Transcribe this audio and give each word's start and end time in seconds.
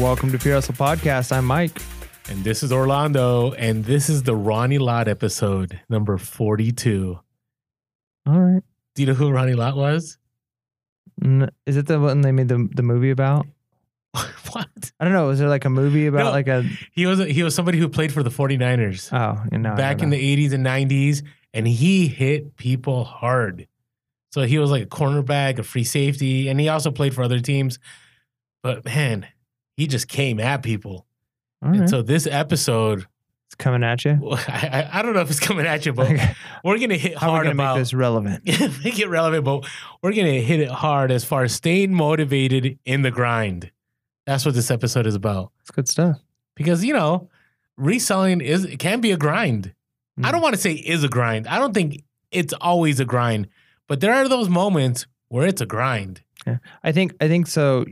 Welcome 0.00 0.32
to 0.32 0.38
Pure 0.38 0.54
Hustle 0.54 0.74
Podcast. 0.74 1.32
I'm 1.32 1.44
Mike. 1.44 1.80
And 2.30 2.42
this 2.44 2.62
is 2.62 2.72
Orlando, 2.72 3.52
and 3.52 3.84
this 3.84 4.08
is 4.08 4.22
the 4.22 4.34
Ronnie 4.34 4.78
Lott 4.78 5.06
episode, 5.08 5.80
number 5.88 6.16
42. 6.18 7.18
All 8.26 8.40
right. 8.40 8.62
Do 8.94 9.02
you 9.02 9.06
know 9.06 9.14
who 9.14 9.30
Ronnie 9.30 9.54
Lott 9.54 9.76
was? 9.76 10.18
N- 11.22 11.50
Is 11.66 11.76
it 11.76 11.86
the 11.86 12.00
one 12.00 12.20
they 12.22 12.32
made 12.32 12.48
the, 12.48 12.68
the 12.74 12.82
movie 12.82 13.10
about? 13.10 13.46
what? 14.12 14.68
I 15.00 15.04
don't 15.04 15.12
know. 15.12 15.26
Was 15.26 15.38
there 15.40 15.48
like 15.48 15.64
a 15.64 15.70
movie 15.70 16.06
about 16.06 16.24
No. 16.26 16.30
like 16.30 16.48
a 16.48 16.62
He 16.92 17.06
was 17.06 17.18
he 17.20 17.42
was 17.42 17.54
somebody 17.54 17.78
who 17.78 17.88
played 17.88 18.12
for 18.12 18.22
the 18.22 18.30
49ers 18.30 19.10
oh 19.12 19.42
you 19.50 19.58
know 19.58 19.74
back 19.74 20.02
in 20.02 20.10
the 20.10 20.36
80s 20.48 20.52
and 20.52 20.64
90s, 20.66 21.22
and 21.54 21.66
he 21.66 22.08
hit 22.08 22.56
people 22.56 23.04
hard. 23.04 23.66
So 24.32 24.42
he 24.42 24.58
was 24.58 24.70
like 24.70 24.82
a 24.84 24.86
cornerback, 24.86 25.58
a 25.58 25.62
free 25.62 25.84
safety, 25.84 26.48
and 26.48 26.58
he 26.60 26.68
also 26.68 26.90
played 26.90 27.14
for 27.14 27.22
other 27.22 27.40
teams. 27.40 27.78
But 28.62 28.84
man, 28.84 29.26
he 29.76 29.86
just 29.86 30.08
came 30.08 30.38
at 30.40 30.62
people. 30.62 31.06
Right. 31.60 31.80
And 31.80 31.90
so 31.90 32.02
this 32.02 32.26
episode, 32.26 33.06
it's 33.46 33.54
coming 33.54 33.84
at 33.84 34.04
you. 34.04 34.18
I, 34.48 34.88
I, 34.92 34.98
I 34.98 35.02
don't 35.02 35.14
know 35.14 35.20
if 35.20 35.30
it's 35.30 35.40
coming 35.40 35.66
at 35.66 35.86
you, 35.86 35.92
but 35.92 36.10
Okay. 36.10 36.34
we're 36.64 36.78
gonna 36.78 36.96
hit 36.96 37.16
How 37.18 37.28
are 37.28 37.30
we 37.30 37.34
hard 37.34 37.44
gonna 37.46 37.54
about 37.54 37.74
make 37.76 37.80
this 37.82 37.94
relevant? 37.94 38.44
make 38.84 38.98
it 38.98 39.08
relevant, 39.08 39.44
but 39.44 39.64
we're 40.02 40.12
gonna 40.12 40.40
hit 40.40 40.60
it 40.60 40.68
hard 40.70 41.10
as 41.10 41.24
far 41.24 41.44
as 41.44 41.52
staying 41.54 41.94
motivated 41.94 42.78
in 42.84 43.02
the 43.02 43.10
grind. 43.10 43.70
That's 44.26 44.44
what 44.44 44.54
this 44.54 44.70
episode 44.70 45.06
is 45.06 45.14
about. 45.14 45.52
It's 45.60 45.70
good 45.70 45.88
stuff. 45.88 46.16
Because 46.54 46.84
you 46.84 46.92
know, 46.94 47.28
reselling 47.76 48.40
is 48.40 48.64
it 48.64 48.78
can 48.78 49.00
be 49.00 49.12
a 49.12 49.16
grind. 49.16 49.74
I 50.18 50.28
Mm. 50.28 50.32
don't 50.32 50.42
want 50.42 50.54
to 50.54 50.60
say 50.60 50.72
is 50.72 51.02
a 51.04 51.08
grind. 51.08 51.46
I 51.46 51.58
don't 51.58 51.72
think 51.72 52.04
it's 52.30 52.52
always 52.60 53.00
a 53.00 53.04
grind, 53.04 53.48
but 53.88 54.00
there 54.00 54.12
are 54.12 54.28
those 54.28 54.48
moments 54.48 55.06
where 55.28 55.46
it's 55.46 55.60
a 55.62 55.66
grind. 55.66 56.22
I 56.84 56.92
think 56.92 57.14
I 57.20 57.28
think 57.28 57.46
so. 57.46 57.84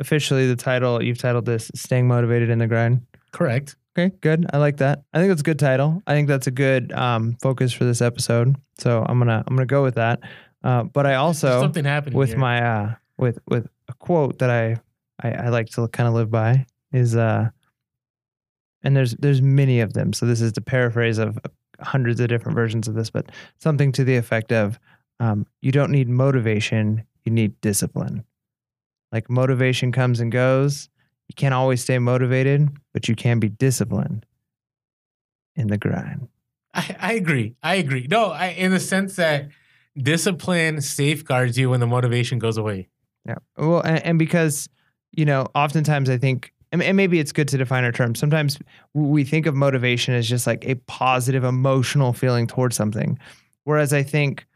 Officially, 0.00 0.46
the 0.46 0.56
title 0.56 1.02
you've 1.02 1.18
titled 1.18 1.46
this 1.46 1.70
"Staying 1.74 2.06
Motivated 2.08 2.50
in 2.50 2.58
the 2.58 2.66
Grind." 2.66 3.06
Correct. 3.32 3.76
Okay, 3.98 4.14
good. 4.20 4.46
I 4.52 4.58
like 4.58 4.76
that. 4.78 5.02
I 5.14 5.18
think 5.18 5.30
that's 5.30 5.40
a 5.40 5.44
good 5.44 5.58
title. 5.58 6.02
I 6.06 6.12
think 6.12 6.28
that's 6.28 6.46
a 6.46 6.50
good 6.50 6.92
um, 6.92 7.36
focus 7.40 7.72
for 7.72 7.84
this 7.84 8.02
episode. 8.02 8.56
So 8.78 9.04
I'm 9.08 9.18
gonna 9.18 9.42
I'm 9.46 9.56
gonna 9.56 9.66
go 9.66 9.82
with 9.82 9.94
that. 9.94 10.20
Uh, 10.62 10.82
but 10.82 11.06
I 11.06 11.10
There's 11.10 11.20
also 11.20 11.60
something 11.60 11.84
happening 11.84 12.18
with 12.18 12.30
here. 12.30 12.38
my 12.38 12.62
uh 12.62 12.94
with 13.18 13.38
with 13.48 13.68
a 13.88 13.94
quote 13.94 14.38
that 14.40 14.50
I 14.50 14.76
I, 15.22 15.46
I 15.46 15.48
like 15.48 15.68
to 15.70 15.88
kind 15.88 16.08
of 16.08 16.14
live 16.14 16.30
by 16.30 16.66
is 16.92 17.16
uh 17.16 17.48
and 18.82 18.96
there's 18.96 19.14
there's 19.16 19.40
many 19.40 19.80
of 19.80 19.92
them 19.94 20.12
so 20.12 20.26
this 20.26 20.40
is 20.40 20.52
the 20.52 20.60
paraphrase 20.60 21.18
of 21.18 21.38
hundreds 21.80 22.20
of 22.20 22.28
different 22.28 22.56
versions 22.56 22.88
of 22.88 22.94
this 22.94 23.10
but 23.10 23.30
something 23.58 23.92
to 23.92 24.04
the 24.04 24.16
effect 24.16 24.52
of 24.52 24.78
um, 25.20 25.46
you 25.62 25.72
don't 25.72 25.90
need 25.90 26.08
motivation 26.08 27.04
you 27.24 27.32
need 27.32 27.58
discipline 27.60 28.24
like 29.12 29.30
motivation 29.30 29.92
comes 29.92 30.20
and 30.20 30.32
goes 30.32 30.88
you 31.28 31.34
can't 31.34 31.54
always 31.54 31.82
stay 31.82 31.98
motivated 31.98 32.68
but 32.92 33.08
you 33.08 33.16
can 33.16 33.38
be 33.38 33.48
disciplined 33.48 34.24
in 35.54 35.68
the 35.68 35.78
grind 35.78 36.28
I, 36.76 36.96
I 37.00 37.12
agree. 37.14 37.56
I 37.62 37.76
agree. 37.76 38.06
No, 38.08 38.26
I, 38.26 38.48
in 38.48 38.70
the 38.70 38.78
sense 38.78 39.16
that 39.16 39.48
discipline 39.96 40.82
safeguards 40.82 41.56
you 41.56 41.70
when 41.70 41.80
the 41.80 41.86
motivation 41.86 42.38
goes 42.38 42.58
away. 42.58 42.88
Yeah. 43.26 43.36
Well, 43.56 43.80
and, 43.80 44.04
and 44.04 44.18
because, 44.18 44.68
you 45.12 45.24
know, 45.24 45.46
oftentimes 45.54 46.10
I 46.10 46.18
think, 46.18 46.52
and, 46.70 46.82
and 46.82 46.96
maybe 46.96 47.18
it's 47.18 47.32
good 47.32 47.48
to 47.48 47.56
define 47.56 47.84
our 47.84 47.92
terms. 47.92 48.18
Sometimes 48.18 48.58
we 48.92 49.24
think 49.24 49.46
of 49.46 49.54
motivation 49.54 50.12
as 50.14 50.28
just 50.28 50.46
like 50.46 50.66
a 50.66 50.74
positive 50.86 51.44
emotional 51.44 52.12
feeling 52.12 52.46
towards 52.46 52.76
something. 52.76 53.18
Whereas 53.64 53.94
I 53.94 54.02
think 54.02 54.46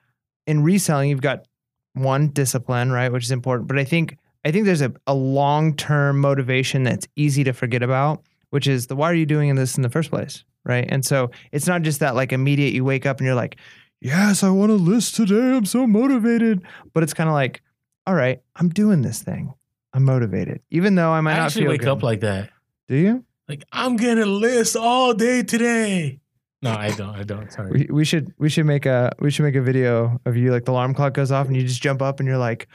in 0.46 0.62
reselling, 0.62 1.08
you've 1.08 1.22
got 1.22 1.46
one 1.94 2.28
discipline, 2.28 2.92
right, 2.92 3.10
which 3.10 3.24
is 3.24 3.30
important. 3.30 3.66
But 3.66 3.78
I 3.78 3.84
think, 3.84 4.18
I 4.44 4.50
think 4.50 4.64
there's 4.66 4.80
a, 4.80 4.92
a 5.06 5.14
long 5.14 5.74
term 5.76 6.20
motivation 6.20 6.82
that's 6.82 7.06
easy 7.16 7.44
to 7.44 7.52
forget 7.52 7.82
about, 7.82 8.22
which 8.50 8.66
is 8.66 8.86
the 8.86 8.96
why 8.96 9.10
are 9.10 9.14
you 9.14 9.26
doing 9.26 9.54
this 9.54 9.76
in 9.76 9.82
the 9.82 9.90
first 9.90 10.10
place? 10.10 10.44
Right. 10.64 10.86
And 10.88 11.04
so 11.04 11.30
it's 11.52 11.66
not 11.66 11.82
just 11.82 12.00
that 12.00 12.14
like 12.14 12.32
immediate 12.32 12.74
you 12.74 12.84
wake 12.84 13.06
up 13.06 13.18
and 13.18 13.26
you're 13.26 13.34
like, 13.34 13.56
yes, 14.00 14.42
I 14.42 14.50
want 14.50 14.70
to 14.70 14.74
list 14.74 15.14
today. 15.16 15.56
I'm 15.56 15.64
so 15.64 15.86
motivated. 15.86 16.62
But 16.92 17.02
it's 17.02 17.14
kind 17.14 17.28
of 17.28 17.34
like, 17.34 17.62
all 18.06 18.14
right, 18.14 18.40
I'm 18.56 18.68
doing 18.68 19.02
this 19.02 19.22
thing. 19.22 19.54
I'm 19.92 20.04
motivated, 20.04 20.60
even 20.70 20.94
though 20.94 21.10
I 21.10 21.20
might 21.20 21.34
I 21.34 21.38
not 21.38 21.46
actually 21.46 21.68
wake 21.68 21.80
good. 21.80 21.88
up 21.88 22.02
like 22.02 22.20
that. 22.20 22.50
Do 22.88 22.96
you? 22.96 23.24
Like 23.48 23.64
I'm 23.72 23.96
gonna 23.96 24.26
list 24.26 24.76
all 24.76 25.12
day 25.14 25.42
today. 25.42 26.20
No, 26.62 26.70
I 26.70 26.90
don't. 26.90 27.16
I 27.16 27.22
don't. 27.24 27.50
Sorry. 27.50 27.70
We, 27.70 27.86
we 27.90 28.04
should 28.04 28.32
we 28.38 28.48
should 28.48 28.66
make 28.66 28.86
a 28.86 29.10
we 29.18 29.30
should 29.30 29.42
make 29.44 29.56
a 29.56 29.62
video 29.62 30.20
of 30.26 30.36
you 30.36 30.52
like 30.52 30.66
the 30.66 30.72
alarm 30.72 30.94
clock 30.94 31.14
goes 31.14 31.32
off 31.32 31.46
and 31.46 31.56
you 31.56 31.62
just 31.62 31.82
jump 31.82 32.02
up 32.02 32.20
and 32.20 32.28
you're 32.28 32.38
like, 32.38 32.68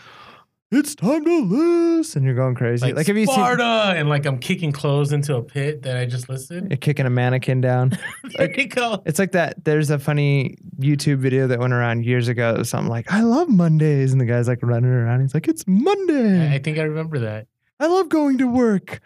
it's 0.72 0.96
time 0.96 1.24
to 1.24 1.42
list 1.44 2.16
and 2.16 2.26
you're 2.26 2.36
going 2.36 2.56
crazy. 2.56 2.86
Like, 2.86 2.96
like, 2.96 3.08
have 3.08 3.18
you 3.18 3.26
seen 3.26 3.36
Sparta, 3.36 3.94
and 3.96 4.10
like 4.10 4.26
I'm 4.26 4.40
kicking 4.40 4.72
clothes 4.72 5.12
into 5.12 5.36
a 5.36 5.44
pit 5.44 5.84
that 5.84 5.98
I 5.98 6.06
just 6.06 6.28
listed. 6.28 6.68
you're 6.70 6.78
kicking 6.78 7.06
a 7.06 7.10
mannequin 7.10 7.62
down? 7.62 7.98
there 8.38 8.52
you 8.60 8.68
go. 8.68 9.02
It's 9.06 9.20
like 9.20 9.32
that. 9.34 9.64
There's 9.64 9.90
a 9.90 10.00
funny 10.00 10.58
YouTube 10.80 11.18
video 11.18 11.48
that 11.48 11.60
went 11.60 11.74
around 11.74 12.06
years 12.06 12.28
ago. 12.28 12.56
It 12.56 12.58
was 12.60 12.70
something 12.70 12.90
like, 12.90 13.12
I 13.12 13.22
love 13.22 13.48
Mondays. 13.50 14.12
And 14.12 14.20
the 14.20 14.26
guy's 14.26 14.48
like 14.48 14.60
running 14.62 14.90
around. 14.90 15.22
He's 15.22 15.34
like, 15.34 15.48
it's 15.48 15.66
Monday. 15.68 16.50
I, 16.52 16.56
I 16.56 16.60
think 16.60 16.78
I 16.78 16.84
remember 16.84 17.20
that. 17.20 17.48
I 17.80 17.88
love 17.88 18.10
going 18.10 18.38
to 18.40 18.48
work. 18.48 19.02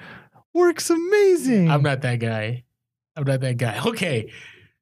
Work's 0.54 0.90
amazing. 0.90 1.70
I'm 1.70 1.84
not 1.84 2.02
that 2.02 2.20
guy. 2.20 2.64
I'm 3.16 3.24
not 3.24 3.42
that 3.42 3.58
guy. 3.58 3.80
Okay, 3.86 4.32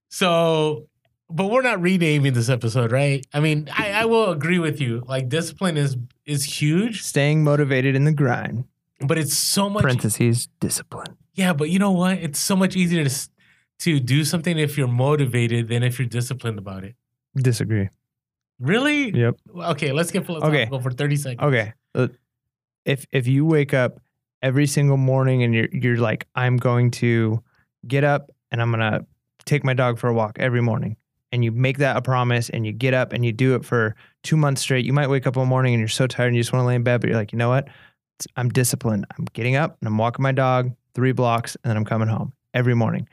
so, 0.09 0.88
but 1.29 1.47
we're 1.51 1.61
not 1.61 1.81
renaming 1.81 2.33
this 2.33 2.49
episode, 2.49 2.91
right? 2.91 3.25
I 3.33 3.39
mean, 3.39 3.69
I, 3.75 3.91
I 3.91 4.05
will 4.05 4.31
agree 4.31 4.59
with 4.59 4.79
you. 4.81 5.03
Like 5.07 5.29
discipline 5.29 5.77
is 5.77 5.97
is 6.25 6.43
huge, 6.43 7.03
Staying 7.03 7.43
motivated 7.43 7.95
in 7.95 8.03
the 8.05 8.11
grind. 8.13 8.65
but 9.01 9.17
it's 9.17 9.33
so 9.35 9.69
much. 9.69 9.81
Parentheses, 9.83 10.47
discipline. 10.59 11.17
Yeah, 11.33 11.53
but 11.53 11.69
you 11.69 11.79
know 11.79 11.91
what? 11.91 12.17
It's 12.17 12.39
so 12.39 12.55
much 12.55 12.75
easier 12.75 13.03
to 13.07 13.29
to 13.79 13.99
do 13.99 14.23
something 14.25 14.57
if 14.57 14.77
you're 14.77 14.88
motivated 14.88 15.67
than 15.67 15.83
if 15.83 15.99
you're 15.99 16.07
disciplined 16.07 16.57
about 16.57 16.83
it. 16.83 16.95
Disagree. 17.35 17.89
Really? 18.59 19.11
Yep. 19.11 19.35
Okay, 19.55 19.91
let's 19.91 20.09
get 20.09 20.25
philosophical 20.25 20.79
for 20.81 20.89
30 20.91 21.15
seconds. 21.15 21.41
Okay. 21.44 21.73
Uh, 21.94 22.07
If 22.85 23.05
if 23.11 23.27
you 23.27 23.45
wake 23.45 23.73
up 23.73 23.99
every 24.41 24.65
single 24.65 24.97
morning 24.97 25.44
and 25.44 25.53
you're 25.53 25.67
you're 25.71 25.97
like, 25.97 26.25
I'm 26.35 26.57
going 26.57 26.89
to 27.03 27.44
get 27.88 28.03
up 28.03 28.31
and 28.51 28.61
I'm 28.61 28.71
gonna 28.71 29.05
take 29.45 29.63
my 29.63 29.73
dog 29.75 29.99
for 29.99 30.07
a 30.09 30.13
walk 30.13 30.38
every 30.39 30.61
morning, 30.61 30.95
and 31.31 31.43
you 31.43 31.51
make 31.51 31.77
that 31.79 31.97
a 31.97 32.01
promise 32.01 32.49
and 32.49 32.65
you 32.65 32.71
get 32.71 32.93
up 32.93 33.13
and 33.13 33.25
you 33.25 33.31
do 33.31 33.55
it 33.55 33.65
for 33.65 33.95
two 34.23 34.38
months 34.38 34.61
straight, 34.61 34.85
you 34.85 34.93
might 34.93 35.09
wake 35.09 35.27
up 35.27 35.35
one 35.35 35.47
morning 35.47 35.73
and 35.73 35.79
you're 35.79 35.88
so 35.88 36.07
tired 36.07 36.27
and 36.27 36.35
you 36.35 36.41
just 36.41 36.53
want 36.53 36.63
to 36.63 36.67
lay 36.67 36.75
in 36.75 36.83
bed, 36.83 37.01
but 37.01 37.09
you're 37.09 37.17
like, 37.17 37.31
you 37.31 37.38
know 37.38 37.49
what? 37.49 37.67
I'm 38.35 38.49
disciplined. 38.49 39.05
I'm 39.17 39.25
getting 39.33 39.55
up 39.55 39.77
and 39.79 39.88
I'm 39.88 39.97
walking 39.97 40.23
my 40.23 40.31
dog 40.31 40.71
three 40.95 41.11
blocks 41.11 41.55
and 41.63 41.69
then 41.69 41.77
I'm 41.77 41.85
coming 41.85 42.07
home 42.07 42.33
every 42.53 42.73
morning. 42.73 43.07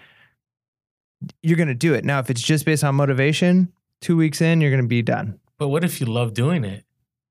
You're 1.43 1.59
gonna 1.59 1.75
do 1.75 1.95
it. 1.95 2.05
Now, 2.05 2.19
if 2.19 2.31
it's 2.31 2.43
just 2.43 2.65
based 2.65 2.85
on 2.85 2.95
motivation, 2.95 3.73
two 4.01 4.17
weeks 4.17 4.41
in, 4.41 4.61
you're 4.61 4.71
gonna 4.71 4.87
be 4.87 5.03
done. 5.03 5.39
But 5.59 5.69
what 5.69 5.85
if 5.85 6.01
you 6.01 6.07
love 6.07 6.35
doing 6.35 6.65
it? 6.65 6.85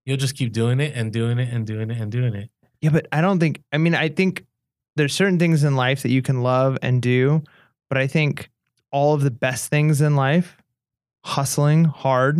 You'll 0.06 0.18
just 0.18 0.36
keep 0.36 0.52
doing 0.52 0.80
it 0.80 0.94
and 0.96 1.12
doing 1.12 1.40
it 1.40 1.54
and 1.54 1.66
doing 1.66 1.90
it 1.90 2.00
and 2.00 2.12
doing 2.12 2.34
it. 2.36 2.50
Yeah, 2.82 2.90
but 2.90 3.08
I 3.12 3.22
don't 3.22 3.40
think. 3.40 3.62
I 3.72 3.78
mean, 3.78 3.96
I 3.96 4.10
think 4.10 4.46
there's 4.96 5.14
certain 5.14 5.40
things 5.40 5.64
in 5.64 5.76
life 5.76 6.04
that 6.04 6.10
you 6.10 6.22
can 6.22 6.42
love 6.44 6.78
and 6.82 7.02
do, 7.02 7.44
but 7.90 7.98
I 7.98 8.08
think 8.08 8.50
all 8.92 9.14
of 9.14 9.22
the 9.22 9.32
best 9.32 9.70
things 9.70 10.02
in 10.02 10.16
life, 10.16 10.58
hustling 11.24 11.86
hard. 11.86 12.38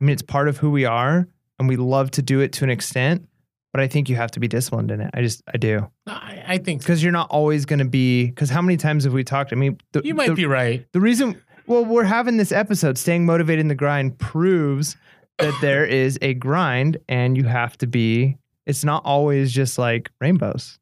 I 0.00 0.04
mean, 0.04 0.12
it's 0.12 0.22
part 0.22 0.48
of 0.48 0.58
who 0.58 0.70
we 0.70 0.84
are, 0.84 1.26
and 1.58 1.68
we 1.68 1.76
love 1.76 2.10
to 2.12 2.22
do 2.22 2.40
it 2.40 2.52
to 2.54 2.64
an 2.64 2.70
extent. 2.70 3.28
But 3.72 3.80
I 3.80 3.88
think 3.88 4.08
you 4.08 4.14
have 4.14 4.30
to 4.32 4.40
be 4.40 4.46
disciplined 4.46 4.92
in 4.92 5.00
it. 5.00 5.10
I 5.14 5.20
just, 5.20 5.42
I 5.52 5.56
do, 5.56 5.88
I, 6.06 6.44
I 6.46 6.58
think 6.58 6.80
because 6.80 7.02
you're 7.02 7.12
not 7.12 7.28
always 7.30 7.64
going 7.64 7.80
to 7.80 7.84
be. 7.84 8.26
Because 8.26 8.48
how 8.48 8.62
many 8.62 8.76
times 8.76 9.02
have 9.04 9.12
we 9.12 9.24
talked? 9.24 9.52
I 9.52 9.56
mean, 9.56 9.78
the, 9.92 10.02
you 10.04 10.14
might 10.14 10.28
the, 10.28 10.34
be 10.34 10.46
right. 10.46 10.86
the 10.92 11.00
reason. 11.00 11.42
Well, 11.66 11.84
we're 11.84 12.04
having 12.04 12.36
this 12.36 12.52
episode. 12.52 12.98
Staying 12.98 13.26
motivated 13.26 13.60
in 13.60 13.68
the 13.68 13.74
grind 13.74 14.18
proves 14.18 14.96
that 15.38 15.54
there 15.60 15.84
is 15.86 16.18
a 16.22 16.34
grind, 16.34 16.98
and 17.08 17.36
you 17.36 17.44
have 17.44 17.76
to 17.78 17.86
be. 17.86 18.38
It's 18.66 18.84
not 18.84 19.04
always 19.04 19.52
just 19.52 19.76
like 19.76 20.10
rainbows. 20.20 20.78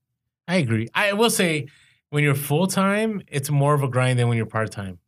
I 0.47 0.57
agree. 0.57 0.89
I 0.95 1.15
will 1.15 1.31
say 1.31 1.69
when 2.11 2.23
you're 2.23 2.35
full 2.35 2.67
time, 2.67 3.23
it's 3.27 3.51
more 3.51 3.73
of 3.73 3.83
a 3.83 3.89
grind 3.89 4.19
than 4.19 4.29
when 4.29 4.37
you're 4.37 4.45
part 4.45 4.71
time. 4.71 4.99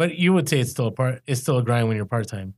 But 0.00 0.16
you 0.16 0.32
would 0.32 0.48
say 0.48 0.60
it's 0.60 0.70
still 0.70 0.86
a 0.86 0.90
part. 0.90 1.20
It's 1.26 1.42
still 1.42 1.58
a 1.58 1.62
grind 1.62 1.86
when 1.86 1.94
you're 1.98 2.06
part 2.06 2.26
time. 2.26 2.54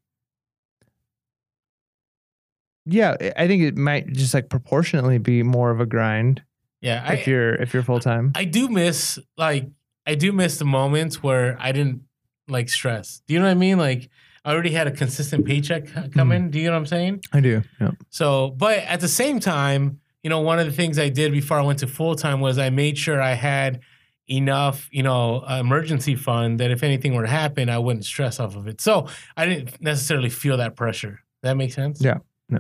Yeah, 2.87 3.17
I- 3.21 3.33
I 3.37 3.49
think 3.49 3.65
it 3.65 3.77
might 3.77 4.13
just 4.13 4.33
like 4.33 4.49
proportionately 4.49 5.19
be 5.19 5.43
more 5.43 5.73
of 5.73 5.81
a 5.81 5.87
grind 5.87 6.43
Yeah, 6.81 7.03
I, 7.05 7.15
if 7.15 7.27
you're 7.27 7.55
if 7.57 7.75
you're 7.75 7.83
full 7.83 7.99
time. 7.99 8.31
I 8.37 8.45
do 8.45 8.69
miss 8.69 9.19
like 9.37 9.69
I 10.07 10.15
do 10.15 10.31
miss 10.31 10.59
the 10.59 10.65
moments 10.65 11.21
where 11.21 11.57
I 11.59 11.73
didn't 11.73 12.03
like 12.47 12.69
stress. 12.69 13.23
Do 13.27 13.35
you 13.35 13.41
know 13.41 13.47
what 13.47 13.51
I 13.53 13.55
mean? 13.55 13.77
Like 13.77 14.09
I 14.45 14.53
already 14.53 14.71
had 14.71 14.87
a 14.87 14.93
consistent 14.93 15.45
paycheck 15.45 15.87
coming. 16.13 16.43
Mm-hmm. 16.43 16.51
Do 16.51 16.61
you 16.61 16.67
know 16.67 16.73
what 16.75 16.79
I'm 16.79 16.87
saying? 16.87 17.23
I 17.33 17.41
do. 17.41 17.63
Yeah. 17.81 17.91
So, 18.11 18.51
but 18.51 18.79
at 18.79 19.01
the 19.01 19.09
same 19.09 19.41
time, 19.41 19.99
you 20.23 20.31
know, 20.31 20.39
one 20.43 20.61
of 20.61 20.67
the 20.67 20.73
things 20.73 20.97
I 20.97 21.09
did 21.09 21.33
before 21.33 21.59
I 21.59 21.63
went 21.63 21.81
to 21.81 21.89
full 21.89 22.15
time 22.15 22.39
was 22.41 22.57
I 22.59 22.71
made 22.71 22.99
sure 22.99 23.21
I 23.21 23.33
had 23.35 23.81
enough, 24.29 24.89
you 24.93 25.03
know, 25.03 25.45
emergency 25.45 26.15
fund 26.15 26.61
that 26.61 26.71
if 26.71 26.83
anything 26.83 27.15
were 27.15 27.23
to 27.23 27.29
happen, 27.29 27.69
I 27.69 27.79
wouldn't 27.79 28.05
stress 28.05 28.41
off 28.41 28.57
of 28.57 28.67
it. 28.67 28.81
So 28.81 29.09
I 29.37 29.47
didn't 29.47 29.81
necessarily 29.83 30.31
feel 30.31 30.57
that 30.59 30.77
pressure. 30.77 31.21
That 31.43 31.57
makes 31.57 31.75
sense. 31.75 32.01
Yeah. 32.01 32.19
Yeah. 32.49 32.59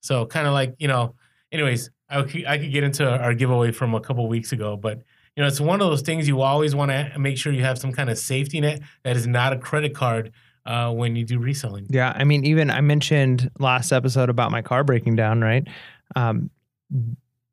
So 0.00 0.26
kind 0.26 0.46
of 0.46 0.52
like 0.52 0.74
you 0.78 0.88
know. 0.88 1.14
Anyways, 1.52 1.90
I 2.08 2.22
could, 2.22 2.46
I 2.46 2.58
could 2.58 2.70
get 2.70 2.84
into 2.84 3.04
our 3.04 3.34
giveaway 3.34 3.72
from 3.72 3.92
a 3.96 4.00
couple 4.00 4.28
weeks 4.28 4.52
ago, 4.52 4.76
but 4.76 4.98
you 5.36 5.42
know, 5.42 5.48
it's 5.48 5.60
one 5.60 5.80
of 5.80 5.88
those 5.88 6.02
things 6.02 6.28
you 6.28 6.42
always 6.42 6.76
want 6.76 6.92
to 6.92 7.18
make 7.18 7.38
sure 7.38 7.52
you 7.52 7.64
have 7.64 7.76
some 7.76 7.92
kind 7.92 8.08
of 8.08 8.18
safety 8.18 8.60
net 8.60 8.82
that 9.02 9.16
is 9.16 9.26
not 9.26 9.52
a 9.52 9.58
credit 9.58 9.92
card 9.92 10.30
uh, 10.66 10.92
when 10.92 11.16
you 11.16 11.24
do 11.24 11.38
reselling. 11.38 11.86
Yeah, 11.88 12.12
I 12.14 12.22
mean, 12.22 12.44
even 12.44 12.70
I 12.70 12.80
mentioned 12.82 13.50
last 13.58 13.90
episode 13.90 14.28
about 14.28 14.52
my 14.52 14.62
car 14.62 14.84
breaking 14.84 15.16
down, 15.16 15.40
right? 15.40 15.66
Um, 16.14 16.50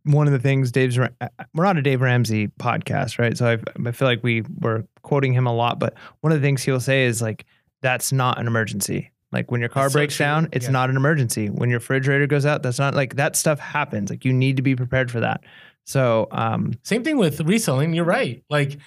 one 0.08 0.28
of 0.28 0.34
the 0.34 0.40
things 0.40 0.72
Dave's 0.72 0.98
we're 0.98 1.66
on 1.66 1.78
a 1.78 1.82
Dave 1.82 2.02
Ramsey 2.02 2.48
podcast, 2.60 3.20
right? 3.20 3.38
So 3.38 3.48
I, 3.48 3.88
I 3.88 3.92
feel 3.92 4.08
like 4.08 4.24
we 4.24 4.44
were 4.60 4.86
quoting 5.04 5.34
him 5.34 5.46
a 5.48 5.54
lot, 5.54 5.80
but 5.80 5.94
one 6.22 6.32
of 6.34 6.40
the 6.42 6.46
things 6.46 6.64
he'll 6.64 6.80
say 6.80 7.06
is 7.06 7.22
like, 7.22 7.46
"That's 7.82 8.12
not 8.12 8.40
an 8.40 8.48
emergency." 8.48 9.12
Like 9.32 9.52
when 9.52 9.60
your 9.60 9.70
car 9.70 9.84
That's 9.86 9.94
breaks 9.94 10.16
true. 10.16 10.26
down, 10.26 10.50
it's 10.54 10.66
Yeah. 10.68 10.72
not 10.72 10.90
an 10.90 10.96
emergency. 10.96 11.50
When 11.50 11.70
your 11.70 11.80
refrigerator 11.80 12.28
goes 12.28 12.46
out, 12.46 12.64
that's 12.64 12.80
not 12.80 12.96
like 12.96 13.16
that 13.18 13.36
stuff 13.36 13.60
happens. 13.60 14.10
Like 14.10 14.24
you 14.24 14.32
need 14.34 14.56
to 14.56 14.62
be 14.64 14.76
prepared 14.76 15.12
for 15.12 15.20
that. 15.20 15.42
So, 15.86 16.28
um, 16.32 16.74
Same 16.84 17.04
thing 17.04 17.18
with 17.18 17.42
reselling. 17.42 17.94
You're 17.94 18.06
right. 18.06 18.44
Like 18.50 18.78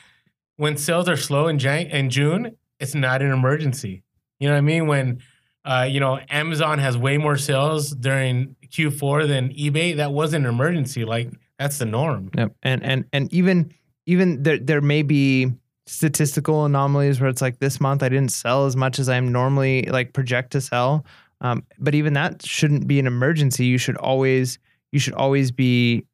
when 0.57 0.77
sales 0.79 1.09
are 1.09 1.17
slow 1.17 1.47
in, 1.49 1.59
Jan- 1.59 1.87
in 1.89 2.09
June, 2.11 2.57
it's 2.79 2.95
not 2.95 3.21
an 3.23 3.31
emergency. 3.33 4.03
You 4.39 4.49
know 4.49 4.55
what 4.55 4.59
I 4.59 4.63
mean? 4.63 4.87
When 4.87 5.21
uh, 5.65 5.87
you 5.89 6.01
know 6.01 6.19
Amazon 6.29 6.79
has 6.79 6.97
way 6.97 7.19
more 7.19 7.37
sales 7.37 7.91
during 7.91 8.57
Q4 8.69 9.29
than 9.29 9.51
eBay, 9.51 9.97
that 9.97 10.13
wasn't 10.13 10.47
an 10.47 10.51
emergency. 10.53 11.05
Like 11.05 11.31
that's 11.59 11.79
the 11.79 11.87
norm. 11.87 12.31
Yep. 12.37 12.53
And 12.63 12.83
and 12.83 13.05
and 13.13 13.33
even 13.33 13.73
even 14.07 14.43
there 14.43 14.59
there 14.59 14.81
may 14.81 15.03
be 15.03 15.53
statistical 15.87 16.65
anomalies 16.65 17.21
where 17.21 17.29
it's 17.29 17.43
like 17.43 17.59
this 17.59 17.81
month 17.81 18.03
I 18.03 18.09
didn't 18.09 18.33
sell 18.33 18.67
as 18.67 18.77
much 18.77 18.99
as 18.99 19.09
I'm 19.09 19.33
normally 19.33 19.83
like 19.85 20.13
project 20.13 20.53
to 20.53 20.61
sell. 20.61 21.05
Um, 21.41 21.65
but 21.79 21.95
even 21.95 22.13
that 22.15 22.45
shouldn't 22.45 22.87
be 22.87 22.99
an 22.99 23.07
emergency. 23.07 23.65
You 23.65 23.79
should 23.79 23.97
always 23.97 24.59
you 24.93 24.99
should 24.99 25.15
always 25.15 25.51
be 25.51 26.07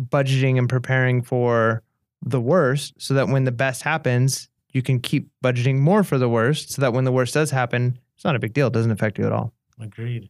budgeting 0.00 0.58
and 0.58 0.68
preparing 0.68 1.22
for 1.22 1.82
the 2.22 2.40
worst 2.40 2.94
so 2.98 3.14
that 3.14 3.28
when 3.28 3.44
the 3.44 3.52
best 3.52 3.82
happens, 3.82 4.48
you 4.72 4.82
can 4.82 5.00
keep 5.00 5.28
budgeting 5.42 5.78
more 5.78 6.04
for 6.04 6.18
the 6.18 6.28
worst 6.28 6.72
so 6.72 6.82
that 6.82 6.92
when 6.92 7.04
the 7.04 7.12
worst 7.12 7.34
does 7.34 7.50
happen, 7.50 7.98
it's 8.18 8.24
not 8.24 8.34
a 8.34 8.40
big 8.40 8.52
deal. 8.52 8.66
It 8.66 8.72
doesn't 8.72 8.90
affect 8.90 9.16
you 9.16 9.26
at 9.26 9.32
all. 9.32 9.52
Agreed. 9.80 10.28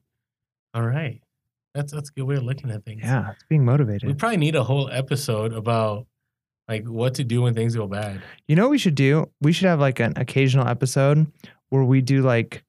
All 0.74 0.82
right. 0.82 1.22
That's 1.74 1.90
that's 1.90 2.10
a 2.10 2.12
good 2.12 2.24
way 2.24 2.36
of 2.36 2.42
looking 2.42 2.70
at 2.70 2.84
things. 2.84 3.00
Yeah, 3.02 3.30
it's 3.30 3.44
being 3.48 3.64
motivated. 3.64 4.06
We 4.06 4.12
probably 4.12 4.36
need 4.36 4.56
a 4.56 4.62
whole 4.62 4.90
episode 4.90 5.54
about 5.54 6.06
like 6.68 6.86
what 6.86 7.14
to 7.14 7.24
do 7.24 7.40
when 7.40 7.54
things 7.54 7.74
go 7.74 7.86
bad. 7.86 8.20
You 8.46 8.56
know 8.56 8.64
what 8.64 8.72
we 8.72 8.78
should 8.78 8.94
do? 8.94 9.30
We 9.40 9.54
should 9.54 9.68
have 9.68 9.80
like 9.80 10.00
an 10.00 10.12
occasional 10.16 10.68
episode 10.68 11.26
where 11.70 11.82
we 11.82 12.02
do 12.02 12.20
like 12.20 12.62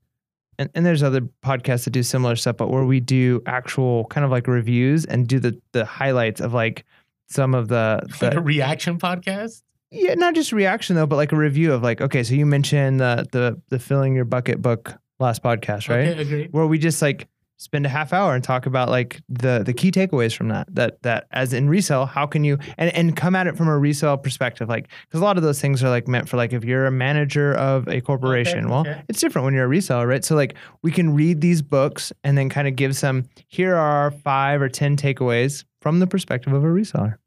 and, 0.57 0.69
and 0.73 0.85
there's 0.85 1.03
other 1.03 1.21
podcasts 1.43 1.83
that 1.83 1.91
do 1.91 2.01
similar 2.03 2.37
stuff, 2.37 2.55
but 2.57 2.69
where 2.69 2.85
we 2.85 3.01
do 3.01 3.41
actual 3.45 4.05
kind 4.05 4.23
of 4.23 4.31
like 4.31 4.47
reviews 4.47 5.03
and 5.03 5.27
do 5.27 5.39
the 5.39 5.59
the 5.73 5.83
highlights 5.83 6.39
of 6.39 6.53
like 6.53 6.85
some 7.27 7.53
of 7.53 7.67
the, 7.67 8.01
Like 8.21 8.31
a 8.33 8.35
the 8.35 8.41
reaction 8.41 8.99
podcast. 8.99 9.63
yeah, 9.91 10.13
not 10.15 10.33
just 10.35 10.51
reaction 10.53 10.95
though, 10.95 11.05
but 11.07 11.15
like 11.17 11.31
a 11.33 11.37
review 11.37 11.73
of 11.73 11.83
like, 11.83 11.99
okay, 11.99 12.23
so 12.23 12.35
you 12.35 12.45
mentioned 12.45 12.99
the 13.01 13.25
the 13.33 13.61
the 13.69 13.79
filling 13.79 14.15
your 14.15 14.25
bucket 14.25 14.61
book 14.61 14.95
last 15.19 15.43
podcast, 15.43 15.89
right? 15.89 16.09
Okay, 16.09 16.21
agreed. 16.21 16.53
Where 16.53 16.65
we 16.67 16.77
just 16.77 17.01
like 17.01 17.27
spend 17.59 17.85
a 17.85 17.89
half 17.89 18.13
hour 18.13 18.35
and 18.35 18.43
talk 18.43 18.65
about 18.65 18.87
like 18.87 19.21
the 19.27 19.63
the 19.65 19.73
key 19.73 19.91
takeaways 19.91 20.33
from 20.33 20.47
that 20.47 20.73
that 20.73 21.01
that 21.01 21.27
as 21.31 21.51
in 21.51 21.67
resale 21.67 22.05
how 22.05 22.25
can 22.25 22.45
you 22.45 22.57
and 22.77 22.89
and 22.95 23.17
come 23.17 23.35
at 23.35 23.47
it 23.47 23.57
from 23.57 23.67
a 23.67 23.77
resale 23.77 24.15
perspective 24.15 24.69
like 24.69 24.87
because 25.05 25.19
a 25.19 25.23
lot 25.25 25.35
of 25.35 25.43
those 25.43 25.59
things 25.59 25.83
are 25.83 25.89
like 25.89 26.07
meant 26.07 26.29
for 26.29 26.37
like 26.37 26.53
if 26.53 26.63
you're 26.63 26.85
a 26.85 26.91
manager 26.91 27.53
of 27.55 27.85
a 27.89 27.99
corporation 27.99 28.69
well 28.69 28.87
okay. 28.87 29.03
it's 29.09 29.19
different 29.19 29.43
when 29.43 29.53
you're 29.53 29.69
a 29.69 29.69
reseller 29.69 30.07
right 30.07 30.23
so 30.23 30.35
like 30.35 30.55
we 30.83 30.89
can 30.89 31.13
read 31.13 31.41
these 31.41 31.61
books 31.61 32.13
and 32.23 32.37
then 32.37 32.47
kind 32.47 32.65
of 32.65 32.77
give 32.77 32.95
some 32.95 33.25
here 33.49 33.75
are 33.75 34.11
five 34.11 34.61
or 34.61 34.69
ten 34.69 34.95
takeaways 34.95 35.65
from 35.81 35.99
the 35.99 36.07
perspective 36.07 36.53
of 36.53 36.63
a 36.63 36.67
reseller 36.67 37.17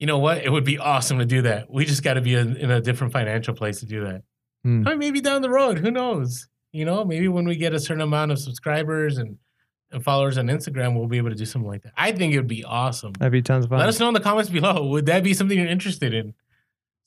You 0.00 0.06
know 0.08 0.18
what? 0.18 0.38
It 0.38 0.50
would 0.50 0.64
be 0.64 0.78
awesome 0.78 1.18
to 1.18 1.26
do 1.26 1.42
that. 1.42 1.70
We 1.70 1.84
just 1.84 2.02
got 2.02 2.14
to 2.14 2.20
be 2.20 2.34
in, 2.34 2.56
in 2.56 2.70
a 2.70 2.80
different 2.80 3.12
financial 3.12 3.54
place 3.54 3.80
to 3.80 3.86
do 3.86 4.04
that. 4.06 4.22
Hmm. 4.64 4.82
Mean, 4.82 4.98
maybe 4.98 5.20
down 5.20 5.42
the 5.42 5.50
road, 5.50 5.78
who 5.78 5.90
knows? 5.90 6.48
You 6.72 6.84
know, 6.84 7.04
maybe 7.04 7.28
when 7.28 7.44
we 7.46 7.56
get 7.56 7.74
a 7.74 7.80
certain 7.80 8.00
amount 8.02 8.30
of 8.32 8.38
subscribers 8.38 9.18
and, 9.18 9.36
and 9.90 10.02
followers 10.04 10.38
on 10.38 10.46
Instagram, 10.46 10.96
we'll 10.96 11.08
be 11.08 11.16
able 11.18 11.30
to 11.30 11.34
do 11.36 11.44
something 11.44 11.68
like 11.68 11.82
that. 11.82 11.92
I 11.96 12.12
think 12.12 12.32
it 12.32 12.36
would 12.36 12.46
be 12.46 12.62
awesome. 12.64 13.12
that'd 13.14 13.32
be 13.32 13.42
tons 13.42 13.64
of 13.64 13.70
fun 13.70 13.80
Let 13.80 13.88
us 13.88 13.98
know 13.98 14.08
in 14.08 14.14
the 14.14 14.20
comments 14.20 14.50
below. 14.50 14.86
Would 14.86 15.06
that 15.06 15.24
be 15.24 15.34
something 15.34 15.58
you're 15.58 15.66
interested 15.66 16.14
in? 16.14 16.34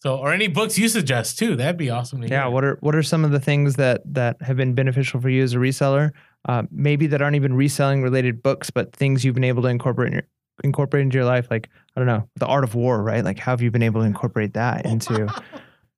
So, 0.02 0.18
or 0.18 0.34
any 0.34 0.50
books 0.50 0.78
you 0.78 0.90
suggest 0.90 1.40
too? 1.40 1.56
That'd 1.56 1.78
be 1.78 1.90
awesome 1.90 2.20
to 2.22 2.28
Yeah, 2.28 2.44
hear. 2.44 2.52
what 2.52 2.66
are 2.66 2.78
what 2.82 2.94
are 2.94 3.04
some 3.04 3.24
of 3.24 3.32
the 3.32 3.40
things 3.40 3.76
that 3.78 4.02
that 4.14 4.42
have 4.42 4.58
been 4.58 4.74
beneficial 4.74 5.22
for 5.22 5.30
you 5.30 5.42
as 5.44 5.54
a 5.54 5.58
reseller? 5.58 6.12
Uh, 6.46 6.64
maybe 6.72 7.08
that 7.08 7.22
aren't 7.22 7.38
even 7.38 7.54
reselling 7.54 8.02
related 8.04 8.44
books, 8.44 8.70
but 8.70 8.94
things 8.94 9.24
you've 9.24 9.34
been 9.36 9.46
able 9.46 9.62
to 9.62 9.70
incorporate 9.70 10.08
in 10.08 10.14
your, 10.16 10.24
incorporate 10.66 11.04
into 11.04 11.16
your 11.16 11.24
life. 11.24 11.48
Like 11.50 11.70
I 11.96 12.02
don't 12.02 12.08
know, 12.08 12.28
the 12.36 12.48
art 12.48 12.66
of 12.66 12.76
war, 12.76 13.02
right? 13.02 13.24
Like 13.24 13.40
how 13.40 13.54
have 13.54 13.62
you 13.62 13.72
been 13.72 13.82
able 13.82 14.02
to 14.02 14.06
incorporate 14.08 14.56
that 14.56 14.86
into? 14.86 15.34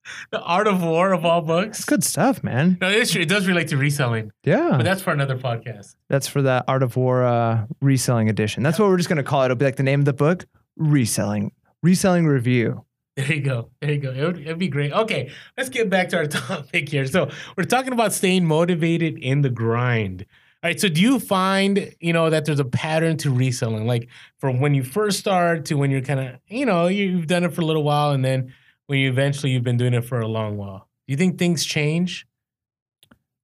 the 0.32 0.42
Art 0.42 0.68
of 0.68 0.84
War 0.84 1.14
of 1.14 1.26
all 1.26 1.42
books. 1.42 1.80
It's 1.80 1.86
good 1.86 2.04
stuff, 2.04 2.44
man. 2.44 2.78
No, 2.82 2.90
it's 2.90 3.12
true. 3.12 3.22
It 3.22 3.30
does 3.30 3.48
relate 3.48 3.68
to 3.70 3.78
reselling, 3.78 4.32
Yeah, 4.44 4.72
but 4.72 4.84
that's 4.84 5.02
for 5.02 5.12
another 5.14 5.38
podcast. 5.38 5.96
that's 6.10 6.28
for 6.28 6.42
the 6.42 6.64
art 6.68 6.84
of 6.84 6.96
war 6.96 7.24
uh, 7.24 7.66
reselling 7.82 8.30
edition. 8.30 8.64
That's 8.64 8.78
what 8.80 8.88
we're 8.90 8.98
just 8.98 9.10
gonna 9.10 9.24
call 9.24 9.42
it. 9.44 9.46
It'll 9.46 9.58
be 9.58 9.66
like 9.66 9.76
the 9.78 9.84
name 9.84 10.00
of 10.02 10.06
the 10.06 10.14
book, 10.14 10.46
reselling, 10.78 11.52
reselling 11.82 12.28
review. 12.28 12.86
There 13.16 13.34
you 13.34 13.42
go. 13.42 13.70
There 13.80 13.92
you 13.94 14.00
go. 14.00 14.12
It 14.12 14.24
would, 14.26 14.40
it'd 14.40 14.60
be 14.60 14.68
great. 14.68 14.92
Okay, 14.92 15.32
let's 15.58 15.70
get 15.70 15.90
back 15.90 16.10
to 16.10 16.18
our 16.18 16.26
topic 16.28 16.90
here. 16.90 17.06
So 17.08 17.30
we're 17.56 17.64
talking 17.64 17.94
about 17.94 18.12
staying 18.14 18.46
motivated 18.46 19.18
in 19.18 19.42
the 19.42 19.50
grind. 19.50 20.26
All 20.64 20.70
right. 20.70 20.80
So 20.80 20.90
do 20.90 21.00
you 21.02 21.20
find 21.20 21.94
you 22.02 22.12
know 22.12 22.30
that 22.30 22.44
there's 22.46 22.60
a 22.60 22.66
pattern 22.66 23.16
to 23.18 23.32
reselling, 23.32 23.88
like 23.88 24.10
from 24.40 24.60
when 24.60 24.74
you 24.74 24.84
first 24.84 25.20
start 25.20 25.66
to 25.66 25.76
when 25.76 25.92
you're 25.92 26.02
kind 26.02 26.20
of 26.20 26.36
you 26.48 26.66
know 26.66 26.88
you've 26.88 27.28
done 27.28 27.44
it 27.46 27.54
for 27.54 27.62
a 27.62 27.66
little 27.66 27.84
while, 27.84 28.12
and 28.12 28.26
then 28.26 28.54
when 28.88 29.00
you 29.00 29.10
eventually 29.10 29.52
you've 29.52 29.64
been 29.64 29.78
doing 29.78 29.94
it 29.94 30.06
for 30.06 30.20
a 30.20 30.28
long 30.28 30.58
while. 30.58 30.88
Do 31.08 31.12
you 31.12 31.18
think 31.18 31.38
things 31.38 31.66
change? 31.66 32.26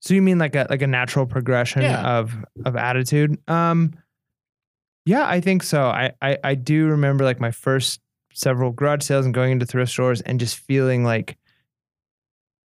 So 0.02 0.14
you 0.14 0.22
mean 0.22 0.40
like 0.40 0.56
a 0.56 0.68
like 0.70 0.82
a 0.82 0.88
natural 0.88 1.26
progression 1.26 1.84
Yeah. 1.84 2.02
of 2.20 2.36
of 2.66 2.76
attitude? 2.76 3.38
Um 3.50 3.94
yeah, 5.06 5.28
I 5.28 5.42
think 5.42 5.64
so. 5.64 5.84
I, 5.86 6.12
I 6.22 6.38
I 6.44 6.56
do 6.56 6.86
remember 6.88 7.24
like 7.24 7.40
my 7.40 7.52
first 7.52 8.02
several 8.34 8.72
garage 8.72 9.04
sales 9.04 9.26
and 9.26 9.34
going 9.34 9.52
into 9.52 9.66
thrift 9.66 9.92
stores 9.92 10.22
and 10.22 10.40
just 10.40 10.58
feeling 10.58 11.04
like 11.04 11.38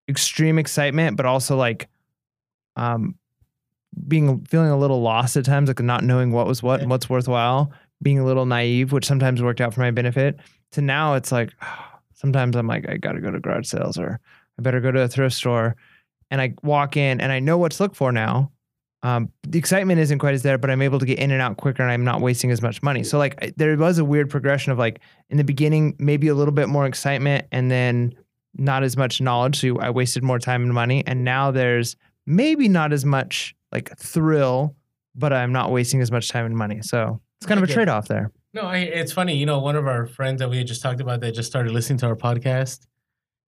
extreme 0.09 0.59
excitement, 0.59 1.17
but 1.17 1.25
also 1.25 1.55
like 1.57 1.87
um 2.75 3.15
being 4.07 4.43
feeling 4.45 4.69
a 4.69 4.77
little 4.77 5.01
lost 5.01 5.37
at 5.37 5.45
times, 5.45 5.69
like 5.69 5.79
not 5.81 6.03
knowing 6.03 6.31
what 6.31 6.47
was 6.47 6.61
what 6.61 6.81
and 6.81 6.89
what's 6.89 7.09
worthwhile, 7.09 7.71
being 8.01 8.19
a 8.19 8.25
little 8.25 8.45
naive, 8.45 8.91
which 8.91 9.05
sometimes 9.05 9.41
worked 9.41 9.61
out 9.61 9.73
for 9.73 9.79
my 9.81 9.91
benefit. 9.91 10.37
To 10.73 10.81
now 10.81 11.13
it's 11.13 11.31
like 11.31 11.53
sometimes 12.15 12.55
I'm 12.55 12.67
like, 12.67 12.89
I 12.89 12.97
gotta 12.97 13.21
go 13.21 13.31
to 13.31 13.39
garage 13.39 13.67
sales 13.67 13.97
or 13.97 14.19
I 14.57 14.61
better 14.61 14.81
go 14.81 14.91
to 14.91 15.01
a 15.01 15.07
thrift 15.07 15.35
store 15.35 15.75
and 16.31 16.41
I 16.41 16.53
walk 16.63 16.97
in 16.97 17.21
and 17.21 17.31
I 17.31 17.39
know 17.39 17.57
what 17.57 17.73
to 17.73 17.83
look 17.83 17.95
for 17.95 18.11
now. 18.11 18.51
Um, 19.03 19.29
the 19.43 19.59
excitement 19.59 19.99
isn't 19.99 20.17
quite 20.17 20.33
as 20.33 20.41
there, 20.41 20.57
but 20.57 20.71
I'm 20.71 20.81
able 20.81 20.97
to 20.97 21.05
get 21.05 21.19
in 21.19 21.29
and 21.29 21.41
out 21.41 21.57
quicker 21.57 21.83
and 21.83 21.91
I'm 21.91 22.03
not 22.03 22.21
wasting 22.21 22.49
as 22.49 22.61
much 22.61 22.81
money. 22.81 23.03
So 23.03 23.19
like 23.19 23.53
there 23.55 23.77
was 23.77 23.99
a 23.99 24.05
weird 24.05 24.31
progression 24.31 24.71
of 24.71 24.79
like 24.79 24.99
in 25.29 25.37
the 25.37 25.43
beginning, 25.43 25.95
maybe 25.99 26.27
a 26.27 26.33
little 26.33 26.53
bit 26.53 26.69
more 26.69 26.87
excitement 26.87 27.45
and 27.51 27.69
then 27.69 28.15
not 28.55 28.83
as 28.83 28.97
much 28.97 29.21
knowledge. 29.21 29.59
So 29.59 29.77
I 29.77 29.91
wasted 29.91 30.23
more 30.23 30.39
time 30.39 30.63
and 30.63 30.73
money. 30.73 31.03
And 31.05 31.23
now 31.23 31.51
there's 31.51 31.95
maybe 32.25 32.67
not 32.67 32.93
as 32.93 33.05
much 33.05 33.55
like 33.71 33.95
thrill, 33.97 34.75
but 35.13 35.31
I'm 35.33 35.51
not 35.51 35.71
wasting 35.71 36.01
as 36.01 36.11
much 36.11 36.29
time 36.29 36.45
and 36.45 36.57
money. 36.57 36.81
So 36.81 37.21
it's 37.39 37.47
kind 37.47 37.59
I 37.59 37.63
of 37.63 37.69
a 37.69 37.73
trade 37.73 37.89
off 37.89 38.07
there. 38.07 38.31
No, 38.55 38.61
I, 38.61 38.77
it's 38.77 39.11
funny. 39.11 39.35
You 39.35 39.45
know, 39.45 39.59
one 39.59 39.75
of 39.75 39.85
our 39.85 40.05
friends 40.05 40.39
that 40.39 40.49
we 40.49 40.57
had 40.57 40.65
just 40.65 40.81
talked 40.81 41.01
about 41.01 41.19
that 41.19 41.33
just 41.33 41.49
started 41.49 41.73
listening 41.73 41.97
to 41.99 42.05
our 42.07 42.15
podcast. 42.15 42.87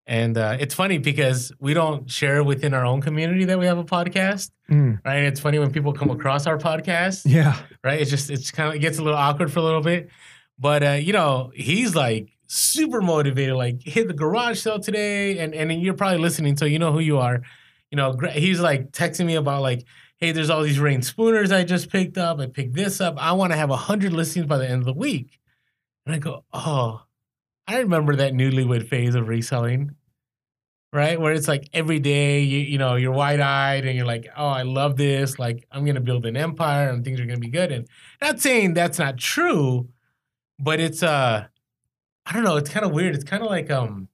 And 0.05 0.37
uh, 0.37 0.57
it's 0.59 0.75
funny 0.75 0.97
because 0.97 1.53
we 1.61 1.73
don't 1.73 2.11
share 2.11 2.43
within 2.43 2.73
our 2.73 2.85
own 2.85 2.99
community 2.99 3.45
that 3.45 3.57
we 3.57 3.65
have 3.67 3.77
a 3.77 3.85
podcast, 3.85 4.51
Mm. 4.69 4.99
right? 5.05 5.23
It's 5.23 5.39
funny 5.39 5.59
when 5.59 5.71
people 5.71 5.93
come 5.93 6.09
across 6.09 6.45
our 6.45 6.57
podcast, 6.57 7.21
Yeah. 7.25 7.57
right? 7.85 8.01
It's 8.01 8.09
just, 8.09 8.29
it's 8.29 8.51
kind 8.51 8.67
of, 8.67 8.75
it 8.75 8.79
gets 8.79 8.97
a 8.97 9.01
little 9.01 9.17
awkward 9.17 9.49
for 9.49 9.59
a 9.59 9.63
little 9.63 9.79
bit. 9.81 10.09
But, 10.59 10.83
uh, 10.83 10.91
you 10.91 11.13
know, 11.13 11.51
he's 11.55 11.95
like 11.95 12.27
super 12.47 12.99
motivated, 13.01 13.55
like 13.55 13.81
hit 13.83 14.09
the 14.09 14.13
garage 14.13 14.59
sale 14.59 14.79
today. 14.79 15.39
And, 15.39 15.53
and 15.55 15.71
you're 15.81 15.93
probably 15.93 16.17
listening, 16.19 16.57
so 16.57 16.65
you 16.65 16.79
know 16.79 16.91
who 16.91 16.99
you 16.99 17.17
are. 17.19 17.43
You 17.91 17.95
know, 17.95 18.17
he's 18.33 18.59
like 18.59 18.91
texting 18.91 19.25
me 19.25 19.35
about 19.35 19.61
like, 19.61 19.85
hey, 20.17 20.31
there's 20.31 20.50
all 20.50 20.63
these 20.63 20.79
Reyn 20.79 21.01
Spooners 21.01 21.51
I 21.51 21.63
just 21.63 21.89
picked 21.89 22.17
up. 22.17 22.39
I 22.39 22.47
picked 22.47 22.74
this 22.74 23.00
up. 23.00 23.15
I 23.17 23.31
want 23.33 23.53
to 23.53 23.57
have 23.57 23.69
100 23.69 24.13
listings 24.13 24.47
by 24.47 24.57
the 24.57 24.67
end 24.67 24.81
of 24.81 24.86
the 24.86 24.93
week. 24.93 25.39
And 26.05 26.15
I 26.15 26.19
go, 26.19 26.43
oh, 26.53 27.03
I 27.67 27.79
remember 27.79 28.15
that 28.15 28.33
newlywed 28.33 28.88
phase 28.88 29.13
of 29.13 29.27
reselling, 29.27 29.91
right? 30.93 31.19
Where 31.19 31.33
it's 31.33 31.47
like 31.47 31.69
every 31.74 32.00
day, 32.00 32.41
you, 32.41 32.59
you 32.59 32.77
know, 32.77 32.95
you're 32.95 33.12
wide 33.12 33.41
eyed 33.41 33.86
and 33.86 33.95
you're 33.95 34.05
like, 34.05 34.27
oh, 34.36 34.47
I 34.47 34.63
love 34.63 34.95
this. 34.97 35.38
Like, 35.38 35.67
I'm 35.71 35.83
going 35.83 35.95
to 35.95 36.01
build 36.01 36.25
an 36.25 36.38
empire 36.38 36.89
and 36.89 37.03
things 37.03 37.19
are 37.19 37.25
going 37.25 37.36
to 37.36 37.45
be 37.45 37.51
good. 37.51 37.71
And 37.71 37.88
not 38.21 38.39
saying 38.39 38.74
that's 38.74 38.97
not 38.97 39.17
true, 39.17 39.89
but 40.59 40.79
it's, 40.79 41.03
uh, 41.03 41.45
I 42.25 42.33
don't 42.33 42.43
know, 42.43 42.55
it's 42.57 42.69
kind 42.69 42.86
of 42.86 42.91
weird. 42.91 43.13
It's 43.13 43.24
kind 43.24 43.43
of 43.43 43.50
like, 43.50 43.69
um, 43.69 44.07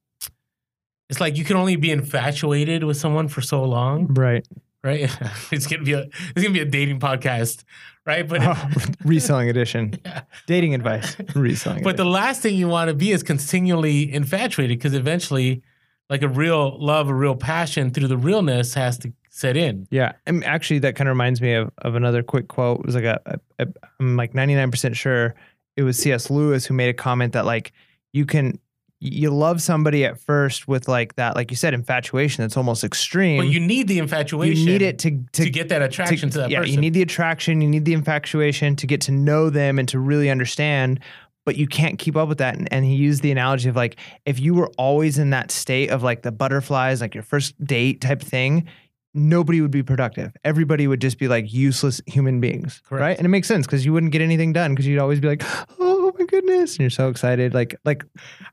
it's 1.08 1.20
like 1.20 1.36
you 1.36 1.44
can 1.44 1.56
only 1.56 1.76
be 1.76 1.90
infatuated 1.90 2.84
with 2.84 2.96
someone 2.96 3.28
for 3.28 3.40
so 3.40 3.62
long 3.64 4.06
Right. 4.14 4.46
Right? 4.84 5.10
it's 5.50 5.66
gonna 5.66 5.82
be 5.82 5.94
a 5.94 6.02
it's 6.02 6.42
gonna 6.42 6.50
be 6.50 6.60
a 6.60 6.64
dating 6.64 7.00
podcast, 7.00 7.64
right? 8.06 8.28
But 8.28 8.42
Oh, 8.44 8.68
reselling 9.04 9.48
edition. 9.48 9.98
Yeah. 10.04 10.22
Dating 10.46 10.74
advice. 10.74 11.16
Reselling. 11.34 11.82
but 11.82 11.96
the 11.96 12.04
last 12.04 12.42
thing 12.42 12.54
you 12.54 12.68
want 12.68 12.88
to 12.88 12.94
be 12.94 13.10
is 13.10 13.22
continually 13.22 14.12
infatuated 14.12 14.78
because 14.78 14.94
eventually, 14.94 15.62
like 16.10 16.22
a 16.22 16.28
real 16.28 16.78
love, 16.78 17.08
a 17.08 17.14
real 17.14 17.34
passion 17.34 17.90
through 17.90 18.08
the 18.08 18.16
realness 18.18 18.74
has 18.74 18.98
to 18.98 19.12
set 19.30 19.56
in. 19.56 19.88
yeah, 19.90 20.12
and 20.26 20.44
actually, 20.44 20.78
that 20.80 20.94
kind 20.94 21.08
of 21.08 21.12
reminds 21.14 21.40
me 21.40 21.54
of, 21.54 21.70
of 21.78 21.94
another 21.96 22.22
quick 22.22 22.46
quote. 22.46 22.80
It 22.80 22.86
was 22.86 22.94
like 22.94 23.04
a, 23.04 23.20
a, 23.26 23.38
a 23.58 23.66
I'm 23.98 24.16
like 24.16 24.34
99 24.34 24.70
percent 24.70 24.96
sure 24.96 25.34
it 25.76 25.82
was 25.82 25.98
C.S. 25.98 26.30
Lewis 26.30 26.66
who 26.66 26.74
made 26.74 26.88
a 26.90 26.94
comment 26.94 27.32
that 27.32 27.44
like 27.46 27.72
you 28.12 28.26
can 28.26 28.60
you 29.04 29.30
love 29.30 29.60
somebody 29.60 30.04
at 30.06 30.18
first 30.18 30.66
with 30.66 30.88
like 30.88 31.14
that, 31.16 31.36
like 31.36 31.50
you 31.50 31.56
said, 31.56 31.74
infatuation 31.74 32.42
that's 32.42 32.56
almost 32.56 32.82
extreme. 32.82 33.38
But 33.38 33.48
you 33.48 33.60
need 33.60 33.86
the 33.86 33.98
infatuation. 33.98 34.56
You 34.56 34.72
need 34.72 34.82
it 34.82 34.98
to 35.00 35.10
to, 35.10 35.44
to 35.44 35.50
get 35.50 35.68
that 35.68 35.82
attraction 35.82 36.30
to, 36.30 36.38
that 36.38 36.50
yeah, 36.50 36.60
person. 36.60 36.74
you 36.74 36.80
need 36.80 36.94
the 36.94 37.02
attraction, 37.02 37.60
you 37.60 37.68
need 37.68 37.84
the 37.84 37.92
infatuation 37.92 38.76
to 38.76 38.86
get 38.86 39.02
to 39.02 39.12
know 39.12 39.50
them 39.50 39.78
and 39.78 39.86
to 39.90 39.98
really 39.98 40.30
understand. 40.30 41.00
But 41.44 41.56
you 41.58 41.66
can't 41.66 41.98
keep 41.98 42.16
up 42.16 42.30
with 42.30 42.38
that. 42.38 42.56
And, 42.56 42.72
and 42.72 42.86
he 42.86 42.94
used 42.94 43.20
the 43.20 43.30
analogy 43.30 43.68
of 43.68 43.76
like, 43.76 43.96
if 44.24 44.40
you 44.40 44.54
were 44.54 44.70
always 44.78 45.18
in 45.18 45.28
that 45.30 45.50
state 45.50 45.90
of 45.90 46.02
like 46.02 46.22
the 46.22 46.32
butterflies, 46.32 47.02
like 47.02 47.14
your 47.14 47.22
first 47.22 47.62
date 47.62 48.00
type 48.00 48.22
thing, 48.22 48.66
nobody 49.12 49.60
would 49.60 49.70
be 49.70 49.82
productive. 49.82 50.34
Everybody 50.42 50.86
would 50.86 51.02
just 51.02 51.18
be 51.18 51.28
like 51.28 51.52
useless 51.52 52.00
human 52.06 52.40
beings. 52.40 52.80
Correct. 52.88 53.00
Right. 53.00 53.16
And 53.18 53.26
it 53.26 53.28
makes 53.28 53.46
sense 53.46 53.66
because 53.66 53.84
you 53.84 53.92
wouldn't 53.92 54.12
get 54.12 54.22
anything 54.22 54.54
done 54.54 54.72
because 54.72 54.86
you'd 54.86 54.98
always 54.98 55.20
be 55.20 55.28
like, 55.28 55.42
oh 55.78 55.93
my 56.18 56.24
goodness. 56.26 56.72
And 56.74 56.80
you're 56.80 56.90
so 56.90 57.08
excited. 57.08 57.54
Like, 57.54 57.76
like, 57.84 58.04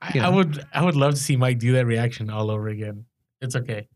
I, 0.01 0.29
would 0.29 0.63
I 0.73 0.83
would 0.83 0.95
love 0.95 1.13
to 1.13 1.19
see 1.19 1.35
Mike 1.37 1.59
do 1.59 1.73
that 1.73 1.85
reaction 1.85 2.29
all 2.29 2.49
over 2.51 2.67
again. 2.67 3.05
It's 3.41 3.55
okay. 3.55 3.87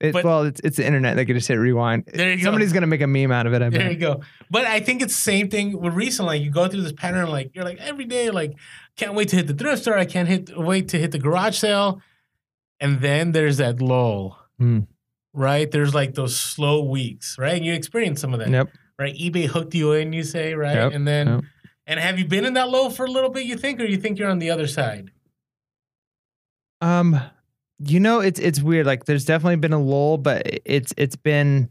it, 0.00 0.12
But- 0.12 0.24
well, 0.24 0.42
it's, 0.42 0.60
it's 0.64 0.76
the 0.78 0.86
internet. 0.86 1.16
They 1.16 1.24
could 1.24 1.36
just 1.36 1.48
hit 1.48 1.54
rewind. 1.56 2.04
There 2.12 2.30
you 2.30 2.38
go. 2.38 2.44
Somebody's 2.44 2.72
going 2.72 2.82
to 2.82 2.86
make 2.88 3.00
a 3.00 3.06
meme 3.06 3.30
out 3.32 3.46
of 3.46 3.52
it. 3.54 3.62
I 3.62 3.68
There 3.70 3.80
bet. 3.80 3.92
you 3.92 3.98
go. 3.98 4.20
But 4.50 4.64
I 4.66 4.80
think 4.80 5.02
it's 5.02 5.14
the 5.14 5.20
same 5.22 5.48
thing 5.50 5.80
with 5.80 5.94
recently. 5.94 6.38
Like 6.38 6.44
you 6.44 6.50
go 6.50 6.66
through 6.68 6.82
this 6.82 6.92
pattern, 6.92 7.28
like 7.28 7.52
you're 7.54 7.64
like 7.64 7.78
every 7.78 8.04
day, 8.04 8.30
like 8.30 8.52
can't 8.96 9.14
wait 9.14 9.28
to 9.28 9.36
hit 9.36 9.46
the 9.46 9.54
thrift 9.54 9.82
store. 9.82 9.96
I 9.98 10.04
can't 10.04 10.28
hit 10.28 10.56
wait 10.56 10.88
to 10.88 10.98
hit 10.98 11.12
the 11.12 11.18
garage 11.18 11.58
sale. 11.58 12.00
And 12.80 13.00
then 13.00 13.32
there's 13.32 13.58
that 13.58 13.80
lull. 13.80 14.38
Hmm. 14.58 14.80
Right? 15.32 15.70
There's 15.70 15.94
like 15.94 16.14
those 16.14 16.36
slow 16.38 16.84
weeks, 16.84 17.36
right? 17.38 17.54
And 17.54 17.64
you 17.64 17.72
experience 17.72 18.20
some 18.20 18.32
of 18.34 18.40
that. 18.40 18.50
Yep. 18.50 18.68
Right? 18.98 19.14
eBay 19.16 19.46
hooked 19.46 19.74
you 19.74 19.92
in, 19.92 20.12
you 20.12 20.22
say, 20.22 20.54
right? 20.54 20.74
Yep, 20.76 20.92
And 20.92 21.08
then 21.08 21.26
yep. 21.28 21.40
And 21.86 22.00
have 22.00 22.18
you 22.18 22.24
been 22.24 22.44
in 22.44 22.54
that 22.54 22.70
low 22.70 22.90
for 22.90 23.04
a 23.04 23.10
little 23.10 23.30
bit, 23.30 23.44
you 23.44 23.56
think, 23.56 23.80
or 23.80 23.84
you 23.84 23.96
think 23.96 24.18
you're 24.18 24.30
on 24.30 24.38
the 24.38 24.50
other 24.50 24.66
side? 24.66 25.10
Um, 26.80 27.20
you 27.78 28.00
know, 28.00 28.20
it's 28.20 28.40
it's 28.40 28.62
weird. 28.62 28.86
Like, 28.86 29.04
there's 29.04 29.24
definitely 29.24 29.56
been 29.56 29.72
a 29.72 29.80
lull, 29.80 30.18
but 30.18 30.46
it's 30.64 30.92
it's 30.96 31.16
been 31.16 31.68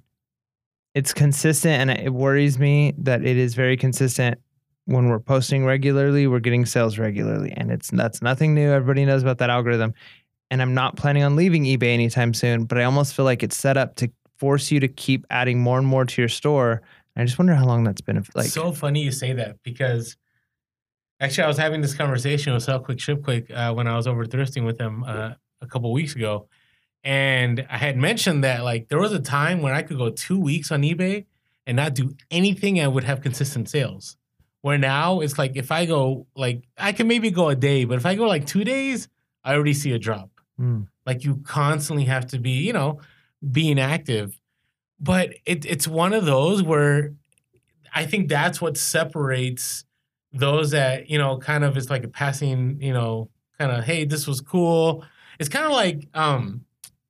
it's 0.94 1.14
consistent, 1.14 1.90
and 1.90 2.00
it 2.00 2.14
worries 2.14 2.60
me 2.60 2.94
that 3.00 3.26
it 3.26 3.38
is 3.38 3.56
very 3.56 3.78
consistent. 3.78 4.40
When 4.86 5.08
we're 5.08 5.20
posting 5.20 5.66
regularly, 5.66 6.28
we're 6.28 6.40
getting 6.40 6.66
sales 6.66 6.98
regularly, 6.98 7.54
and 7.56 7.72
it's 7.72 7.90
that's 7.90 8.22
nothing 8.22 8.54
new. 8.54 8.72
Everybody 8.72 9.06
knows 9.06 9.22
about 9.22 9.38
that 9.40 9.50
algorithm, 9.50 9.94
and 10.52 10.62
I'm 10.62 10.74
not 10.74 10.98
planning 10.98 11.24
on 11.24 11.36
leaving 11.36 11.64
eBay 11.64 11.94
anytime 11.94 12.34
soon. 12.34 12.66
But 12.66 12.78
I 12.78 12.84
almost 12.84 13.16
feel 13.16 13.26
like 13.26 13.44
it's 13.44 13.58
set 13.58 13.78
up 13.78 13.96
to 13.96 14.12
force 14.38 14.72
you 14.72 14.80
to 14.82 14.88
keep 14.88 15.26
adding 15.30 15.60
more 15.60 15.78
and 15.78 15.88
more 15.88 16.06
to 16.06 16.22
your 16.22 16.30
store. 16.30 16.82
I 17.16 17.24
just 17.26 17.38
wonder 17.38 17.54
how 17.54 17.66
long 17.66 17.84
that's 17.84 18.02
been. 18.02 18.24
Like, 18.34 18.48
so 18.48 18.72
funny 18.72 19.02
you 19.02 19.12
say 19.12 19.34
that 19.34 19.58
because 19.64 20.18
actually 21.20 21.44
I 21.44 21.48
was 21.48 21.58
having 21.58 21.82
this 21.82 21.94
conversation 21.94 22.54
with 22.54 22.64
Sell 22.64 22.80
Quick 22.80 23.00
Ship 23.00 23.22
Quick 23.22 23.52
uh, 23.52 23.74
when 23.74 23.88
I 23.88 23.96
was 23.96 24.08
over 24.08 24.26
thrifting 24.26 24.66
with 24.66 24.80
him 24.80 25.04
uh, 25.04 25.34
a 25.62 25.68
couple 25.68 25.92
weeks 25.94 26.16
ago, 26.16 26.48
and 27.04 27.66
I 27.70 27.78
had 27.78 27.98
mentioned 27.98 28.44
that 28.44 28.64
like 28.64 28.88
there 28.90 29.00
was 29.00 29.14
a 29.14 29.20
time 29.20 29.62
when 29.62 29.74
I 29.74 29.84
could 29.84 29.98
go 29.98 30.10
two 30.10 30.40
weeks 30.40 30.72
on 30.72 30.82
eBay 30.82 31.26
and 31.68 31.76
not 31.76 31.94
do 31.94 32.16
anything 32.32 32.80
and 32.80 32.94
would 32.94 33.04
have 33.04 33.22
consistent 33.22 33.70
sales. 33.70 34.18
Where 34.62 34.78
now 34.78 35.20
it's 35.20 35.38
like 35.38 35.56
if 35.56 35.72
I 35.72 35.86
go 35.86 36.26
like 36.36 36.64
I 36.78 36.94
can 36.94 37.08
maybe 37.08 37.32
go 37.32 37.50
a 37.50 37.56
day, 37.56 37.86
but 37.86 37.98
if 37.98 38.06
I 38.06 38.16
go 38.16 38.26
like 38.26 38.46
two 38.46 38.64
days, 38.64 39.10
I 39.44 39.54
already 39.54 39.74
see 39.74 39.92
a 39.92 40.00
drop. 40.00 40.30
Hmm. 40.58 40.84
Like 41.06 41.26
you 41.26 41.42
constantly 41.44 42.06
have 42.06 42.28
to 42.28 42.40
be, 42.40 42.52
you 42.52 42.74
know, 42.74 43.02
being 43.52 43.80
active. 43.80 44.40
But 45.04 45.36
it, 45.46 45.66
it's 45.66 45.86
one 45.86 46.14
of 46.14 46.26
those 46.26 46.64
where 46.64 47.14
I 47.94 48.06
think 48.06 48.30
that's 48.30 48.62
what 48.62 48.78
separates 48.78 49.84
those 50.32 50.72
that, 50.72 51.10
you 51.10 51.18
know, 51.18 51.38
kind 51.38 51.66
of 51.66 51.76
is 51.76 51.90
like 51.90 52.06
a 52.06 52.08
passing, 52.08 52.82
you 52.82 52.94
know, 52.94 53.30
kind 53.60 53.74
of, 53.74 53.84
hey, 53.84 54.06
this 54.06 54.26
was 54.26 54.40
cool. 54.40 55.04
It's 55.40 55.50
kind 55.50 55.66
of 55.66 55.74
like, 55.74 56.08
um, 56.14 56.64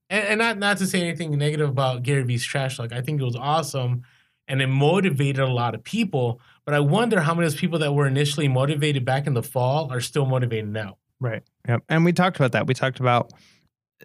and, 0.10 0.26
and 0.26 0.40
not 0.40 0.58
not 0.58 0.78
to 0.78 0.88
say 0.88 1.02
anything 1.02 1.38
negative 1.38 1.70
about 1.70 2.02
Gary 2.02 2.24
Vee's 2.24 2.44
trash 2.44 2.78
talk. 2.78 2.92
I 2.92 3.02
think 3.02 3.22
it 3.22 3.24
was 3.24 3.36
awesome 3.36 4.04
and 4.48 4.60
it 4.60 4.68
motivated 4.68 5.44
a 5.44 5.54
lot 5.54 5.76
of 5.76 5.84
people. 5.84 6.42
But 6.66 6.74
I 6.74 6.80
wonder 6.80 7.22
how 7.22 7.36
many 7.36 7.46
of 7.46 7.54
those 7.54 7.60
people 7.60 7.78
that 7.80 7.94
were 7.94 8.08
initially 8.08 8.48
motivated 8.48 9.06
back 9.06 9.28
in 9.28 9.36
the 9.36 9.44
fall 9.44 9.92
are 9.92 10.02
still 10.02 10.26
motivated 10.26 10.70
now. 10.70 10.98
Right. 11.20 11.44
Yep. 11.68 11.84
And 11.90 12.06
we 12.06 12.12
talked 12.12 12.38
about 12.38 12.54
that. 12.54 12.66
We 12.66 12.74
talked 12.74 13.00
about 13.00 13.32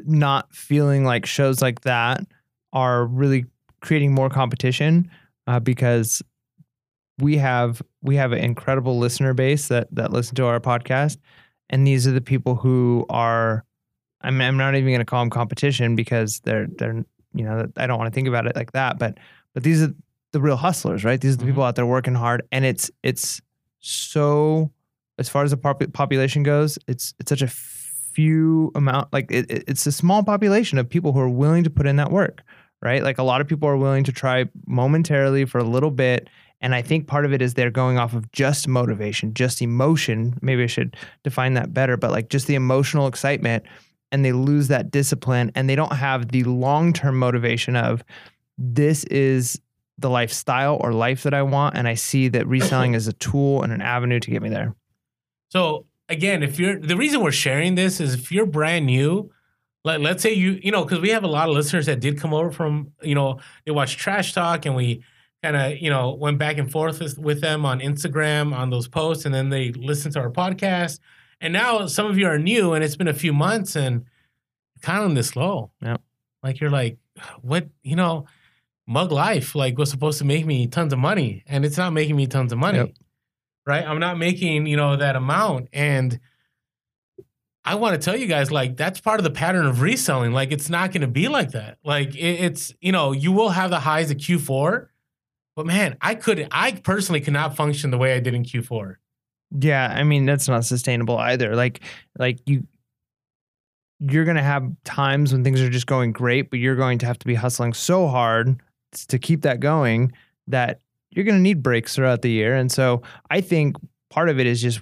not 0.05 0.55
feeling 0.55 1.05
like 1.05 1.25
shows 1.25 1.63
like 1.63 1.81
that 1.81 2.21
are 2.73 3.07
really 3.07 3.47
creating 3.81 4.15
more 4.15 4.29
competition 4.29 5.11
uh, 5.47 5.61
because 5.61 6.23
we 7.19 7.37
have 7.39 7.83
we 8.03 8.17
have 8.17 8.33
an 8.33 8.39
incredible 8.39 8.99
listener 8.99 9.35
base 9.35 9.69
that 9.69 9.89
that 9.93 10.13
listen 10.13 10.35
to 10.37 10.47
our 10.47 10.61
podcast, 10.61 11.19
and 11.71 11.87
these 11.87 12.07
are 12.07 12.13
the 12.13 12.21
people 12.21 12.55
who 12.55 13.05
are. 13.09 13.65
I 14.21 14.31
mean, 14.31 14.41
I'm 14.43 14.57
not 14.57 14.75
even 14.75 14.89
going 14.89 14.99
to 14.99 15.05
call 15.05 15.23
them 15.23 15.31
competition 15.31 15.97
because 15.97 16.41
they're 16.41 16.67
they're 16.79 17.05
you 17.35 17.45
know 17.45 17.67
I 17.77 17.87
don't 17.87 17.99
want 17.99 18.13
to 18.13 18.15
think 18.15 18.29
about 18.29 18.47
it 18.47 18.55
like 18.57 18.73
that, 18.73 18.99
but 18.99 19.19
but 19.55 19.63
these 19.63 19.83
are 19.83 19.93
the 20.33 20.41
real 20.41 20.57
hustlers, 20.57 21.05
right? 21.05 21.21
These 21.21 21.35
are 21.35 21.39
the 21.39 21.47
people 21.47 21.63
out 21.63 21.75
there 21.77 21.87
working 21.87 22.15
hard, 22.15 22.43
and 22.53 22.65
it's 22.65 22.91
it's 23.03 23.41
so 23.81 24.71
as 25.19 25.29
far 25.29 25.43
as 25.43 25.51
the 25.51 25.57
pop- 25.57 25.93
population 25.93 26.43
goes, 26.43 26.79
it's 26.87 27.15
it's 27.19 27.29
such 27.31 27.43
a 27.43 27.49
few 27.49 28.71
amount 28.75 29.13
like 29.13 29.27
it- 29.31 29.47
it's 29.69 29.87
a 29.87 29.93
small 29.93 30.23
population 30.23 30.79
of 30.79 30.89
people 30.89 31.13
who 31.13 31.21
are 31.21 31.29
willing 31.29 31.65
to 31.65 31.71
put 31.71 31.87
in 31.87 31.97
that 31.97 32.11
work, 32.11 32.43
right? 32.83 33.03
Like 33.03 33.19
a 33.19 33.23
lot 33.23 33.41
of 33.41 33.49
people 33.49 33.69
are 33.69 33.77
willing 33.77 34.05
to 34.05 34.13
try 34.13 34.47
momentarily 34.67 35.45
for 35.45 35.59
a 35.59 35.65
little 35.65 35.91
bit, 35.91 36.29
and 36.61 36.75
I 36.75 36.83
think 36.83 37.07
part 37.07 37.25
of 37.25 37.33
it 37.33 37.41
is 37.41 37.55
they're 37.55 37.71
going 37.71 37.99
off 37.99 38.15
of 38.15 38.31
just 38.33 38.67
motivation, 38.67 39.35
just 39.35 39.63
emotion. 39.63 40.39
Maybe 40.43 40.65
I 40.65 40.67
should 40.67 40.97
define 41.23 41.55
that 41.55 41.73
better, 41.73 41.97
but 41.97 42.11
like 42.11 42.31
just 42.31 42.47
the 42.47 42.57
emotional 42.57 43.07
excitement, 43.07 43.65
and 44.11 44.25
they 44.25 44.33
lose 44.33 44.69
that 44.69 44.91
discipline, 44.91 45.53
and 45.55 45.69
they 45.69 45.77
don't 45.77 45.93
have 45.93 46.29
the 46.29 46.45
long 46.45 46.93
term 46.93 47.19
motivation 47.19 47.77
of 47.77 48.03
this 48.57 49.05
is 49.05 49.61
the 49.99 50.11
lifestyle 50.11 50.79
or 50.81 50.93
life 50.93 51.25
that 51.25 51.35
I 51.35 51.43
want, 51.43 51.77
and 51.77 51.89
I 51.89 51.95
see 51.95 52.29
that 52.29 52.47
reselling 52.47 52.95
is 52.95 53.09
a 53.09 53.13
tool 53.15 53.63
and 53.63 53.73
an 53.73 53.83
avenue 53.83 54.21
to 54.21 54.31
get 54.31 54.43
me 54.43 54.49
there. 54.49 54.75
So 55.51 55.87
again, 56.09 56.43
if 56.43 56.59
you're 56.59 56.79
the 56.79 56.97
reason 56.97 57.21
we're 57.21 57.33
sharing 57.33 57.75
this 57.75 58.01
is 58.01 58.15
if 58.15 58.33
you're 58.33 58.47
brand 58.47 58.87
new, 58.87 59.31
like 59.89 60.01
let's 60.01 60.23
say 60.23 60.33
you 60.33 60.61
you 60.63 60.71
know 60.71 60.85
because 60.85 61.01
we 61.01 61.09
have 61.11 61.25
a 61.25 61.29
lot 61.29 61.49
of 61.49 61.55
listeners 61.55 61.87
that 61.87 61.99
did 62.01 62.19
come 62.21 62.33
over 62.33 62.51
from 62.53 62.93
you 63.03 63.15
know 63.15 63.41
they 63.65 63.73
watch 63.73 63.97
Trash 63.97 64.33
Talk 64.33 64.65
and 64.67 64.77
we 64.77 65.03
kind 65.43 65.57
of 65.57 65.79
you 65.79 65.91
know 65.91 66.15
went 66.15 66.39
back 66.39 66.59
and 66.59 66.71
forth 66.71 67.01
with, 67.01 67.19
with 67.19 67.41
them 67.41 67.65
on 67.67 67.81
Instagram 67.81 68.55
on 68.57 68.71
those 68.71 68.87
posts 68.89 69.25
and 69.25 69.35
then 69.35 69.49
they 69.49 69.73
listened 69.73 70.15
to 70.15 70.21
our 70.21 70.31
podcast 70.31 71.01
and 71.41 71.53
now 71.53 71.87
some 71.87 72.07
of 72.07 72.17
you 72.19 72.27
are 72.27 72.39
new 72.39 72.73
and 72.75 72.85
it's 72.85 72.97
been 72.97 73.09
a 73.09 73.15
few 73.15 73.33
months 73.33 73.77
and 73.77 74.05
kind 74.83 75.05
of 75.05 75.15
this 75.15 75.35
low. 75.37 75.71
Yep. 75.83 76.01
Like 76.43 76.61
you're 76.61 76.71
like, 76.71 76.99
what 77.43 77.69
you 77.83 77.97
know, 77.97 78.27
mug 78.87 79.11
life 79.13 79.55
like 79.55 79.77
was 79.79 79.91
supposed 79.91 80.19
to 80.19 80.25
make 80.25 80.47
me 80.47 80.67
tons 80.67 80.93
of 80.93 80.99
money 80.99 81.43
and 81.47 81.65
it's 81.65 81.77
not 81.77 81.93
making 81.93 82.17
me 82.17 82.27
tons 82.27 82.53
of 82.53 82.59
money 82.59 82.79
Yep. 82.79 82.91
right? 83.67 83.85
I'm 83.87 83.99
not 84.01 84.19
making, 84.19 84.67
you 84.67 84.77
know, 84.77 84.97
that 84.97 85.15
amount. 85.17 85.69
And 85.73 86.19
I 87.69 87.75
want 87.75 88.01
to 88.01 88.05
tell 88.05 88.17
you 88.17 88.27
guys, 88.27 88.51
like, 88.51 88.77
that's 88.77 89.01
part 89.01 89.21
of 89.21 89.25
the 89.25 89.31
pattern 89.31 89.67
of 89.67 89.83
reselling. 89.83 90.33
Like, 90.33 90.53
it's 90.53 90.71
not 90.71 90.91
going 90.93 91.03
to 91.03 91.09
be 91.09 91.29
like 91.29 91.51
that. 91.53 91.79
Like, 91.85 92.15
it, 92.15 92.45
it's, 92.45 92.73
you 92.81 92.93
know, 92.93 93.13
you 93.13 93.31
will 93.31 93.51
have 93.51 93.71
the 93.71 93.81
highs 93.81 94.11
of 94.11 94.17
Q4, 94.17 94.89
but 95.55 95.67
man, 95.67 95.97
I 96.01 96.15
could, 96.15 96.49
I 96.51 96.73
personally 96.73 97.21
cannot 97.21 97.57
function 97.57 97.91
the 97.91 97.99
way 97.99 98.15
I 98.15 98.21
did 98.21 98.35
in 98.35 98.43
Q4. 98.45 98.97
Yeah, 99.51 99.89
I 99.95 100.05
mean 100.05 100.27
that's 100.27 100.49
not 100.49 100.65
sustainable 100.65 101.17
either. 101.17 101.57
Like 101.57 101.81
like 102.19 102.39
you 102.47 102.67
you're 104.01 104.25
going 104.25 104.37
to 104.37 104.43
have 104.43 104.71
times 104.85 105.33
when 105.33 105.43
things 105.43 105.61
are 105.61 105.71
just 105.71 105.87
going 105.87 106.13
great, 106.13 106.51
but 106.51 106.61
you're 106.61 106.77
going 106.77 106.99
to 106.99 107.07
have 107.07 107.19
to 107.19 107.27
be 107.27 107.35
hustling 107.35 107.73
so 107.73 108.07
hard 108.07 108.61
to 109.09 109.19
keep 109.19 109.43
that 109.43 109.59
going 109.59 110.13
that 110.47 110.81
you're 111.11 111.25
going 111.25 111.37
to 111.37 111.43
need 111.43 111.63
breaks 111.63 111.97
throughout 111.97 112.23
the 112.23 112.31
year. 112.31 112.55
And 112.55 112.71
so 112.71 113.03
I 113.31 113.41
think 113.41 113.77
part 114.11 114.29
of 114.29 114.39
it 114.39 114.47
is 114.47 114.61
just 114.61 114.81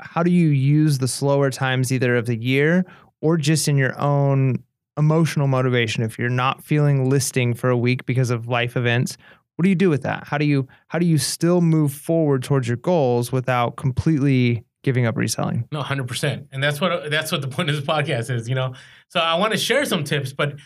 how 0.00 0.22
do 0.22 0.30
you 0.30 0.48
use 0.48 0.98
the 0.98 1.08
slower 1.08 1.50
times 1.50 1.92
either 1.92 2.16
of 2.16 2.26
the 2.26 2.36
year 2.36 2.84
or 3.20 3.36
just 3.36 3.68
in 3.68 3.76
your 3.76 3.98
own 4.00 4.62
emotional 4.96 5.46
motivation 5.46 6.02
if 6.02 6.18
you're 6.18 6.28
not 6.28 6.62
feeling 6.62 7.08
listing 7.08 7.54
for 7.54 7.68
a 7.70 7.76
week 7.76 8.06
because 8.06 8.30
of 8.30 8.46
life 8.46 8.76
events 8.76 9.16
what 9.56 9.64
do 9.64 9.68
you 9.68 9.74
do 9.74 9.90
with 9.90 10.02
that 10.02 10.24
how 10.26 10.38
do 10.38 10.44
you 10.44 10.66
how 10.88 10.98
do 10.98 11.06
you 11.06 11.18
still 11.18 11.60
move 11.60 11.92
forward 11.92 12.42
towards 12.42 12.68
your 12.68 12.76
goals 12.76 13.32
without 13.32 13.76
completely 13.76 14.64
giving 14.84 15.06
up 15.06 15.16
reselling 15.16 15.66
No, 15.72 15.82
hundred 15.82 16.06
percent, 16.06 16.46
and 16.52 16.62
that's 16.62 16.80
what 16.80 17.10
that's 17.10 17.32
what 17.32 17.40
the 17.40 17.48
point 17.48 17.70
of 17.70 17.74
this 17.74 17.84
podcast 17.84 18.30
is. 18.30 18.48
You 18.48 18.54
know, 18.54 18.74
so 19.08 19.18
I 19.18 19.34
want 19.36 19.52
to 19.52 19.58
share 19.58 19.84
some 19.86 20.04
tips, 20.04 20.32
but 20.32 20.56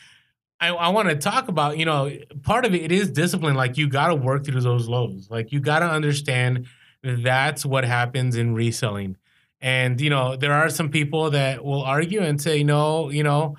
I, 0.60 0.70
I 0.70 0.88
want 0.88 1.08
to 1.08 1.14
talk 1.14 1.46
about, 1.46 1.78
you 1.78 1.84
know, 1.84 2.10
part 2.42 2.64
of 2.64 2.74
it, 2.74 2.82
it 2.82 2.92
is 2.92 3.10
discipline. 3.10 3.54
Like 3.54 3.78
you 3.78 3.88
got 3.88 4.08
to 4.08 4.16
work 4.16 4.44
through 4.44 4.60
those 4.60 4.88
lows. 4.88 5.28
Like 5.30 5.52
you 5.52 5.60
got 5.60 5.78
to 5.78 5.86
understand 5.88 6.66
that's 7.02 7.64
what 7.64 7.84
happens 7.84 8.36
in 8.36 8.54
reselling. 8.54 9.16
And, 9.60 10.00
you 10.00 10.10
know, 10.10 10.36
there 10.36 10.52
are 10.52 10.70
some 10.70 10.90
people 10.90 11.30
that 11.30 11.64
will 11.64 11.82
argue 11.82 12.20
and 12.20 12.40
say, 12.40 12.62
no, 12.62 13.10
you 13.10 13.22
know, 13.22 13.56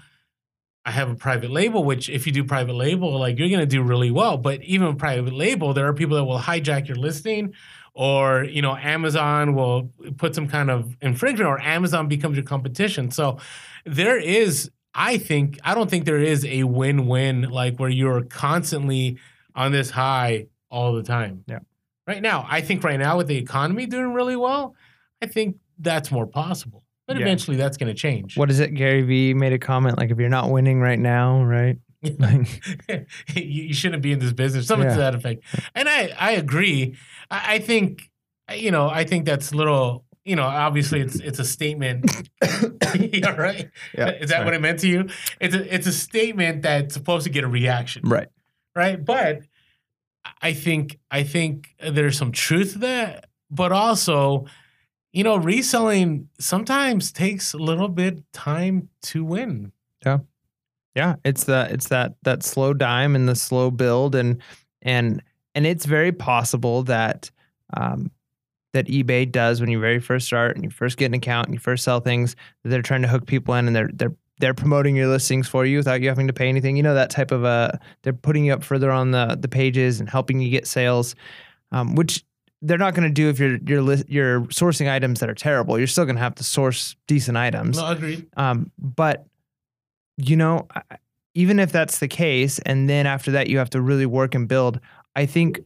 I 0.86 0.92
have 0.92 1.10
a 1.10 1.16
private 1.16 1.52
label, 1.52 1.84
which 1.84 2.10
if 2.10 2.26
you 2.26 2.32
do 2.32 2.44
private 2.44 2.74
label, 2.74 3.20
like 3.20 3.38
you're 3.38 3.50
going 3.50 3.60
to 3.60 3.66
do 3.66 3.84
really 3.84 4.12
well. 4.12 4.38
But 4.38 4.64
even 4.64 4.96
private 4.96 5.34
label, 5.34 5.74
there 5.74 5.88
are 5.88 5.94
people 5.94 6.16
that 6.16 6.24
will 6.24 6.40
hijack 6.40 6.88
your 6.88 6.98
listing 6.98 7.54
or, 7.94 8.46
you 8.46 8.62
know, 8.62 8.76
Amazon 8.78 9.56
will 9.56 9.92
put 10.18 10.34
some 10.36 10.48
kind 10.48 10.72
of 10.72 10.96
infringement 11.02 11.50
or 11.50 11.60
Amazon 11.60 12.08
becomes 12.08 12.38
your 12.38 12.46
competition. 12.46 13.12
So 13.12 13.40
there 13.86 14.18
is 14.18 14.72
I 14.94 15.18
think 15.18 15.60
I 15.64 15.76
don't 15.76 15.90
think 15.90 16.06
there 16.06 16.18
is 16.18 16.46
a 16.46 16.64
win-win 16.64 17.44
like 17.44 17.78
where 17.78 17.90
you're 17.90 18.24
constantly 18.24 19.18
on 19.56 19.72
this 19.72 19.90
high 19.90 20.48
all 20.72 20.94
the 20.94 21.04
time. 21.04 21.44
Yeah. 21.48 21.60
Right 22.10 22.24
now, 22.24 22.44
I 22.50 22.62
think 22.62 22.84
right 22.84 22.98
now 23.00 23.18
with 23.18 23.28
the 23.28 23.38
economy 23.38 23.86
doing 23.86 24.14
really 24.14 24.36
well, 24.36 24.76
I 25.22 25.28
think 25.28 25.58
that's 25.78 26.12
more 26.12 26.26
possible. 26.26 26.84
But 27.06 27.18
Yeah. 27.18 27.22
eventually 27.22 27.56
that's 27.56 27.78
going 27.78 27.88
to 27.88 27.94
change. 27.94 28.36
What 28.36 28.50
is 28.50 28.60
it? 28.60 28.74
Gary 28.74 29.04
Vee 29.04 29.36
made 29.36 29.54
a 29.54 29.60
comment 29.60 29.96
like, 30.00 30.10
if 30.10 30.18
you're 30.18 30.28
not 30.28 30.50
winning 30.50 30.80
right 30.82 30.98
now, 30.98 31.44
right? 31.44 31.78
You, 32.02 33.06
you 33.36 33.74
shouldn't 33.76 34.02
be 34.02 34.12
in 34.12 34.18
this 34.18 34.34
business, 34.34 34.66
something 34.66 34.88
Yeah. 34.90 34.96
to 34.96 35.00
that 35.02 35.14
effect. 35.16 35.44
And 35.76 35.88
I, 35.88 36.12
I 36.20 36.32
agree. 36.32 36.96
I, 37.30 37.56
I 37.56 37.60
think, 37.60 38.10
you 38.56 38.72
know, 38.72 38.90
I 38.90 39.04
think 39.04 39.26
that's 39.26 39.52
a 39.52 39.56
little, 39.56 40.04
you 40.26 40.36
know, 40.36 40.44
obviously 40.46 41.02
it's 41.02 41.16
it's 41.20 41.38
a 41.38 41.46
statement. 41.46 42.10
yeah, 42.96 43.36
right. 43.36 43.70
Is 43.94 44.30
that 44.32 44.46
what 44.46 44.54
it 44.56 44.62
meant 44.62 44.80
to 44.80 44.88
you? 44.88 45.10
It's 45.40 45.54
a 45.54 45.76
it's 45.76 45.86
a 45.86 45.92
statement 45.92 46.64
that's 46.64 46.96
supposed 46.96 47.26
to 47.26 47.30
get 47.30 47.44
a 47.44 47.48
reaction, 47.48 48.02
Right. 48.06 48.30
right? 48.76 49.04
But 49.04 49.42
I 50.42 50.54
think 50.54 51.00
I 51.12 51.24
think 51.24 51.76
there's 51.80 52.18
some 52.18 52.32
truth 52.32 52.76
that, 52.76 53.30
but 53.50 53.72
also, 53.72 54.46
you 55.12 55.24
know, 55.24 55.38
reselling 55.38 56.30
sometimes 56.40 57.12
takes 57.12 57.54
a 57.54 57.58
little 57.58 57.90
bit 57.90 58.24
time 58.34 58.90
to 59.04 59.24
win. 59.24 59.72
Yeah, 60.06 60.20
Yeah, 60.96 61.16
it's 61.26 61.44
the 61.44 61.68
it's 61.72 61.90
that 61.90 62.16
that 62.24 62.44
slow 62.44 62.74
dime 62.74 63.16
and 63.16 63.28
the 63.28 63.36
slow 63.36 63.72
build 63.72 64.16
and 64.16 64.42
and 64.82 65.22
and 65.56 65.66
it's 65.66 65.86
very 65.86 66.12
possible 66.12 66.84
that 66.84 67.32
um, 67.76 68.12
that 68.74 68.88
eBay 68.88 69.30
does 69.30 69.60
when 69.60 69.70
you 69.70 69.80
very 69.80 70.00
first 70.00 70.28
start 70.28 70.56
and 70.56 70.64
you 70.64 70.70
first 70.70 70.98
get 70.98 71.08
an 71.08 71.16
account 71.16 71.48
and 71.48 71.56
you 71.56 71.60
first 71.60 71.84
sell 71.84 72.00
things. 72.00 72.36
that 72.64 72.70
They're 72.70 72.82
trying 72.82 73.02
to 73.02 73.08
hook 73.08 73.26
people 73.26 73.56
in 73.56 73.68
and 73.68 73.76
they're 73.76 73.90
they're 73.94 74.16
they're 74.40 74.54
promoting 74.54 74.96
your 74.96 75.08
listings 75.08 75.48
for 75.48 75.66
you 75.66 75.78
without 75.78 76.02
you 76.02 76.10
having 76.10 76.28
to 76.28 76.34
pay 76.34 76.50
anything. 76.50 76.76
You 76.78 76.84
know 76.84 76.94
that 76.96 77.10
type 77.10 77.32
of 77.32 77.44
uh 77.46 77.72
they're 78.04 78.14
putting 78.14 78.46
you 78.46 78.54
up 78.54 78.64
further 78.64 78.92
on 78.92 79.12
the 79.12 79.38
the 79.40 79.48
pages 79.48 80.00
and 80.00 80.10
helping 80.10 80.40
you 80.40 80.50
get 80.50 80.66
sales, 80.68 81.16
um, 81.72 81.96
which 81.96 82.24
they're 82.62 82.78
not 82.78 82.94
going 82.94 83.08
to 83.08 83.14
do 83.14 83.30
if 83.30 83.40
you're 83.40 83.58
you're 83.68 83.82
li- 83.82 84.04
you're 84.08 84.42
sourcing 84.48 84.90
items 84.90 85.20
that 85.22 85.30
are 85.30 85.36
terrible. 85.36 85.78
You're 85.78 85.88
still 85.88 86.06
going 86.06 86.18
to 86.18 86.22
have 86.22 86.36
to 86.36 86.44
source 86.44 86.96
decent 87.08 87.38
items. 87.38 87.78
No, 87.78 87.88
agreed. 87.88 88.28
Um, 88.38 88.72
but 88.78 89.26
you 90.18 90.36
know, 90.36 90.68
I- 90.76 90.82
I- 90.92 90.98
even 91.36 91.60
if 91.60 91.72
that's 91.72 92.00
the 92.00 92.08
case, 92.08 92.60
and 92.66 92.90
then 92.90 93.06
after 93.06 93.32
that 93.32 93.48
you 93.48 93.58
have 93.60 93.70
to 93.70 93.82
really 93.82 94.06
work 94.06 94.36
and 94.36 94.48
build. 94.48 94.80
I 95.16 95.26
think, 95.26 95.60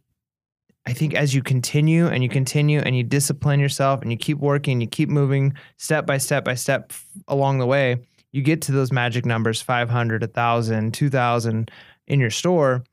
I 0.86 0.94
think 0.94 1.14
as 1.16 1.34
you 1.34 1.42
continue 1.42 2.08
and 2.08 2.22
you 2.22 2.30
continue 2.30 2.80
and 2.80 2.96
you 2.98 3.04
discipline 3.04 3.60
yourself 3.60 4.02
and 4.02 4.12
you 4.12 4.18
keep 4.18 4.38
working, 4.40 4.82
you 4.82 4.88
keep 4.88 5.10
moving 5.10 5.54
step 5.78 6.06
by 6.06 6.18
step 6.18 6.44
by 6.44 6.56
step 6.56 6.92
along 7.28 7.60
the 7.60 7.66
way, 7.66 7.98
you 8.34 8.42
get 8.42 8.64
to 8.64 8.74
those 8.74 8.92
magic 8.92 9.26
numbers 9.26 9.62
500, 9.62 10.22
1,000, 10.22 10.94
2,000 10.94 11.72
in 12.08 12.20
your 12.20 12.30
store. 12.30 12.84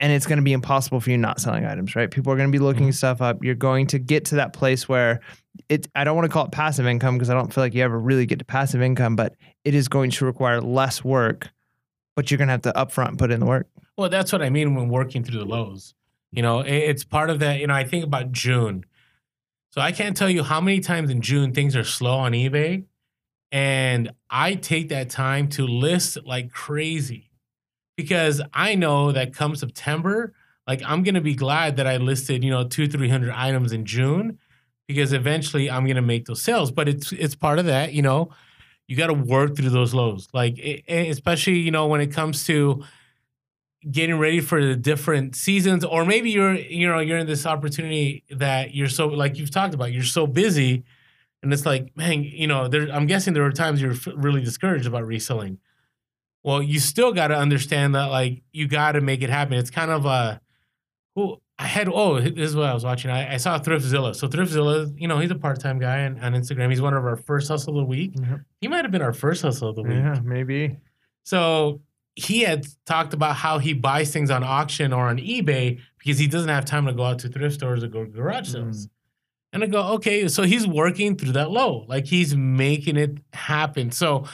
And 0.00 0.12
it's 0.12 0.26
going 0.26 0.38
to 0.38 0.44
be 0.44 0.52
impossible 0.52 1.00
for 1.00 1.10
you 1.10 1.18
not 1.18 1.40
selling 1.40 1.64
items, 1.64 1.94
right? 1.94 2.10
People 2.10 2.32
are 2.32 2.36
going 2.36 2.50
to 2.50 2.56
be 2.56 2.62
looking 2.62 2.84
mm-hmm. 2.84 2.92
stuff 2.92 3.20
up. 3.20 3.44
You're 3.44 3.54
going 3.54 3.88
to 3.88 3.98
get 3.98 4.26
to 4.26 4.36
that 4.36 4.52
place 4.52 4.88
where 4.88 5.20
it 5.68 5.88
I 5.94 6.04
don't 6.04 6.16
want 6.16 6.26
to 6.26 6.32
call 6.32 6.44
it 6.46 6.52
passive 6.52 6.86
income 6.86 7.16
because 7.16 7.30
I 7.30 7.34
don't 7.34 7.52
feel 7.52 7.64
like 7.64 7.74
you 7.74 7.82
ever 7.82 7.98
really 7.98 8.24
get 8.24 8.38
to 8.38 8.44
passive 8.44 8.80
income, 8.80 9.16
but 9.16 9.34
it 9.64 9.74
is 9.74 9.88
going 9.88 10.10
to 10.12 10.24
require 10.24 10.60
less 10.60 11.04
work, 11.04 11.50
but 12.14 12.30
you're 12.30 12.38
gonna 12.38 12.52
have 12.52 12.62
to 12.62 12.72
upfront 12.72 13.18
put 13.18 13.32
in 13.32 13.40
the 13.40 13.46
work. 13.46 13.66
Well, 13.96 14.08
that's 14.08 14.32
what 14.32 14.40
I 14.40 14.50
mean 14.50 14.76
when 14.76 14.88
working 14.88 15.24
through 15.24 15.40
the 15.40 15.46
lows. 15.46 15.94
You 16.30 16.42
know, 16.42 16.60
it's 16.60 17.04
part 17.04 17.30
of 17.30 17.40
that. 17.40 17.58
You 17.58 17.66
know, 17.66 17.74
I 17.74 17.82
think 17.84 18.04
about 18.04 18.30
June. 18.30 18.84
So 19.70 19.80
I 19.80 19.92
can't 19.92 20.16
tell 20.16 20.30
you 20.30 20.44
how 20.44 20.60
many 20.60 20.80
times 20.80 21.10
in 21.10 21.20
June 21.20 21.52
things 21.52 21.74
are 21.74 21.84
slow 21.84 22.18
on 22.18 22.32
eBay. 22.32 22.84
And 23.50 24.10
I 24.30 24.54
take 24.54 24.90
that 24.90 25.10
time 25.10 25.48
to 25.50 25.66
list 25.66 26.18
like 26.24 26.52
crazy 26.52 27.30
because 27.96 28.40
I 28.52 28.74
know 28.74 29.12
that 29.12 29.32
come 29.32 29.56
September, 29.56 30.34
like 30.66 30.82
I'm 30.84 31.02
going 31.02 31.14
to 31.14 31.20
be 31.20 31.34
glad 31.34 31.76
that 31.76 31.86
I 31.86 31.96
listed, 31.96 32.44
you 32.44 32.50
know, 32.50 32.64
two, 32.64 32.86
300 32.88 33.30
items 33.30 33.72
in 33.72 33.84
June 33.86 34.38
because 34.86 35.12
eventually 35.12 35.70
I'm 35.70 35.84
going 35.84 35.96
to 35.96 36.02
make 36.02 36.26
those 36.26 36.42
sales. 36.42 36.70
But 36.70 36.88
it's, 36.88 37.12
it's 37.12 37.34
part 37.34 37.58
of 37.58 37.66
that, 37.66 37.92
you 37.92 38.02
know, 38.02 38.30
you 38.86 38.96
got 38.96 39.08
to 39.08 39.14
work 39.14 39.56
through 39.56 39.70
those 39.70 39.94
lows. 39.94 40.28
Like, 40.32 40.58
e- 40.58 40.82
especially, 40.88 41.58
you 41.58 41.70
know, 41.70 41.86
when 41.86 42.00
it 42.00 42.12
comes 42.12 42.44
to, 42.46 42.84
getting 43.90 44.18
ready 44.18 44.40
for 44.40 44.64
the 44.64 44.74
different 44.74 45.36
seasons 45.36 45.84
or 45.84 46.04
maybe 46.04 46.30
you're 46.30 46.54
you 46.54 46.88
know 46.88 46.98
you're 46.98 47.18
in 47.18 47.28
this 47.28 47.46
opportunity 47.46 48.24
that 48.28 48.74
you're 48.74 48.88
so 48.88 49.06
like 49.06 49.38
you've 49.38 49.52
talked 49.52 49.72
about 49.72 49.92
you're 49.92 50.02
so 50.02 50.26
busy 50.26 50.84
and 51.42 51.52
it's 51.52 51.66
like 51.66 51.96
man 51.96 52.22
you 52.22 52.46
know 52.46 52.68
there 52.68 52.88
i'm 52.92 53.06
guessing 53.06 53.34
there 53.34 53.42
were 53.42 53.52
times 53.52 53.80
you're 53.80 53.92
f- 53.92 54.08
really 54.14 54.42
discouraged 54.42 54.86
about 54.86 55.06
reselling. 55.06 55.58
Well 56.44 56.62
you 56.62 56.78
still 56.78 57.12
got 57.12 57.28
to 57.28 57.36
understand 57.36 57.94
that 57.94 58.06
like 58.06 58.42
you 58.52 58.68
got 58.68 58.92
to 58.92 59.00
make 59.00 59.22
it 59.22 59.30
happen. 59.30 59.54
It's 59.54 59.70
kind 59.70 59.90
of 59.90 60.06
a 60.06 60.40
well 61.14 61.42
i 61.58 61.66
had 61.66 61.88
oh 61.88 62.20
this 62.20 62.50
is 62.50 62.56
what 62.56 62.66
i 62.66 62.74
was 62.74 62.84
watching. 62.84 63.10
I, 63.10 63.34
I 63.34 63.36
saw 63.36 63.58
thriftzilla. 63.58 64.14
So 64.14 64.28
thriftzilla 64.28 64.92
you 64.96 65.08
know 65.08 65.18
he's 65.18 65.30
a 65.30 65.36
part-time 65.36 65.78
guy 65.78 66.04
on, 66.04 66.18
on 66.20 66.32
instagram. 66.32 66.70
He's 66.70 66.80
one 66.80 66.94
of 66.94 67.04
our 67.04 67.16
first 67.16 67.48
hustle 67.48 67.78
of 67.78 67.82
the 67.82 67.88
week. 67.88 68.14
Mm-hmm. 68.14 68.36
He 68.60 68.68
might 68.68 68.84
have 68.84 68.92
been 68.92 69.02
our 69.02 69.12
first 69.12 69.42
hustle 69.42 69.70
of 69.70 69.76
the 69.76 69.82
week. 69.82 69.98
Yeah, 69.98 70.20
maybe. 70.22 70.78
so 71.24 71.80
he 72.18 72.40
had 72.40 72.66
talked 72.84 73.14
about 73.14 73.36
how 73.36 73.58
he 73.58 73.72
buys 73.72 74.12
things 74.12 74.28
on 74.28 74.42
auction 74.42 74.92
or 74.92 75.06
on 75.06 75.18
eBay 75.18 75.78
because 75.98 76.18
he 76.18 76.26
doesn't 76.26 76.48
have 76.48 76.64
time 76.64 76.84
to 76.86 76.92
go 76.92 77.04
out 77.04 77.20
to 77.20 77.28
thrift 77.28 77.54
stores 77.54 77.84
or 77.84 77.86
go 77.86 78.04
to 78.04 78.10
garage 78.10 78.48
mm. 78.48 78.52
sales. 78.52 78.88
And 79.52 79.64
I 79.64 79.66
go, 79.66 79.82
okay, 79.94 80.28
so 80.28 80.42
he's 80.42 80.66
working 80.66 81.16
through 81.16 81.32
that 81.32 81.50
low. 81.50 81.84
Like 81.88 82.06
he's 82.06 82.36
making 82.36 82.96
it 82.96 83.18
happen. 83.32 83.90
So 83.90 84.26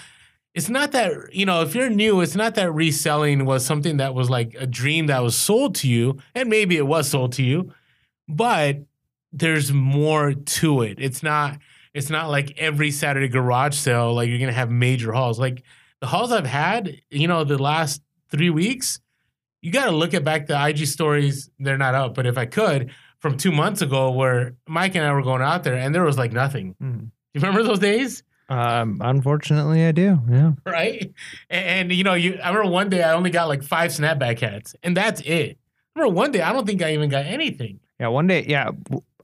it's 0.54 0.68
not 0.68 0.92
that, 0.92 1.12
you 1.32 1.46
know, 1.46 1.62
if 1.62 1.74
you're 1.74 1.90
new, 1.90 2.20
it's 2.20 2.34
not 2.34 2.56
that 2.56 2.72
reselling 2.72 3.44
was 3.44 3.64
something 3.64 3.98
that 3.98 4.14
was 4.14 4.28
like 4.28 4.54
a 4.58 4.66
dream 4.66 5.06
that 5.06 5.22
was 5.22 5.36
sold 5.36 5.76
to 5.76 5.88
you. 5.88 6.18
And 6.34 6.48
maybe 6.48 6.76
it 6.76 6.86
was 6.86 7.08
sold 7.08 7.32
to 7.34 7.42
you, 7.42 7.72
but 8.28 8.78
there's 9.32 9.72
more 9.72 10.32
to 10.34 10.82
it. 10.82 10.98
It's 11.00 11.22
not, 11.22 11.58
it's 11.92 12.10
not 12.10 12.28
like 12.28 12.58
every 12.58 12.90
Saturday 12.90 13.28
garage 13.28 13.76
sale, 13.76 14.14
like 14.14 14.28
you're 14.28 14.38
gonna 14.38 14.52
have 14.52 14.70
major 14.70 15.12
hauls. 15.12 15.38
Like 15.38 15.62
the 16.00 16.06
hauls 16.06 16.32
I've 16.32 16.46
had, 16.46 17.00
you 17.10 17.28
know, 17.28 17.44
the 17.44 17.58
last 17.58 18.02
three 18.30 18.50
weeks, 18.50 19.00
you 19.64 19.72
got 19.72 19.86
to 19.86 19.92
look 19.92 20.12
at 20.12 20.22
back 20.22 20.46
the 20.46 20.68
IG 20.68 20.86
stories. 20.86 21.48
They're 21.58 21.78
not 21.78 21.94
up, 21.94 22.14
but 22.14 22.26
if 22.26 22.36
I 22.36 22.44
could, 22.44 22.90
from 23.24 23.38
two 23.38 23.50
months 23.50 23.80
ago, 23.80 24.10
where 24.10 24.54
Mike 24.68 24.94
and 24.96 25.02
I 25.04 25.10
were 25.14 25.22
going 25.22 25.40
out 25.40 25.64
there, 25.64 25.74
and 25.76 25.94
there 25.94 26.02
was 26.04 26.18
like 26.18 26.30
nothing. 26.34 26.74
Mhm. 26.82 27.10
You 27.32 27.40
remember 27.40 27.62
those 27.62 27.78
days, 27.78 28.22
Um, 28.50 28.98
unfortunately, 29.00 29.86
I 29.86 29.92
do. 29.92 30.20
Yeah. 30.30 30.52
right? 30.66 31.10
And, 31.48 31.64
and, 31.90 31.92
you 31.92 32.04
know, 32.04 32.12
you. 32.12 32.38
I 32.44 32.48
remember 32.50 32.70
one 32.70 32.90
day 32.90 33.02
I 33.02 33.14
only 33.14 33.30
got 33.30 33.48
like 33.48 33.62
five 33.62 33.92
snapback 33.92 34.40
hats, 34.40 34.76
and 34.82 34.94
that's 34.94 35.22
it. 35.22 35.56
I 35.96 36.00
remember 36.00 36.14
one 36.14 36.32
day 36.32 36.42
I 36.42 36.52
don't 36.52 36.66
think 36.66 36.82
I 36.82 36.92
even 36.92 37.08
got 37.08 37.24
anything. 37.24 37.80
Yeah. 37.98 38.08
One 38.08 38.26
day, 38.26 38.44
yeah, 38.46 38.72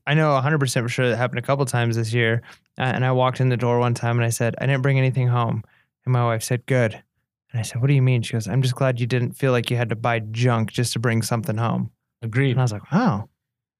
I 0.06 0.14
know 0.14 0.32
100 0.32 0.58
percent 0.58 0.82
for 0.86 0.88
sure 0.88 1.08
that 1.10 1.16
happened 1.18 1.38
a 1.40 1.42
couple 1.42 1.66
times 1.66 1.96
this 1.96 2.14
year. 2.14 2.40
Uh, 2.78 2.84
and 2.84 3.04
I 3.04 3.12
walked 3.12 3.38
in 3.40 3.50
the 3.50 3.58
door 3.58 3.78
one 3.80 3.92
time 3.92 4.16
and 4.16 4.24
I 4.24 4.30
said, 4.30 4.54
I 4.58 4.64
didn't 4.64 4.80
bring 4.80 4.96
anything 4.96 5.28
home. 5.28 5.62
And 6.06 6.12
my 6.14 6.24
wife 6.24 6.42
said, 6.42 6.64
Good. 6.64 6.94
And 7.52 7.60
I 7.60 7.62
said, 7.62 7.82
What 7.82 7.88
do 7.88 7.94
you 7.94 8.00
mean? 8.00 8.22
She 8.22 8.32
goes, 8.32 8.48
I'm 8.48 8.62
just 8.62 8.76
glad 8.76 8.98
you 8.98 9.06
didn't 9.06 9.32
feel 9.32 9.52
like 9.52 9.70
you 9.70 9.76
had 9.76 9.90
to 9.90 9.96
buy 9.96 10.20
junk 10.20 10.70
just 10.72 10.94
to 10.94 10.98
bring 10.98 11.20
something 11.20 11.58
home. 11.58 11.90
Agreed. 12.22 12.52
And 12.52 12.60
I 12.60 12.64
was 12.64 12.72
like, 12.72 12.90
Wow. 12.90 13.28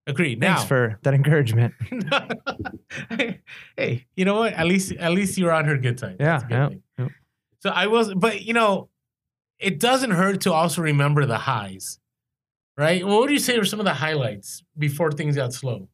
Agreed. 0.06 0.40
Now, 0.40 0.56
Thanks 0.56 0.68
for 0.68 0.98
that 1.02 1.14
encouragement. 1.14 1.74
hey, 3.76 4.06
you 4.16 4.24
know 4.24 4.36
what? 4.36 4.52
At 4.54 4.66
least, 4.66 4.92
at 4.92 5.12
least 5.12 5.38
you're 5.38 5.52
on 5.52 5.66
her 5.66 5.76
good 5.76 6.00
side. 6.00 6.16
Yeah, 6.18 6.40
good 6.40 6.68
thing. 6.70 6.82
yeah. 6.98 7.08
So 7.60 7.70
I 7.70 7.86
was, 7.86 8.12
but 8.14 8.42
you 8.42 8.54
know, 8.54 8.88
it 9.58 9.78
doesn't 9.78 10.10
hurt 10.10 10.40
to 10.42 10.52
also 10.52 10.80
remember 10.82 11.26
the 11.26 11.36
highs, 11.38 11.98
right? 12.76 13.06
What 13.06 13.20
would 13.20 13.30
you 13.30 13.38
say 13.38 13.58
were 13.58 13.64
some 13.64 13.78
of 13.78 13.84
the 13.84 13.94
highlights 13.94 14.64
before 14.78 15.12
things 15.12 15.36
got 15.36 15.52
slow? 15.52 15.88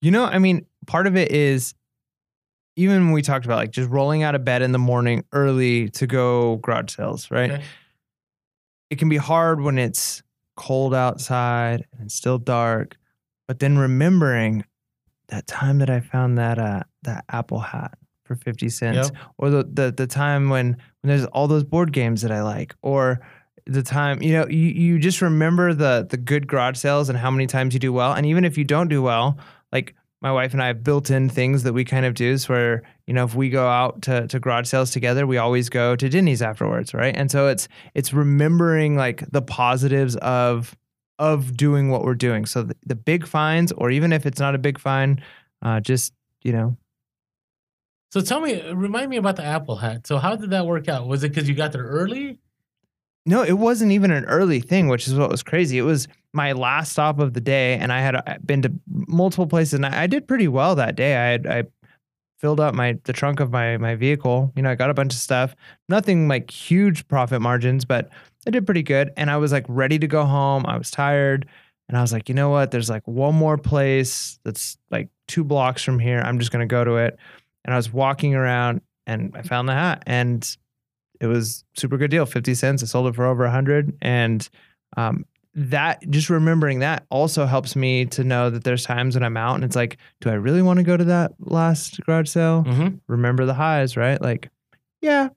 You 0.00 0.12
know, 0.12 0.24
I 0.24 0.38
mean, 0.38 0.64
part 0.86 1.08
of 1.08 1.16
it 1.16 1.32
is 1.32 1.74
even 2.76 3.06
when 3.06 3.12
we 3.12 3.22
talked 3.22 3.44
about 3.44 3.56
like 3.56 3.72
just 3.72 3.90
rolling 3.90 4.22
out 4.22 4.36
of 4.36 4.44
bed 4.44 4.62
in 4.62 4.70
the 4.70 4.78
morning 4.78 5.24
early 5.32 5.88
to 5.90 6.06
go 6.06 6.56
garage 6.56 6.94
sales, 6.94 7.28
right? 7.28 7.50
Okay. 7.50 7.64
It 8.90 8.98
can 9.00 9.08
be 9.08 9.16
hard 9.16 9.60
when 9.60 9.78
it's 9.78 10.22
cold 10.58 10.92
outside 10.94 11.86
and 11.92 12.02
it's 12.06 12.14
still 12.14 12.36
dark, 12.38 12.96
but 13.46 13.60
then 13.60 13.78
remembering 13.78 14.64
that 15.28 15.46
time 15.46 15.78
that 15.78 15.88
I 15.88 16.00
found 16.00 16.36
that 16.38 16.58
uh 16.58 16.82
that 17.04 17.24
Apple 17.30 17.60
hat 17.60 17.96
for 18.24 18.34
50 18.34 18.68
cents 18.68 19.10
Yep. 19.14 19.22
or 19.38 19.50
the, 19.50 19.62
the 19.72 19.92
the 19.96 20.06
time 20.06 20.48
when 20.50 20.76
when 21.00 21.08
there's 21.08 21.24
all 21.26 21.46
those 21.48 21.64
board 21.64 21.92
games 21.92 22.22
that 22.22 22.32
I 22.32 22.42
like, 22.42 22.74
or 22.82 23.20
the 23.66 23.82
time 23.82 24.20
you 24.22 24.32
know 24.32 24.46
you, 24.48 24.68
you 24.68 24.98
just 24.98 25.22
remember 25.22 25.72
the 25.74 26.06
the 26.10 26.16
good 26.16 26.46
garage 26.48 26.76
sales 26.78 27.08
and 27.08 27.16
how 27.18 27.30
many 27.30 27.46
times 27.46 27.72
you 27.74 27.80
do 27.80 27.92
well, 27.92 28.12
and 28.14 28.26
even 28.26 28.44
if 28.44 28.58
you 28.58 28.64
don't 28.64 28.88
do 28.88 29.00
well, 29.02 29.38
like 29.72 29.94
my 30.20 30.32
wife 30.32 30.52
and 30.52 30.62
I 30.62 30.66
have 30.68 30.82
built 30.82 31.10
in 31.10 31.28
things 31.28 31.62
that 31.62 31.72
we 31.72 31.84
kind 31.84 32.04
of 32.04 32.14
do. 32.14 32.36
So 32.38 32.54
where 32.54 32.82
you 33.06 33.14
know 33.14 33.24
if 33.24 33.34
we 33.34 33.50
go 33.50 33.68
out 33.68 34.02
to 34.02 34.26
to 34.28 34.40
garage 34.40 34.68
sales 34.68 34.90
together, 34.90 35.26
we 35.26 35.38
always 35.38 35.68
go 35.68 35.96
to 35.96 36.08
Denny's 36.08 36.42
afterwards, 36.42 36.94
right? 36.94 37.16
And 37.16 37.30
so 37.30 37.48
it's 37.48 37.68
it's 37.94 38.12
remembering 38.12 38.96
like 38.96 39.30
the 39.30 39.42
positives 39.42 40.16
of 40.16 40.76
of 41.18 41.56
doing 41.56 41.90
what 41.90 42.04
we're 42.04 42.14
doing. 42.14 42.46
So 42.46 42.62
the, 42.62 42.76
the 42.86 42.94
big 42.94 43.26
fines, 43.26 43.72
or 43.72 43.90
even 43.90 44.12
if 44.12 44.26
it's 44.26 44.38
not 44.40 44.54
a 44.54 44.58
big 44.58 44.78
fine, 44.78 45.22
uh, 45.62 45.80
just 45.80 46.12
you 46.42 46.52
know 46.52 46.76
So 48.10 48.20
tell 48.20 48.40
me, 48.40 48.62
remind 48.72 49.10
me 49.10 49.16
about 49.18 49.36
the 49.36 49.44
Apple 49.44 49.76
hat. 49.76 50.06
So 50.06 50.18
how 50.18 50.36
did 50.36 50.50
that 50.50 50.66
work 50.66 50.88
out? 50.88 51.06
Was 51.06 51.24
it 51.24 51.30
because 51.30 51.48
you 51.48 51.54
got 51.54 51.72
there 51.72 51.84
early? 51.84 52.38
No, 53.26 53.42
it 53.42 53.58
wasn't 53.58 53.92
even 53.92 54.10
an 54.10 54.24
early 54.24 54.60
thing, 54.60 54.88
which 54.88 55.06
is 55.06 55.14
what 55.14 55.30
was 55.30 55.42
crazy. 55.42 55.78
It 55.78 55.82
was 55.82 56.08
my 56.32 56.52
last 56.52 56.92
stop 56.92 57.18
of 57.18 57.34
the 57.34 57.40
day, 57.40 57.74
and 57.74 57.92
I 57.92 58.00
had 58.00 58.16
uh, 58.16 58.22
been 58.44 58.62
to 58.62 58.72
multiple 58.86 59.46
places, 59.46 59.74
and 59.74 59.86
I 59.86 60.04
I 60.04 60.06
did 60.06 60.26
pretty 60.26 60.48
well 60.48 60.74
that 60.76 60.96
day. 60.96 61.16
I 61.16 61.26
had 61.30 61.46
I 61.46 61.64
filled 62.38 62.60
up 62.60 62.74
my 62.74 62.98
the 63.04 63.12
trunk 63.12 63.40
of 63.40 63.50
my 63.50 63.76
my 63.76 63.94
vehicle. 63.94 64.52
You 64.56 64.62
know, 64.62 64.70
I 64.70 64.74
got 64.74 64.90
a 64.90 64.94
bunch 64.94 65.12
of 65.12 65.20
stuff. 65.20 65.54
Nothing 65.88 66.28
like 66.28 66.50
huge 66.50 67.06
profit 67.08 67.40
margins, 67.42 67.84
but 67.84 68.08
I 68.46 68.50
did 68.50 68.64
pretty 68.66 68.82
good. 68.82 69.12
And 69.16 69.30
I 69.30 69.36
was 69.36 69.52
like 69.52 69.66
ready 69.68 69.98
to 69.98 70.06
go 70.06 70.24
home. 70.24 70.64
I 70.66 70.78
was 70.78 70.90
tired, 70.90 71.46
and 71.88 71.98
I 71.98 72.00
was 72.00 72.12
like, 72.12 72.28
you 72.28 72.34
know 72.34 72.50
what? 72.50 72.70
There's 72.70 72.90
like 72.90 73.06
one 73.06 73.34
more 73.34 73.58
place 73.58 74.38
that's 74.44 74.78
like 74.90 75.08
two 75.26 75.44
blocks 75.44 75.82
from 75.82 75.98
here. 75.98 76.20
I'm 76.20 76.38
just 76.38 76.50
gonna 76.52 76.66
go 76.66 76.84
to 76.84 76.96
it. 76.96 77.18
And 77.64 77.74
I 77.74 77.76
was 77.76 77.92
walking 77.92 78.34
around, 78.34 78.80
and 79.06 79.34
I 79.36 79.42
found 79.42 79.68
the 79.68 79.74
hat, 79.74 80.02
and 80.06 80.56
it 81.20 81.26
was 81.26 81.64
super 81.76 81.96
good 81.96 82.10
deal 82.10 82.26
50 82.26 82.54
cents 82.54 82.82
i 82.82 82.86
sold 82.86 83.06
it 83.06 83.14
for 83.14 83.26
over 83.26 83.44
100 83.44 83.96
and 84.00 84.48
um, 84.96 85.24
that 85.54 86.08
just 86.08 86.30
remembering 86.30 86.78
that 86.80 87.04
also 87.10 87.44
helps 87.44 87.74
me 87.74 88.06
to 88.06 88.22
know 88.22 88.48
that 88.50 88.64
there's 88.64 88.84
times 88.84 89.14
when 89.14 89.22
i'm 89.22 89.36
out 89.36 89.54
and 89.54 89.64
it's 89.64 89.76
like 89.76 89.98
do 90.20 90.30
i 90.30 90.34
really 90.34 90.62
want 90.62 90.78
to 90.78 90.82
go 90.82 90.96
to 90.96 91.04
that 91.04 91.32
last 91.40 92.00
garage 92.04 92.28
sale? 92.28 92.64
Mm-hmm. 92.66 92.96
remember 93.06 93.44
the 93.44 93.54
highs 93.54 93.96
right? 93.96 94.20
Like 94.20 94.50
yeah. 95.00 95.28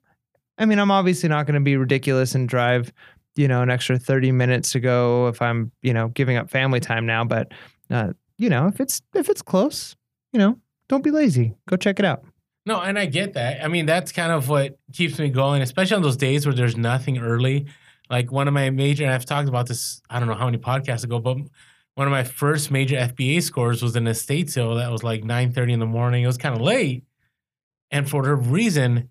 I 0.58 0.66
mean 0.66 0.78
i'm 0.78 0.90
obviously 0.90 1.28
not 1.28 1.46
going 1.46 1.54
to 1.54 1.60
be 1.60 1.76
ridiculous 1.76 2.34
and 2.34 2.48
drive 2.48 2.92
you 3.34 3.48
know 3.48 3.62
an 3.62 3.70
extra 3.70 3.98
30 3.98 4.32
minutes 4.32 4.72
to 4.72 4.80
go 4.80 5.28
if 5.28 5.40
i'm 5.40 5.72
you 5.82 5.94
know 5.94 6.08
giving 6.08 6.36
up 6.36 6.50
family 6.50 6.78
time 6.80 7.06
now 7.06 7.24
but 7.24 7.50
uh, 7.90 8.12
you 8.36 8.50
know 8.50 8.68
if 8.68 8.78
it's 8.78 9.00
if 9.14 9.28
it's 9.28 9.42
close 9.42 9.96
you 10.32 10.38
know 10.38 10.56
don't 10.92 11.02
be 11.02 11.10
lazy. 11.10 11.54
Go 11.68 11.76
check 11.76 11.98
it 11.98 12.04
out 12.04 12.22
No, 12.64 12.80
and 12.80 12.98
I 12.98 13.06
get 13.06 13.34
that. 13.34 13.64
I 13.64 13.68
mean, 13.68 13.86
that's 13.86 14.12
kind 14.12 14.30
of 14.30 14.48
what 14.48 14.78
keeps 14.92 15.18
me 15.18 15.30
going, 15.30 15.62
especially 15.62 15.96
on 15.96 16.02
those 16.02 16.16
days 16.16 16.46
where 16.46 16.54
there's 16.54 16.76
nothing 16.76 17.18
early. 17.18 17.66
Like 18.08 18.30
one 18.30 18.46
of 18.46 18.54
my 18.54 18.70
major, 18.70 19.04
and 19.04 19.12
I've 19.12 19.24
talked 19.24 19.48
about 19.48 19.66
this, 19.66 20.00
I 20.08 20.18
don't 20.18 20.28
know 20.28 20.34
how 20.34 20.44
many 20.44 20.58
podcasts 20.58 21.02
ago, 21.02 21.18
but 21.18 21.38
one 21.94 22.06
of 22.06 22.10
my 22.12 22.24
first 22.24 22.70
major 22.70 22.96
FBA 22.96 23.42
scores 23.42 23.82
was 23.82 23.96
an 23.96 24.06
estate 24.06 24.48
sale 24.48 24.76
that 24.76 24.90
was 24.90 25.02
like 25.02 25.22
9:30 25.24 25.72
in 25.72 25.80
the 25.80 25.86
morning. 25.86 26.22
It 26.22 26.26
was 26.26 26.38
kind 26.38 26.54
of 26.54 26.60
late. 26.60 27.04
And 27.90 28.08
for 28.08 28.18
whatever 28.18 28.36
reason, 28.36 29.10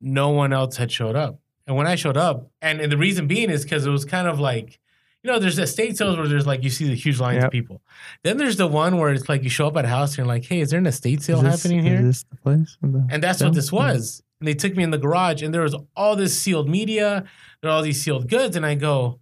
no 0.00 0.30
one 0.30 0.52
else 0.52 0.76
had 0.76 0.90
showed 0.90 1.16
up. 1.16 1.40
And 1.66 1.76
when 1.76 1.86
I 1.86 1.94
showed 1.94 2.16
up, 2.16 2.50
and, 2.60 2.80
and 2.80 2.90
the 2.90 2.98
reason 2.98 3.28
being 3.28 3.50
is 3.50 3.62
because 3.62 3.86
it 3.86 3.90
was 3.90 4.04
kind 4.04 4.26
of 4.26 4.40
like, 4.40 4.79
you 5.22 5.30
know, 5.30 5.38
there's 5.38 5.58
estate 5.58 5.96
sales 5.98 6.16
where 6.16 6.26
there's 6.28 6.46
like 6.46 6.62
you 6.64 6.70
see 6.70 6.86
the 6.88 6.94
huge 6.94 7.20
lines 7.20 7.36
Yep. 7.36 7.44
of 7.46 7.50
people. 7.50 7.82
Then 8.24 8.36
there's 8.38 8.56
the 8.56 8.66
one 8.66 8.96
where 8.96 9.12
it's 9.12 9.28
like 9.28 9.42
you 9.44 9.50
show 9.50 9.66
up 9.66 9.76
at 9.76 9.84
a 9.84 9.88
house 9.88 10.10
and 10.10 10.18
you're 10.18 10.26
like, 10.26 10.44
hey, 10.44 10.60
is 10.60 10.70
there 10.70 10.78
an 10.78 10.86
estate 10.86 11.22
sale 11.22 11.38
Is 11.38 11.42
this- 11.44 11.62
happening 11.62 11.84
here? 11.84 11.96
is 12.00 12.04
this 12.06 12.24
the 12.30 12.36
place 12.36 12.76
the 12.82 13.06
And 13.10 13.22
that's 13.22 13.42
what 13.42 13.52
this 13.54 13.70
was. 13.70 14.22
And 14.40 14.48
they 14.48 14.54
took 14.54 14.74
me 14.74 14.82
in 14.82 14.90
the 14.90 14.98
garage, 14.98 15.42
and 15.42 15.52
there 15.52 15.60
was 15.62 15.76
all 15.94 16.16
this 16.16 16.38
sealed 16.38 16.66
media, 16.68 17.24
there 17.60 17.70
were 17.70 17.74
all 17.76 17.82
these 17.82 18.00
sealed 18.02 18.28
goods, 18.30 18.56
and 18.56 18.64
I 18.64 18.74
go, 18.74 19.20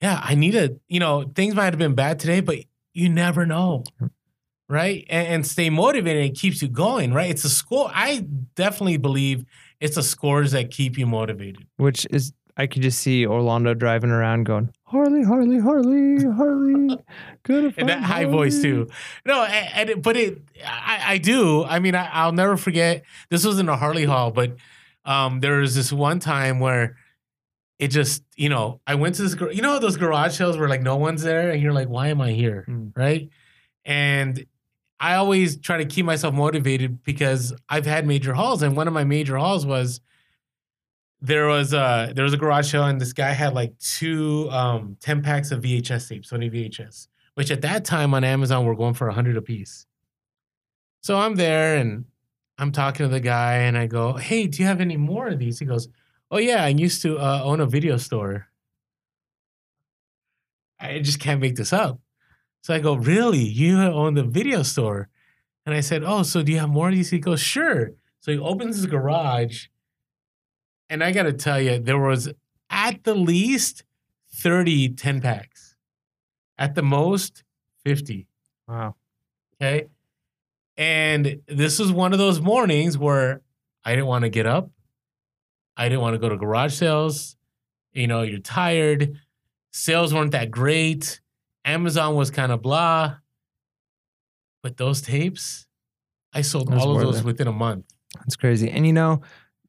"Yeah, 0.00 0.20
I 0.22 0.36
need 0.36 0.54
a. 0.54 0.76
You 0.88 1.00
know, 1.00 1.24
things 1.34 1.56
might 1.56 1.66
have 1.72 1.78
been 1.78 1.94
bad 1.96 2.20
today, 2.20 2.38
but 2.40 2.58
you 2.94 3.08
never 3.08 3.44
know, 3.46 3.82
right? 4.68 5.04
And, 5.10 5.26
and 5.26 5.46
stay 5.46 5.70
motivated. 5.70 6.24
It 6.24 6.34
keeps 6.36 6.62
you 6.62 6.68
going, 6.68 7.12
right? 7.12 7.30
It's 7.30 7.44
a 7.44 7.48
score. 7.50 7.90
I 7.92 8.24
definitely 8.54 8.96
believe 8.98 9.44
it's 9.80 9.96
the 9.96 10.02
scores 10.04 10.52
that 10.52 10.70
keep 10.70 10.96
you 10.98 11.06
motivated. 11.06 11.66
which 11.78 12.06
is 12.10 12.32
I 12.56 12.66
could 12.68 12.82
just 12.82 13.00
see 13.00 13.26
Orlando 13.26 13.74
driving 13.74 14.10
around 14.10 14.44
going 14.44 14.72
Harley, 14.92 15.24
Harley, 15.24 15.58
Harley, 15.58 16.24
Harley, 16.24 16.98
good 17.42 17.74
and 17.78 17.88
that 17.88 18.02
high 18.02 18.26
voice 18.26 18.60
too. 18.62 18.88
No, 19.26 19.42
and, 19.42 19.90
and 19.90 20.02
but 20.02 20.16
it, 20.16 20.42
I, 20.64 21.14
I 21.14 21.18
do. 21.18 21.64
I 21.64 21.78
mean, 21.78 21.94
I, 21.94 22.08
I'll 22.12 22.32
never 22.32 22.56
forget. 22.56 23.02
This 23.30 23.44
was 23.44 23.58
in 23.58 23.68
a 23.68 23.76
Harley 23.76 24.04
Hall, 24.04 24.30
but 24.30 24.56
um, 25.04 25.40
there 25.40 25.58
was 25.58 25.74
this 25.74 25.92
one 25.92 26.20
time 26.20 26.60
where 26.60 26.96
it 27.78 27.88
just, 27.88 28.22
you 28.36 28.48
know, 28.48 28.80
I 28.86 28.94
went 28.94 29.14
to 29.16 29.22
this, 29.22 29.34
you 29.56 29.62
know, 29.62 29.78
those 29.78 29.96
garage 29.96 30.36
sales 30.36 30.56
where 30.58 30.68
like 30.68 30.82
no 30.82 30.96
one's 30.96 31.22
there, 31.22 31.50
and 31.50 31.60
you're 31.62 31.72
like, 31.72 31.88
why 31.88 32.08
am 32.08 32.20
I 32.20 32.32
here, 32.32 32.64
Mm. 32.68 32.92
right? 32.94 33.28
And 33.84 34.44
I 35.00 35.14
always 35.14 35.56
try 35.58 35.78
to 35.78 35.84
keep 35.84 36.06
myself 36.06 36.32
motivated 36.34 37.02
because 37.02 37.52
I've 37.68 37.86
had 37.86 38.06
major 38.06 38.34
hauls, 38.34 38.62
and 38.62 38.76
one 38.76 38.86
of 38.86 38.94
my 38.94 39.04
major 39.04 39.36
hauls 39.36 39.66
was 39.66 40.00
there 41.22 41.46
was 41.46 41.72
a 41.72 42.12
there 42.14 42.24
was 42.24 42.34
a 42.34 42.36
garage 42.36 42.70
sale, 42.70 42.84
and 42.84 43.00
this 43.00 43.14
guy 43.14 43.30
had 43.30 43.54
like 43.54 43.78
two 43.78 44.48
um, 44.50 44.96
ten 45.00 45.22
packs 45.22 45.50
of 45.50 45.62
VHS 45.62 46.08
tapes, 46.08 46.30
Sony 46.30 46.52
VHS 46.52 47.08
which 47.34 47.50
at 47.50 47.62
that 47.62 47.84
time 47.84 48.14
on 48.14 48.24
Amazon 48.24 48.64
were 48.64 48.74
going 48.74 48.94
for 48.94 49.08
a 49.08 49.14
hundred 49.14 49.36
a 49.36 49.42
piece. 49.42 49.86
So 51.00 51.18
I'm 51.18 51.34
there 51.34 51.76
and 51.76 52.04
I'm 52.58 52.72
talking 52.72 53.06
to 53.06 53.12
the 53.12 53.20
guy 53.20 53.54
and 53.54 53.76
I 53.76 53.86
go, 53.86 54.14
"Hey, 54.14 54.46
do 54.46 54.62
you 54.62 54.68
have 54.68 54.80
any 54.80 54.96
more 54.96 55.28
of 55.28 55.38
these?" 55.38 55.58
He 55.58 55.64
goes, 55.64 55.88
"Oh 56.30 56.38
yeah, 56.38 56.64
I 56.64 56.68
used 56.68 57.02
to 57.02 57.18
uh, 57.18 57.40
own 57.42 57.60
a 57.60 57.66
video 57.66 57.96
store." 57.96 58.48
I 60.78 60.98
just 60.98 61.20
can't 61.20 61.40
make 61.40 61.56
this 61.56 61.72
up. 61.72 62.00
So 62.62 62.74
I 62.74 62.80
go, 62.80 62.94
"Really? 62.94 63.38
You 63.42 63.80
own 63.80 64.14
the 64.14 64.22
video 64.24 64.62
store?" 64.62 65.08
And 65.66 65.74
I 65.74 65.80
said, 65.80 66.02
"Oh, 66.04 66.22
so 66.22 66.42
do 66.42 66.52
you 66.52 66.58
have 66.58 66.68
more 66.68 66.88
of 66.88 66.94
these?" 66.94 67.10
He 67.10 67.18
goes, 67.18 67.40
"Sure." 67.40 67.92
So 68.20 68.30
he 68.32 68.38
opens 68.38 68.76
his 68.76 68.86
garage, 68.86 69.66
and 70.92 71.02
I 71.02 71.10
got 71.10 71.22
to 71.22 71.32
tell 71.32 71.58
you, 71.58 71.78
there 71.78 71.98
was 71.98 72.28
at 72.68 73.02
the 73.04 73.14
least 73.14 73.82
30 74.34 74.90
10 74.90 75.20
packs. 75.22 75.74
At 76.58 76.74
the 76.74 76.82
most 76.82 77.44
50 77.84 78.28
Wow. 78.68 78.94
okay? 79.60 79.86
And 80.76 81.40
this 81.48 81.78
was 81.78 81.90
one 81.90 82.12
of 82.12 82.18
those 82.18 82.40
mornings 82.40 82.96
where 82.96 83.40
i 83.84 83.90
didn't 83.90 84.06
want 84.06 84.22
to 84.22 84.28
get 84.28 84.46
up. 84.46 84.70
I 85.76 85.88
didn't 85.88 86.02
want 86.02 86.14
to 86.14 86.18
go 86.18 86.28
to 86.28 86.36
garage 86.36 86.74
sales. 86.74 87.36
You 87.92 88.06
know 88.06 88.22
you're 88.22 88.38
tired. 88.38 89.18
Sales 89.72 90.12
weren't 90.12 90.32
that 90.32 90.50
great. 90.50 91.20
Amazon 91.64 92.14
was 92.14 92.30
kind 92.30 92.52
of 92.52 92.60
blah. 92.62 93.16
But 94.62 94.76
those 94.76 95.00
tapes 95.00 95.66
i 96.34 96.42
sold 96.42 96.72
all 96.72 96.94
of 96.94 97.02
those 97.02 97.20
it. 97.20 97.24
within 97.24 97.48
a 97.48 97.52
month. 97.52 97.86
That's 98.18 98.36
crazy. 98.36 98.70
And 98.70 98.86
you 98.86 98.92
know, 98.92 99.22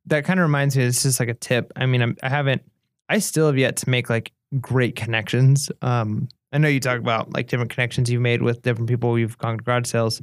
that 0.08 0.26
kind 0.26 0.40
of 0.40 0.44
reminds 0.44 0.76
me, 0.76 0.84
it's 0.84 1.04
just 1.04 1.20
like 1.20 1.30
a 1.30 1.34
tip. 1.34 1.72
I 1.76 1.86
mean, 1.86 2.02
I'm, 2.02 2.18
I 2.24 2.30
haven't, 2.30 2.62
I 3.10 3.20
still 3.20 3.48
have 3.48 3.58
yet 3.58 3.78
to 3.78 3.90
make 3.90 4.10
like 4.10 4.32
great 4.60 4.96
connections. 4.96 5.72
Um, 5.82 6.28
I 6.52 6.58
know 6.58 6.68
you 6.68 6.80
talk 6.80 7.00
about 7.00 7.34
like 7.34 7.48
different 7.48 7.72
connections 7.72 8.10
you've 8.10 8.22
made 8.22 8.42
with 8.42 8.62
different 8.62 8.90
people 8.90 9.18
you've 9.18 9.38
gone 9.38 9.58
to 9.58 9.64
garage 9.64 9.88
sales, 9.88 10.22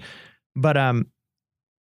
but 0.55 0.77
um, 0.77 1.07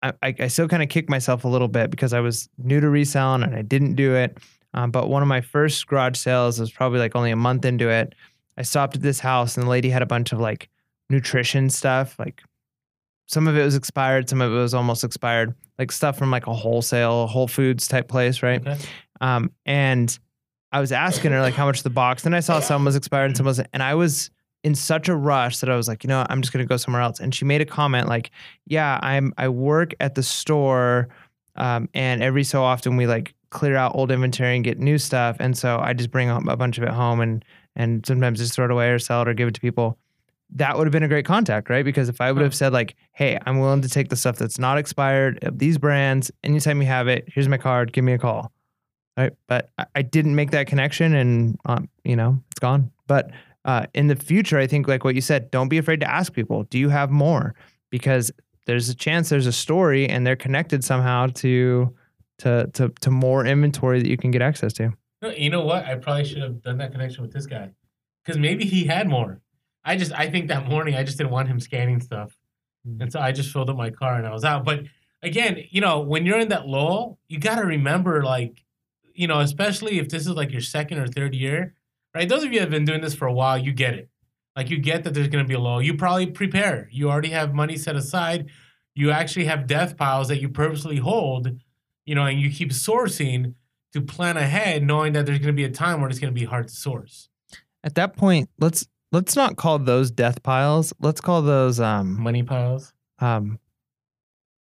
I, 0.02 0.14
I 0.24 0.36
I 0.40 0.48
still 0.48 0.68
kind 0.68 0.82
of 0.82 0.90
kick 0.90 1.10
myself 1.10 1.44
a 1.44 1.48
little 1.48 1.68
bit 1.68 1.92
because 1.92 2.14
I 2.14 2.20
was 2.20 2.50
new 2.58 2.80
to 2.80 2.90
reselling 2.90 3.44
and 3.44 3.56
I 3.56 3.62
didn't 3.62 3.96
do 3.96 4.16
it. 4.16 4.38
Um, 4.74 4.92
but 4.92 5.10
one 5.10 5.22
of 5.22 5.28
my 5.28 5.42
first 5.42 5.86
garage 5.88 6.18
sales 6.18 6.60
was 6.60 6.72
probably 6.72 7.00
like 7.00 7.16
only 7.16 7.32
a 7.32 7.36
month 7.36 7.66
into 7.66 7.90
it. 7.90 8.16
I 8.58 8.64
stopped 8.64 8.96
at 8.96 9.02
this 9.02 9.20
house 9.20 9.58
and 9.58 9.66
the 9.66 9.70
lady 9.70 9.90
had 9.90 10.02
a 10.02 10.08
bunch 10.08 10.32
of 10.32 10.40
like 10.40 10.70
nutrition 11.10 11.70
stuff, 11.70 12.18
like 12.20 12.44
some 13.30 13.48
of 13.48 13.56
it 13.56 13.64
was 13.64 13.76
expired, 13.76 14.28
some 14.28 14.42
of 14.42 14.52
it 14.52 14.56
was 14.56 14.74
almost 14.74 15.04
expired, 15.04 15.54
like 15.78 15.92
stuff 15.92 16.18
from 16.18 16.32
like 16.32 16.48
a 16.48 16.54
wholesale 16.54 17.28
Whole 17.28 17.48
Foods 17.48 17.88
type 17.88 18.08
place, 18.08 18.42
right? 18.42 18.60
okay 18.60 18.78
Um, 19.22 19.52
and 19.66 20.18
I 20.72 20.80
was 20.80 20.92
asking 20.92 21.32
her 21.32 21.42
like 21.42 21.54
how 21.54 21.66
much 21.66 21.84
the 21.84 21.90
box. 21.92 22.24
Then 22.24 22.34
I 22.34 22.40
saw 22.40 22.60
some 22.60 22.86
was 22.86 22.96
expired 22.96 23.26
and 23.26 23.38
some 23.38 23.46
wasn't, 23.46 23.68
and 23.72 23.84
I 23.84 23.94
was 23.94 24.32
in 24.64 24.74
such 24.74 25.10
a 25.10 25.16
rush 25.16 25.60
that 25.60 25.70
I 25.70 25.76
was 25.76 25.88
like, 25.88 26.04
you 26.04 26.08
know, 26.08 26.20
what, 26.20 26.32
I'm 26.32 26.42
just 26.42 26.52
gonna 26.52 26.66
go 26.66 26.78
somewhere 26.78 27.04
else. 27.04 27.20
And 27.20 27.34
she 27.36 27.46
made 27.46 27.62
a 27.62 27.66
comment 27.66 28.08
like, 28.08 28.32
"Yeah, 28.66 29.00
I'm 29.04 29.34
I 29.38 29.50
work 29.50 29.94
at 30.00 30.16
the 30.16 30.24
store, 30.24 31.10
um, 31.56 31.88
and 31.94 32.24
every 32.24 32.44
so 32.44 32.64
often 32.64 32.98
we 32.98 33.06
like 33.06 33.36
clear 33.52 33.76
out 33.76 33.94
old 33.96 34.12
inventory 34.12 34.56
and 34.56 34.64
get 34.64 34.80
new 34.80 34.98
stuff, 34.98 35.38
and 35.40 35.56
so 35.58 35.80
I 35.80 35.94
just 35.94 36.10
bring 36.12 36.30
a 36.30 36.38
a 36.38 36.58
bunch 36.58 36.78
of 36.78 36.84
it 36.84 36.90
home 36.90 37.22
and 37.22 37.46
and 37.76 38.06
sometimes 38.06 38.40
just 38.40 38.54
throw 38.54 38.66
it 38.66 38.72
away 38.72 38.90
or 38.90 39.00
sell 39.00 39.22
it 39.22 39.28
or 39.28 39.34
give 39.36 39.48
it 39.48 39.54
to 39.54 39.62
people." 39.62 39.98
That 40.56 40.78
would 40.78 40.88
have 40.88 40.92
been 40.92 41.04
a 41.04 41.08
great 41.08 41.26
contact, 41.26 41.70
right? 41.70 41.86
Because 41.86 42.10
if 42.10 42.22
I 42.22 42.32
would 42.32 42.42
have 42.42 42.56
said 42.56 42.74
like, 42.74 42.96
"Hey, 43.12 43.38
I'm 43.46 43.60
willing 43.60 43.82
to 43.82 43.90
take 43.90 44.10
the 44.10 44.16
stuff 44.16 44.38
that's 44.38 44.58
not 44.58 44.78
expired 44.78 45.44
of 45.44 45.60
these 45.60 45.78
brands. 45.78 46.32
Anytime 46.44 46.82
you 46.82 46.88
have 46.88 47.08
it, 47.08 47.26
here's 47.28 47.48
my 47.48 47.58
card. 47.58 47.94
Give 47.94 48.04
me 48.04 48.14
a 48.14 48.18
call." 48.18 48.52
Right. 49.20 49.34
But 49.48 49.70
I, 49.78 49.86
I 49.96 50.02
didn't 50.02 50.36
make 50.36 50.52
that 50.52 50.68
connection 50.68 51.14
and, 51.14 51.60
um, 51.66 51.90
you 52.06 52.16
know, 52.16 52.42
it's 52.52 52.60
gone. 52.60 52.90
But 53.06 53.32
uh, 53.66 53.86
in 53.94 54.08
the 54.08 54.16
future, 54.16 54.58
I 54.58 54.66
think, 54.66 54.88
like 54.88 55.04
what 55.04 55.14
you 55.14 55.20
said, 55.20 55.52
don't 55.52 55.68
be 55.68 55.78
afraid 55.78 56.00
to 56.00 56.10
ask 56.10 56.32
people, 56.32 56.64
do 56.64 56.80
you 56.80 56.88
have 56.88 57.12
more? 57.12 57.54
Because 57.90 58.32
there's 58.66 58.88
a 58.88 58.96
chance 58.96 59.28
there's 59.28 59.46
a 59.46 59.52
story 59.52 60.08
and 60.08 60.26
they're 60.26 60.38
connected 60.38 60.84
somehow 60.86 61.28
to 61.28 61.94
to 62.38 62.70
to 62.74 62.90
to 63.02 63.12
more 63.12 63.46
inventory 63.46 64.02
that 64.02 64.08
you 64.08 64.16
can 64.16 64.32
get 64.32 64.42
access 64.42 64.72
to. 64.74 64.94
No, 65.22 65.32
You 65.32 65.50
know 65.50 65.66
what? 65.66 65.86
I 65.86 65.96
probably 65.96 66.24
should 66.24 66.42
have 66.42 66.62
done 66.62 66.78
that 66.78 66.94
connection 66.94 67.22
with 67.22 67.34
this 67.34 67.46
guy 67.46 67.72
because 68.24 68.40
maybe 68.40 68.64
he 68.64 68.86
had 68.86 69.10
more. 69.10 69.42
I 69.84 69.96
just, 69.98 70.12
I 70.12 70.30
think 70.30 70.48
that 70.50 70.68
morning 70.68 70.96
I 70.96 71.04
just 71.04 71.18
didn't 71.18 71.32
want 71.32 71.48
him 71.48 71.60
scanning 71.60 72.00
stuff, 72.02 72.36
Mm. 72.88 73.02
and 73.02 73.12
so 73.12 73.20
I 73.20 73.34
just 73.34 73.52
filled 73.52 73.70
up 73.70 73.76
my 73.76 73.90
car 73.90 74.16
and 74.16 74.26
I 74.26 74.32
was 74.32 74.46
out. 74.46 74.64
But 74.64 74.86
again, 75.22 75.66
you 75.70 75.82
know, 75.82 76.00
when 76.00 76.26
you're 76.26 76.40
in 76.40 76.48
that 76.50 76.66
lull, 76.66 77.18
you 77.28 77.38
got 77.38 77.56
to 77.56 77.66
remember, 77.66 78.24
like, 78.24 78.64
you 79.14 79.28
know, 79.28 79.42
especially 79.42 80.00
if 80.00 80.08
this 80.08 80.22
is 80.24 80.30
like 80.30 80.52
your 80.52 80.62
second 80.62 80.98
or 80.98 81.08
third 81.08 81.36
year, 81.36 81.74
right? 82.16 82.30
Those 82.30 82.44
of 82.44 82.54
you 82.54 82.60
that 82.60 82.66
have 82.66 82.70
been 82.72 82.86
doing 82.86 83.02
this 83.02 83.14
for 83.16 83.28
a 83.28 83.34
while, 83.34 83.58
you 83.58 83.74
get 83.74 83.96
it. 83.96 84.10
Like, 84.56 84.70
you 84.70 84.78
get 84.80 85.04
that 85.04 85.14
there's 85.14 85.28
going 85.28 85.44
to 85.44 85.48
be 85.48 85.56
a 85.56 85.60
lull. 85.60 85.82
You 85.82 85.96
probably 85.96 86.28
prepare. 86.28 86.88
You 86.92 87.10
already 87.10 87.30
have 87.32 87.54
money 87.54 87.76
set 87.78 87.98
aside. 87.98 88.48
You 88.96 89.12
actually 89.12 89.46
have 89.46 89.68
death 89.68 89.98
piles 89.98 90.30
that 90.30 90.40
you 90.42 90.48
purposely 90.50 90.98
hold, 90.98 91.50
you 92.06 92.16
know, 92.16 92.26
and 92.26 92.40
you 92.40 92.50
keep 92.50 92.72
sourcing 92.72 93.56
to 93.92 94.02
plan 94.02 94.38
ahead, 94.38 94.84
knowing 94.84 95.14
that 95.14 95.26
there's 95.26 95.40
going 95.40 95.48
to 95.48 95.54
be 95.54 95.66
a 95.66 95.70
time 95.70 96.00
where 96.00 96.10
it's 96.10 96.20
going 96.20 96.34
to 96.34 96.40
be 96.40 96.46
hard 96.46 96.70
to 96.70 96.74
source. 96.74 97.28
At 97.84 97.96
that 97.96 98.16
point, 98.16 98.50
let's 98.58 98.88
let's 99.12 99.36
not 99.36 99.56
call 99.58 99.80
those 99.80 100.12
death 100.12 100.44
piles. 100.44 100.94
Let's 101.00 101.22
call 101.22 101.42
those 101.42 101.80
um 101.80 102.20
Money 102.22 102.44
piles, 102.44 102.94
um 103.20 103.60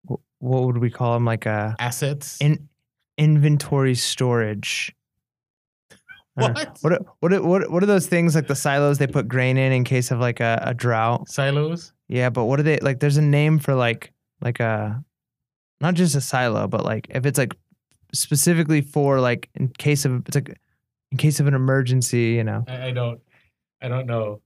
wh- 0.09 0.21
what 0.39 0.63
would 0.63 0.77
we 0.77 0.89
call 0.89 1.13
them? 1.13 1.25
Like 1.25 1.45
a 1.45 1.75
assets. 1.79 2.37
in 2.41 2.69
inventory 3.17 3.95
storage. 3.95 4.93
Know. 6.35 6.47
What? 6.53 6.77
What 6.81 6.93
are, 6.93 6.99
what 7.19 7.33
are, 7.33 7.41
what 7.43 7.71
what 7.71 7.83
are 7.83 7.85
those 7.85 8.07
things 8.07 8.33
like 8.33 8.47
the 8.47 8.55
silos 8.55 8.97
they 8.97 9.05
put 9.05 9.27
grain 9.27 9.55
in 9.55 9.71
in 9.71 9.83
case 9.83 10.09
of 10.09 10.19
like 10.19 10.39
a, 10.39 10.59
a 10.65 10.73
drought? 10.73 11.29
Silos. 11.29 11.93
Yeah, 12.07 12.31
but 12.31 12.45
what 12.45 12.59
are 12.59 12.63
they 12.63 12.77
like? 12.79 12.99
There's 12.99 13.17
a 13.17 13.21
name 13.21 13.59
for 13.59 13.75
like 13.75 14.11
like 14.41 14.59
a 14.59 15.03
not 15.79 15.93
just 15.93 16.15
a 16.15 16.21
silo, 16.21 16.67
but 16.67 16.83
like 16.83 17.05
if 17.11 17.27
it's 17.27 17.37
like 17.37 17.55
specifically 18.13 18.81
for 18.81 19.19
like 19.19 19.49
in 19.53 19.67
case 19.67 20.05
of 20.05 20.23
it's 20.27 20.33
like 20.33 20.57
in 21.11 21.17
case 21.19 21.39
of 21.39 21.45
an 21.45 21.53
emergency, 21.53 22.31
you 22.31 22.43
know. 22.43 22.65
I, 22.67 22.87
I 22.87 22.91
don't. 22.91 23.21
I 23.83 23.87
don't 23.89 24.07
know. 24.07 24.41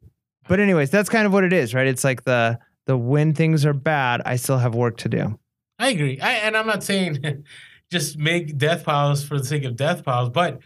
But 0.47 0.59
anyways, 0.59 0.89
that's 0.89 1.09
kind 1.09 1.25
of 1.25 1.31
what 1.33 1.43
it 1.43 1.53
is, 1.53 1.73
right? 1.73 1.87
It's 1.87 2.03
like 2.03 2.23
the 2.23 2.59
the 2.85 2.97
when 2.97 3.33
things 3.33 3.65
are 3.65 3.73
bad, 3.73 4.21
I 4.25 4.37
still 4.37 4.57
have 4.57 4.73
work 4.73 4.97
to 4.97 5.09
do. 5.09 5.37
I 5.77 5.89
agree. 5.89 6.19
I, 6.19 6.31
and 6.33 6.57
I'm 6.57 6.65
not 6.67 6.83
saying 6.83 7.43
just 7.91 8.17
make 8.17 8.57
death 8.57 8.83
piles 8.83 9.23
for 9.23 9.37
the 9.37 9.45
sake 9.45 9.63
of 9.63 9.75
death 9.75 10.03
piles, 10.03 10.29
but 10.29 10.59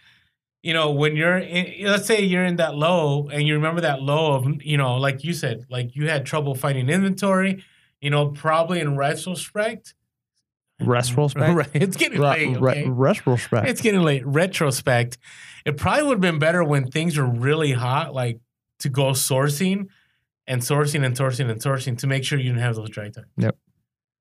you 0.64 0.74
know, 0.74 0.92
when 0.92 1.16
you're 1.16 1.40
in, 1.40 1.86
let's 1.88 2.06
say 2.06 2.22
you're 2.22 2.46
in 2.46 2.58
that 2.58 2.76
low 2.76 3.28
and 3.30 3.48
you 3.48 3.56
remember 3.56 3.82
that 3.82 4.02
low 4.04 4.34
of, 4.36 4.62
you 4.64 4.78
know, 4.78 4.96
like 4.98 5.24
you 5.24 5.34
said, 5.34 5.66
like 5.70 5.96
you 5.96 6.08
had 6.08 6.26
trouble 6.26 6.54
finding 6.54 6.88
inventory, 6.88 7.64
you 8.00 8.12
know, 8.12 8.30
probably 8.30 8.80
in 8.80 8.96
retrospect. 8.96 9.96
Retrospect. 10.80 11.54
Right. 11.56 11.70
It's 11.74 11.98
getting 11.98 12.22
Re- 12.22 12.46
late. 12.48 12.60
re- 12.60 12.86
retrospect. 12.88 13.68
It's 13.68 13.82
getting 13.82 14.02
late. 14.02 14.24
Retrospect. 14.26 15.18
It 15.66 15.78
probably 15.78 16.04
would 16.04 16.14
have 16.16 16.22
been 16.22 16.40
better 16.40 16.64
when 16.64 16.90
things 16.90 17.18
were 17.18 17.26
really 17.26 17.72
hot, 17.72 18.14
like 18.14 18.40
to 18.82 18.90
go 18.90 19.12
sourcing 19.12 19.88
and 20.48 20.62
sourcing 20.62 21.06
and 21.06 21.16
sourcing 21.16 21.50
and 21.50 21.62
sourcing 21.62 21.98
to 22.00 22.08
make 22.08 22.24
sure 22.24 22.38
you 22.38 22.50
didn't 22.50 22.62
have 22.62 22.76
those 22.76 22.90
dry 22.90 23.10
times. 23.10 23.28
Yep. 23.38 23.58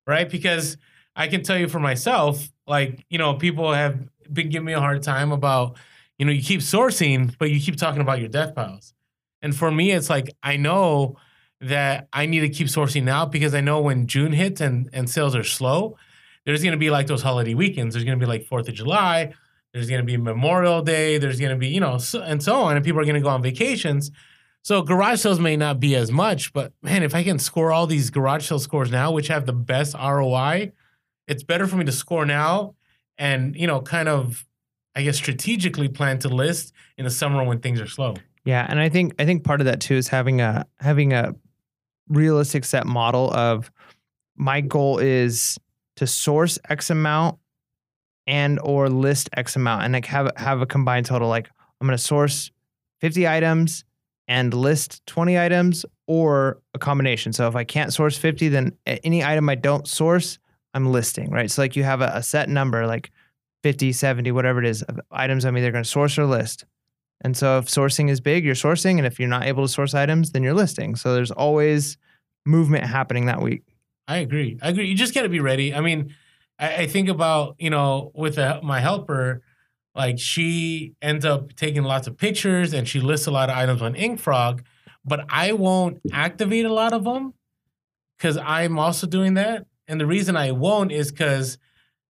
Right? 0.07 0.29
Because 0.29 0.77
I 1.15 1.27
can 1.27 1.43
tell 1.43 1.57
you 1.57 1.67
for 1.67 1.79
myself, 1.79 2.49
like, 2.67 3.05
you 3.09 3.17
know, 3.17 3.35
people 3.35 3.73
have 3.73 3.99
been 4.31 4.49
giving 4.49 4.65
me 4.65 4.73
a 4.73 4.79
hard 4.79 5.03
time 5.03 5.31
about, 5.31 5.77
you 6.17 6.25
know, 6.25 6.31
you 6.31 6.41
keep 6.41 6.61
sourcing, 6.61 7.35
but 7.37 7.51
you 7.51 7.59
keep 7.59 7.75
talking 7.75 8.01
about 8.01 8.19
your 8.19 8.29
death 8.29 8.55
piles. 8.55 8.93
And 9.41 9.55
for 9.55 9.71
me, 9.71 9.91
it's 9.91 10.09
like, 10.09 10.29
I 10.43 10.57
know 10.57 11.17
that 11.59 12.07
I 12.13 12.25
need 12.25 12.41
to 12.41 12.49
keep 12.49 12.67
sourcing 12.67 13.03
now 13.03 13.25
because 13.25 13.53
I 13.53 13.61
know 13.61 13.81
when 13.81 14.07
June 14.07 14.31
hits 14.31 14.61
and, 14.61 14.89
and 14.93 15.09
sales 15.09 15.35
are 15.35 15.43
slow, 15.43 15.97
there's 16.45 16.61
going 16.61 16.73
to 16.73 16.77
be 16.77 16.89
like 16.89 17.07
those 17.07 17.21
holiday 17.21 17.53
weekends. 17.53 17.93
There's 17.93 18.05
going 18.05 18.19
to 18.19 18.23
be 18.23 18.29
like 18.29 18.47
4th 18.47 18.67
of 18.67 18.73
July. 18.73 19.33
There's 19.73 19.89
going 19.89 20.01
to 20.01 20.05
be 20.05 20.17
Memorial 20.17 20.81
Day. 20.81 21.17
There's 21.17 21.39
going 21.39 21.51
to 21.51 21.57
be, 21.57 21.67
you 21.67 21.79
know, 21.79 21.97
so, 21.97 22.21
and 22.21 22.41
so 22.41 22.55
on. 22.55 22.75
And 22.75 22.85
people 22.85 22.99
are 22.99 23.05
going 23.05 23.15
to 23.15 23.21
go 23.21 23.29
on 23.29 23.41
vacations. 23.41 24.11
So 24.63 24.83
garage 24.83 25.21
sales 25.21 25.39
may 25.39 25.57
not 25.57 25.79
be 25.79 25.95
as 25.95 26.11
much, 26.11 26.53
but 26.53 26.73
man, 26.83 27.01
if 27.03 27.15
I 27.15 27.23
can 27.23 27.39
score 27.39 27.71
all 27.71 27.87
these 27.87 28.09
garage 28.09 28.47
sale 28.47 28.59
scores 28.59 28.91
now, 28.91 29.11
which 29.11 29.27
have 29.27 29.45
the 29.45 29.53
best 29.53 29.95
ROI, 29.95 30.71
it's 31.27 31.43
better 31.43 31.65
for 31.65 31.77
me 31.77 31.85
to 31.85 31.91
score 31.91 32.25
now 32.25 32.75
and, 33.17 33.55
you 33.55 33.65
know, 33.65 33.81
kind 33.81 34.07
of, 34.07 34.45
I 34.95 35.01
guess, 35.03 35.17
strategically 35.17 35.87
plan 35.87 36.19
to 36.19 36.29
list 36.29 36.73
in 36.97 37.05
the 37.05 37.11
summer 37.11 37.43
when 37.43 37.59
things 37.59 37.81
are 37.81 37.87
slow. 37.87 38.15
Yeah, 38.43 38.65
and 38.67 38.79
I 38.79 38.89
think 38.89 39.13
I 39.19 39.25
think 39.25 39.43
part 39.43 39.61
of 39.61 39.65
that 39.65 39.79
too 39.81 39.95
is 39.95 40.07
having 40.07 40.41
a 40.41 40.65
having 40.79 41.13
a 41.13 41.35
realistic 42.07 42.65
set 42.65 42.85
model 42.85 43.31
of 43.33 43.71
my 44.35 44.61
goal 44.61 44.97
is 44.97 45.57
to 45.97 46.07
source 46.07 46.57
X 46.67 46.89
amount 46.89 47.37
and 48.25 48.59
or 48.63 48.89
list 48.89 49.29
X 49.33 49.55
amount 49.55 49.83
and 49.83 49.93
like 49.93 50.05
have 50.05 50.31
have 50.37 50.61
a 50.61 50.65
combined 50.65 51.05
total. 51.05 51.29
Like 51.29 51.49
I'm 51.79 51.87
gonna 51.87 51.99
source 51.99 52.51
50 52.99 53.27
items 53.27 53.85
and 54.31 54.53
list 54.53 55.05
20 55.07 55.37
items 55.37 55.85
or 56.07 56.61
a 56.73 56.79
combination. 56.79 57.33
So 57.33 57.49
if 57.49 57.55
I 57.57 57.65
can't 57.65 57.91
source 57.91 58.17
50, 58.17 58.47
then 58.47 58.71
any 58.85 59.25
item 59.25 59.49
I 59.49 59.55
don't 59.55 59.85
source, 59.85 60.39
I'm 60.73 60.89
listing, 60.89 61.29
right? 61.31 61.51
So 61.51 61.61
like 61.61 61.75
you 61.75 61.83
have 61.83 61.99
a, 61.99 62.11
a 62.13 62.23
set 62.23 62.47
number, 62.47 62.87
like 62.87 63.11
50, 63.63 63.91
70, 63.91 64.31
whatever 64.31 64.59
it 64.59 64.65
is, 64.65 64.83
of 64.83 65.01
items 65.11 65.43
I'm 65.43 65.57
either 65.57 65.69
gonna 65.69 65.83
source 65.83 66.17
or 66.17 66.25
list. 66.25 66.63
And 67.25 67.35
so 67.35 67.57
if 67.57 67.65
sourcing 67.65 68.09
is 68.09 68.21
big, 68.21 68.45
you're 68.45 68.55
sourcing. 68.55 68.97
And 68.99 69.05
if 69.05 69.19
you're 69.19 69.27
not 69.27 69.43
able 69.43 69.65
to 69.65 69.67
source 69.67 69.93
items, 69.93 70.31
then 70.31 70.43
you're 70.43 70.53
listing. 70.53 70.95
So 70.95 71.13
there's 71.13 71.31
always 71.31 71.97
movement 72.45 72.85
happening 72.85 73.25
that 73.25 73.41
week. 73.41 73.63
I 74.07 74.19
agree. 74.19 74.57
I 74.61 74.69
agree. 74.69 74.87
You 74.87 74.95
just 74.95 75.13
got 75.13 75.23
to 75.23 75.29
be 75.29 75.41
ready. 75.41 75.73
I 75.73 75.81
mean, 75.81 76.15
I, 76.57 76.75
I 76.83 76.87
think 76.87 77.09
about 77.09 77.57
you 77.59 77.69
know 77.69 78.13
with 78.15 78.35
the, 78.35 78.61
my 78.63 78.79
helper, 78.79 79.41
like 79.95 80.19
she 80.19 80.93
ends 81.01 81.25
up 81.25 81.55
taking 81.55 81.83
lots 81.83 82.07
of 82.07 82.17
pictures 82.17 82.73
and 82.73 82.87
she 82.87 82.99
lists 82.99 83.27
a 83.27 83.31
lot 83.31 83.49
of 83.49 83.57
items 83.57 83.81
on 83.81 83.93
InkFrog, 83.93 84.63
but 85.03 85.25
I 85.29 85.51
won't 85.53 85.99
activate 86.13 86.65
a 86.65 86.73
lot 86.73 86.93
of 86.93 87.03
them 87.03 87.33
because 88.17 88.37
I'm 88.37 88.79
also 88.79 89.07
doing 89.07 89.33
that. 89.33 89.65
And 89.87 89.99
the 89.99 90.05
reason 90.05 90.37
I 90.37 90.51
won't 90.51 90.91
is 90.91 91.11
because 91.11 91.57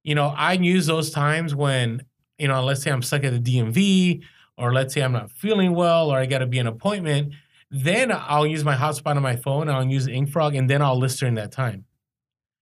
you 0.03 0.15
know 0.15 0.35
I 0.37 0.55
use 0.55 0.87
those 0.87 1.11
times 1.11 1.55
when 1.55 2.03
you 2.39 2.49
know 2.49 2.65
let's 2.65 2.83
say 2.83 2.91
I'm 2.91 3.03
stuck 3.03 3.25
at 3.25 3.33
the 3.33 3.59
DMV 3.59 4.23
or 4.57 4.73
let's 4.73 4.93
say 4.93 5.03
I'm 5.03 5.13
not 5.13 5.31
feeling 5.31 5.75
well 5.75 6.11
or 6.11 6.19
I 6.19 6.27
got 6.27 6.39
to 6.39 6.47
be 6.47 6.59
an 6.59 6.67
appointment. 6.67 7.33
Then 7.71 8.11
I'll 8.13 8.47
use 8.47 8.65
my 8.65 8.75
hotspot 8.75 9.17
on 9.17 9.23
my 9.23 9.37
phone. 9.37 9.69
I'll 9.69 9.85
use 9.85 10.07
InkFrog, 10.07 10.57
and 10.57 10.69
then 10.69 10.81
I'll 10.81 10.99
list 10.99 11.21
during 11.21 11.35
that 11.35 11.53
time. 11.53 11.85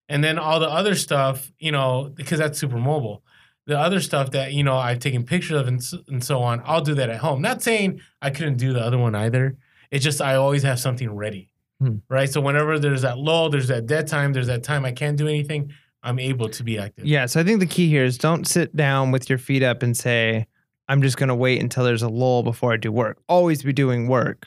And 0.09 0.23
then 0.23 0.39
all 0.39 0.61
the 0.61 0.69
other 0.69 0.95
stuff, 0.95 1.53
you 1.59 1.73
know, 1.73 2.11
because 2.13 2.39
that's 2.39 2.59
super 2.59 2.77
mobile. 2.77 3.23
The 3.67 3.79
other 3.79 4.01
stuff 4.01 4.31
that 4.31 4.53
you 4.53 4.63
know 4.63 4.77
I've 4.77 5.01
taken 5.01 5.25
pictures 5.25 5.61
of 5.61 5.67
and, 5.67 5.83
and 6.09 6.23
so 6.23 6.41
on, 6.43 6.63
I'll 6.65 6.81
do 6.83 6.95
that 6.95 7.09
at 7.11 7.17
home. 7.19 7.43
Not 7.43 7.63
saying 7.63 8.01
I 8.23 8.31
couldn't 8.31 8.59
do 8.59 8.73
the 8.73 8.81
other 8.81 8.99
one 8.99 9.15
either. 9.15 9.57
It's 9.91 10.05
just 10.05 10.21
I 10.21 10.35
always 10.37 10.63
have 10.63 10.79
something 10.79 11.11
ready, 11.15 11.51
Hmm. 11.81 11.97
right? 12.09 12.29
So 12.31 12.41
whenever 12.41 12.79
there's 12.79 13.03
that 13.03 13.19
lull, 13.19 13.51
there's 13.51 13.69
that 13.69 13.87
dead 13.87 14.07
time, 14.07 14.33
there's 14.33 14.47
that 14.47 14.63
time 14.63 14.85
I 14.85 14.93
can't 14.93 15.17
do 15.17 15.27
anything. 15.29 15.73
I'm 16.03 16.19
able 16.21 16.49
to 16.51 16.63
be 16.63 16.79
active. 16.79 17.05
Yeah. 17.07 17.27
So 17.27 17.41
I 17.41 17.43
think 17.45 17.59
the 17.61 17.67
key 17.67 17.89
here 17.89 18.05
is 18.05 18.17
don't 18.19 18.47
sit 18.47 18.77
down 18.77 19.11
with 19.11 19.29
your 19.29 19.39
feet 19.39 19.65
up 19.65 19.83
and 19.83 19.97
say, 19.97 20.47
I'm 20.89 21.03
just 21.03 21.17
going 21.17 21.31
to 21.31 21.35
wait 21.35 21.61
until 21.61 21.83
there's 21.83 22.03
a 22.03 22.09
lull 22.09 22.45
before 22.45 22.73
I 22.73 22.77
do 22.77 22.93
work. 22.93 23.19
Always 23.29 23.65
be 23.65 23.73
doing 23.73 24.07
work. 24.07 24.47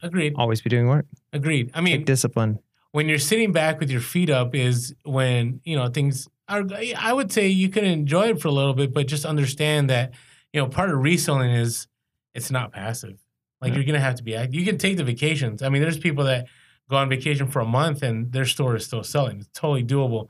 Agreed. 0.00 0.34
Always 0.36 0.60
be 0.60 0.70
doing 0.70 0.86
work. 0.86 1.06
Agreed. 1.32 1.70
I 1.74 1.78
Take 1.78 1.84
mean, 1.84 2.04
discipline. 2.04 2.60
when 2.92 3.08
you're 3.08 3.18
sitting 3.18 3.50
back 3.52 3.80
with 3.80 3.90
your 3.90 4.00
feet 4.00 4.30
up 4.30 4.54
is 4.54 4.94
when 5.04 5.60
you 5.64 5.76
know 5.76 5.88
things 5.88 6.28
are 6.48 6.64
i 6.98 7.12
would 7.12 7.30
say 7.32 7.48
you 7.48 7.68
can 7.68 7.84
enjoy 7.84 8.28
it 8.30 8.40
for 8.40 8.48
a 8.48 8.52
little 8.52 8.74
bit 8.74 8.92
but 8.92 9.06
just 9.06 9.24
understand 9.24 9.88
that 9.90 10.12
you 10.52 10.60
know 10.60 10.66
part 10.68 10.90
of 10.90 10.98
reselling 10.98 11.50
is 11.50 11.86
it's 12.34 12.50
not 12.50 12.72
passive. 12.72 13.18
Like 13.60 13.70
Yeah. 13.70 13.76
you're 13.76 13.84
gonna 13.84 14.00
have 14.00 14.14
to 14.16 14.22
be 14.22 14.34
active 14.34 14.54
you 14.54 14.64
can 14.64 14.78
take 14.78 14.96
the 14.96 15.04
vacations. 15.04 15.62
I 15.62 15.68
mean 15.68 15.82
there's 15.82 15.98
people 15.98 16.24
that 16.24 16.46
go 16.90 16.96
on 16.96 17.08
vacation 17.08 17.46
for 17.48 17.60
a 17.60 17.64
month 17.66 18.02
and 18.02 18.32
their 18.32 18.44
store 18.44 18.74
is 18.76 18.84
still 18.84 19.04
selling. 19.04 19.38
It's 19.38 19.48
totally 19.54 19.84
doable. 19.84 20.28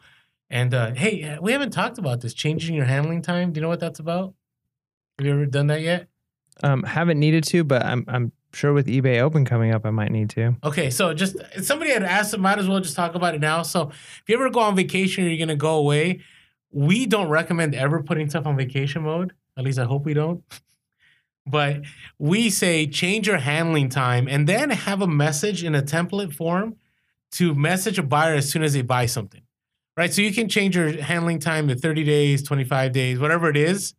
And 0.50 0.74
uh, 0.74 0.92
hey 0.94 1.38
we 1.40 1.52
haven't 1.52 1.70
talked 1.70 1.98
about 1.98 2.20
this 2.20 2.34
changing 2.34 2.74
your 2.74 2.84
handling 2.84 3.22
time. 3.22 3.52
Do 3.52 3.58
you 3.58 3.62
know 3.62 3.68
what 3.68 3.80
that's 3.80 4.00
about? 4.00 4.34
Have 5.18 5.26
you 5.26 5.32
ever 5.32 5.46
done 5.46 5.68
that 5.68 5.80
yet? 5.80 6.08
Um, 6.62 6.82
haven't 6.82 7.18
needed 7.18 7.44
to, 7.44 7.64
but 7.64 7.84
I'm 7.84 8.04
I'm 8.08 8.32
sure 8.52 8.72
with 8.72 8.86
eBay 8.86 9.20
Open 9.20 9.44
coming 9.44 9.72
up, 9.72 9.84
I 9.86 9.90
might 9.90 10.10
need 10.10 10.30
to. 10.30 10.56
Okay, 10.64 10.90
so 10.90 11.14
just 11.14 11.36
somebody 11.62 11.92
had 11.92 12.02
asked, 12.02 12.36
might 12.38 12.58
as 12.58 12.68
well 12.68 12.80
just 12.80 12.96
talk 12.96 13.14
about 13.14 13.34
it 13.34 13.40
now. 13.40 13.62
So 13.62 13.90
if 13.90 14.22
you 14.26 14.34
ever 14.34 14.50
go 14.50 14.60
on 14.60 14.76
vacation 14.76 15.24
or 15.24 15.28
you're 15.28 15.38
gonna 15.38 15.56
go 15.56 15.76
away, 15.76 16.20
we 16.70 17.06
don't 17.06 17.28
recommend 17.28 17.74
ever 17.74 18.02
putting 18.02 18.28
stuff 18.30 18.46
on 18.46 18.56
vacation 18.56 19.02
mode. 19.02 19.32
At 19.56 19.64
least 19.64 19.78
I 19.78 19.84
hope 19.84 20.04
we 20.04 20.14
don't. 20.14 20.42
But 21.46 21.82
we 22.18 22.50
say 22.50 22.86
change 22.86 23.26
your 23.26 23.38
handling 23.38 23.88
time 23.88 24.28
and 24.28 24.48
then 24.48 24.70
have 24.70 25.02
a 25.02 25.06
message 25.06 25.64
in 25.64 25.74
a 25.74 25.82
template 25.82 26.34
form 26.34 26.76
to 27.32 27.54
message 27.54 27.98
a 27.98 28.02
buyer 28.02 28.34
as 28.34 28.50
soon 28.50 28.62
as 28.62 28.74
they 28.74 28.82
buy 28.82 29.06
something. 29.06 29.42
Right? 29.96 30.12
So 30.12 30.22
you 30.22 30.32
can 30.32 30.48
change 30.48 30.76
your 30.76 31.02
handling 31.02 31.38
time 31.38 31.68
to 31.68 31.74
30 31.74 32.04
days, 32.04 32.42
25 32.42 32.92
days, 32.92 33.18
whatever 33.18 33.50
it 33.50 33.56
is. 33.56 33.94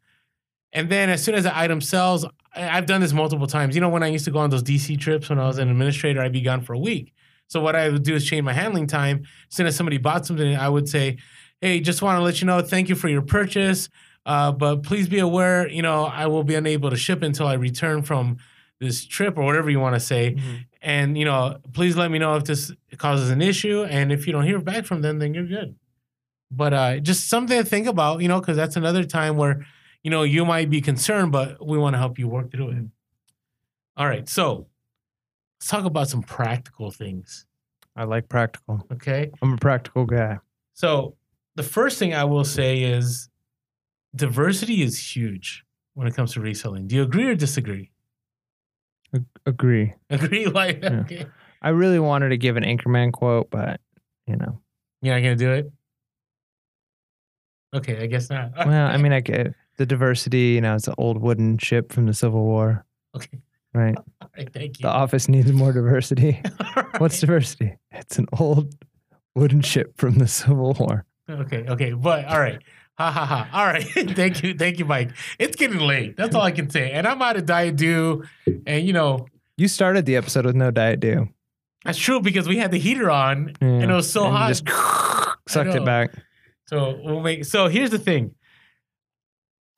And 0.74 0.90
then 0.90 1.10
as 1.10 1.24
soon 1.24 1.36
as 1.36 1.44
the 1.44 1.58
item 1.58 1.82
sells, 1.82 2.26
I've 2.56 2.88
done 2.88 3.02
this 3.02 3.14
multiple 3.14 3.48
times. 3.48 3.76
You 3.76 3.82
know, 3.82 3.90
when 3.90 4.04
I 4.04 4.08
used 4.08 4.26
to 4.26 4.32
go 4.32 4.40
on 4.40 4.50
those 4.50 4.64
DC 4.64 5.00
trips 5.00 5.30
when 5.30 5.40
I 5.40 5.48
was 5.48 5.60
an 5.60 5.70
administrator, 5.70 6.22
I'd 6.22 6.32
be 6.34 6.42
gone 6.42 6.62
for 6.62 6.74
a 6.74 6.80
week. 6.80 7.14
So 7.48 7.62
what 7.62 7.76
I 7.76 7.90
would 7.90 8.04
do 8.04 8.16
is 8.16 8.26
change 8.26 8.44
my 8.44 8.54
handling 8.54 8.88
time. 8.88 9.24
As 9.50 9.56
soon 9.56 9.68
as 9.68 9.76
somebody 9.76 9.98
bought 9.98 10.26
something, 10.26 10.56
I 10.56 10.68
would 10.68 10.90
say, 10.90 11.18
"Hey, 11.62 11.80
just 11.80 12.02
want 12.02 12.18
to 12.18 12.24
let 12.24 12.42
you 12.42 12.48
know, 12.48 12.62
thank 12.62 12.90
you 12.90 12.96
for 12.96 13.08
your 13.08 13.22
purchase. 13.22 13.90
Uh, 14.26 14.52
but 14.52 14.84
please 14.84 15.08
be 15.08 15.20
aware, 15.20 15.68
you 15.68 15.82
know, 15.82 16.06
I 16.06 16.28
will 16.28 16.44
be 16.44 16.56
unable 16.56 16.90
to 16.90 16.96
ship 16.96 17.22
until 17.22 17.46
I 17.46 17.54
return 17.54 18.04
from 18.04 18.38
this 18.80 19.06
trip 19.06 19.38
or 19.38 19.44
whatever 19.44 19.70
you 19.70 19.80
want 19.80 19.96
to 19.96 20.00
say. 20.00 20.38
And 20.82 21.18
you 21.18 21.26
know, 21.26 21.58
please 21.74 21.96
let 21.96 22.10
me 22.10 22.20
know 22.20 22.36
if 22.36 22.46
this 22.46 22.72
causes 22.98 23.30
an 23.30 23.42
issue. 23.42 23.84
And 23.84 24.12
if 24.12 24.26
you 24.26 24.34
don't 24.34 24.46
hear 24.46 24.60
back 24.60 24.86
from 24.86 25.02
them, 25.02 25.20
then 25.20 25.34
you're 25.34 25.46
good. 25.46 25.76
But 26.52 26.74
uh, 26.74 27.00
just 27.00 27.30
something 27.30 27.58
to 27.58 27.66
think 27.68 27.88
about, 27.88 28.22
you 28.22 28.28
know, 28.28 28.40
because 28.40 28.58
that's 28.58 28.76
another 28.76 29.04
time 29.04 29.38
where 29.38 29.66
you 30.04 30.12
know 30.12 30.24
you 30.24 30.46
might 30.46 30.70
be 30.70 30.82
concerned, 30.82 31.32
but 31.32 31.66
we 31.66 31.78
want 31.78 31.94
to 31.94 31.98
help 31.98 32.20
you 32.20 32.28
work 32.28 32.52
through 32.52 32.70
it. 32.70 32.76
Mm. 32.76 32.90
All 33.98 34.08
right, 34.08 34.28
so 34.28 34.68
let's 35.60 35.70
talk 35.70 35.86
about 35.86 36.10
some 36.10 36.22
practical 36.24 36.92
things. 36.92 37.46
I 37.96 38.06
like 38.06 38.28
practical. 38.28 38.86
Okay. 38.92 39.30
I'm 39.42 39.54
a 39.54 39.58
practical 39.58 40.06
guy. 40.06 40.40
So 40.74 41.16
the 41.56 41.62
first 41.64 42.00
thing 42.00 42.14
I 42.16 42.24
will 42.24 42.44
say 42.44 42.82
is 42.82 43.30
diversity 44.16 44.82
is 44.82 44.98
huge 45.16 45.64
when 45.94 46.08
it 46.08 46.16
comes 46.16 46.34
to 46.34 46.40
reselling. 46.42 46.88
Do 46.88 46.96
you 46.96 47.04
agree 47.04 47.26
or 47.28 47.36
disagree? 47.36 47.92
Ag- 49.14 49.26
agree. 49.46 49.94
Agree, 50.10 50.46
like 50.62 50.82
Yeah. 50.82 51.02
okay. 51.02 51.26
I 51.62 51.70
really 51.70 52.00
wanted 52.00 52.30
to 52.30 52.38
give 52.38 52.58
an 52.58 52.64
Anchorman 52.64 53.14
quote, 53.14 53.50
but 53.52 53.80
you 54.26 54.36
know, 54.38 54.60
You're 55.04 55.14
not 55.14 55.22
gonna 55.22 55.36
do 55.36 55.52
it. 55.52 55.72
Okay, 57.76 58.02
I 58.02 58.06
guess 58.08 58.30
not. 58.30 58.52
well, 58.66 58.88
I 58.88 58.98
mean, 58.98 59.14
I 59.14 59.20
get 59.20 59.54
the 59.78 59.86
diversity. 59.86 60.54
You 60.56 60.62
know, 60.62 60.76
it's 60.76 60.88
an 60.88 60.96
old 60.98 61.22
wooden 61.22 61.58
ship 61.58 61.92
from 61.92 62.06
the 62.06 62.14
Civil 62.14 62.44
War, 62.44 62.86
okay, 63.16 63.40
right? 63.74 63.96
all 64.22 64.30
right, 64.38 64.52
thank 64.54 64.80
you. 64.80 64.84
The 64.84 64.90
office 64.90 65.28
needs 65.28 65.52
more 65.52 65.72
diversity. 65.72 66.42
All 66.76 66.84
What's 67.00 67.20
diversity? 67.20 67.78
It's 67.92 68.18
an 68.20 68.28
old 68.40 68.74
wooden 69.36 69.62
ship 69.62 69.94
from 69.98 70.16
the 70.20 70.28
Civil 70.28 70.74
War. 70.80 71.06
Okay, 71.30 71.66
okay, 71.68 71.94
but 71.94 72.26
all 72.26 72.40
right. 72.40 72.60
Ha 73.00 73.10
ha 73.10 73.26
ha. 73.26 73.50
All 73.54 73.66
right. 73.66 73.84
thank 74.16 74.44
you. 74.44 74.54
Thank 74.54 74.78
you, 74.78 74.86
Mike. 74.86 75.12
It's 75.40 75.56
getting 75.56 75.80
late. 75.80 76.16
That's 76.16 76.36
all 76.36 76.44
I 76.44 76.52
can 76.52 76.70
say. 76.70 76.92
And 76.92 77.08
I'm 77.08 77.22
out 77.24 77.38
of 77.38 77.46
Diet 77.48 77.76
Dew. 77.76 78.24
And 78.68 78.86
you 78.86 78.94
know, 78.94 79.26
You 79.58 79.68
started 79.68 80.06
the 80.06 80.16
episode 80.16 80.46
with 80.46 80.56
no 80.56 80.70
diet 80.70 81.00
dew. 81.00 81.30
that's 81.86 81.98
true 81.98 82.20
because 82.22 82.48
we 82.48 82.58
had 82.58 82.70
the 82.72 82.78
heater 82.78 83.10
on 83.10 83.54
Yeah. 83.62 83.68
and 83.68 83.90
it 83.92 83.94
was 83.96 84.12
so 84.12 84.26
And 84.26 84.36
hot. 84.36 84.48
Just 84.50 84.68
sucked 85.48 85.74
it 85.76 85.84
back. 85.86 86.12
So 86.68 87.00
we'll 87.04 87.22
make 87.22 87.46
so 87.46 87.68
here's 87.68 87.90
the 87.90 87.98
thing. 88.00 88.36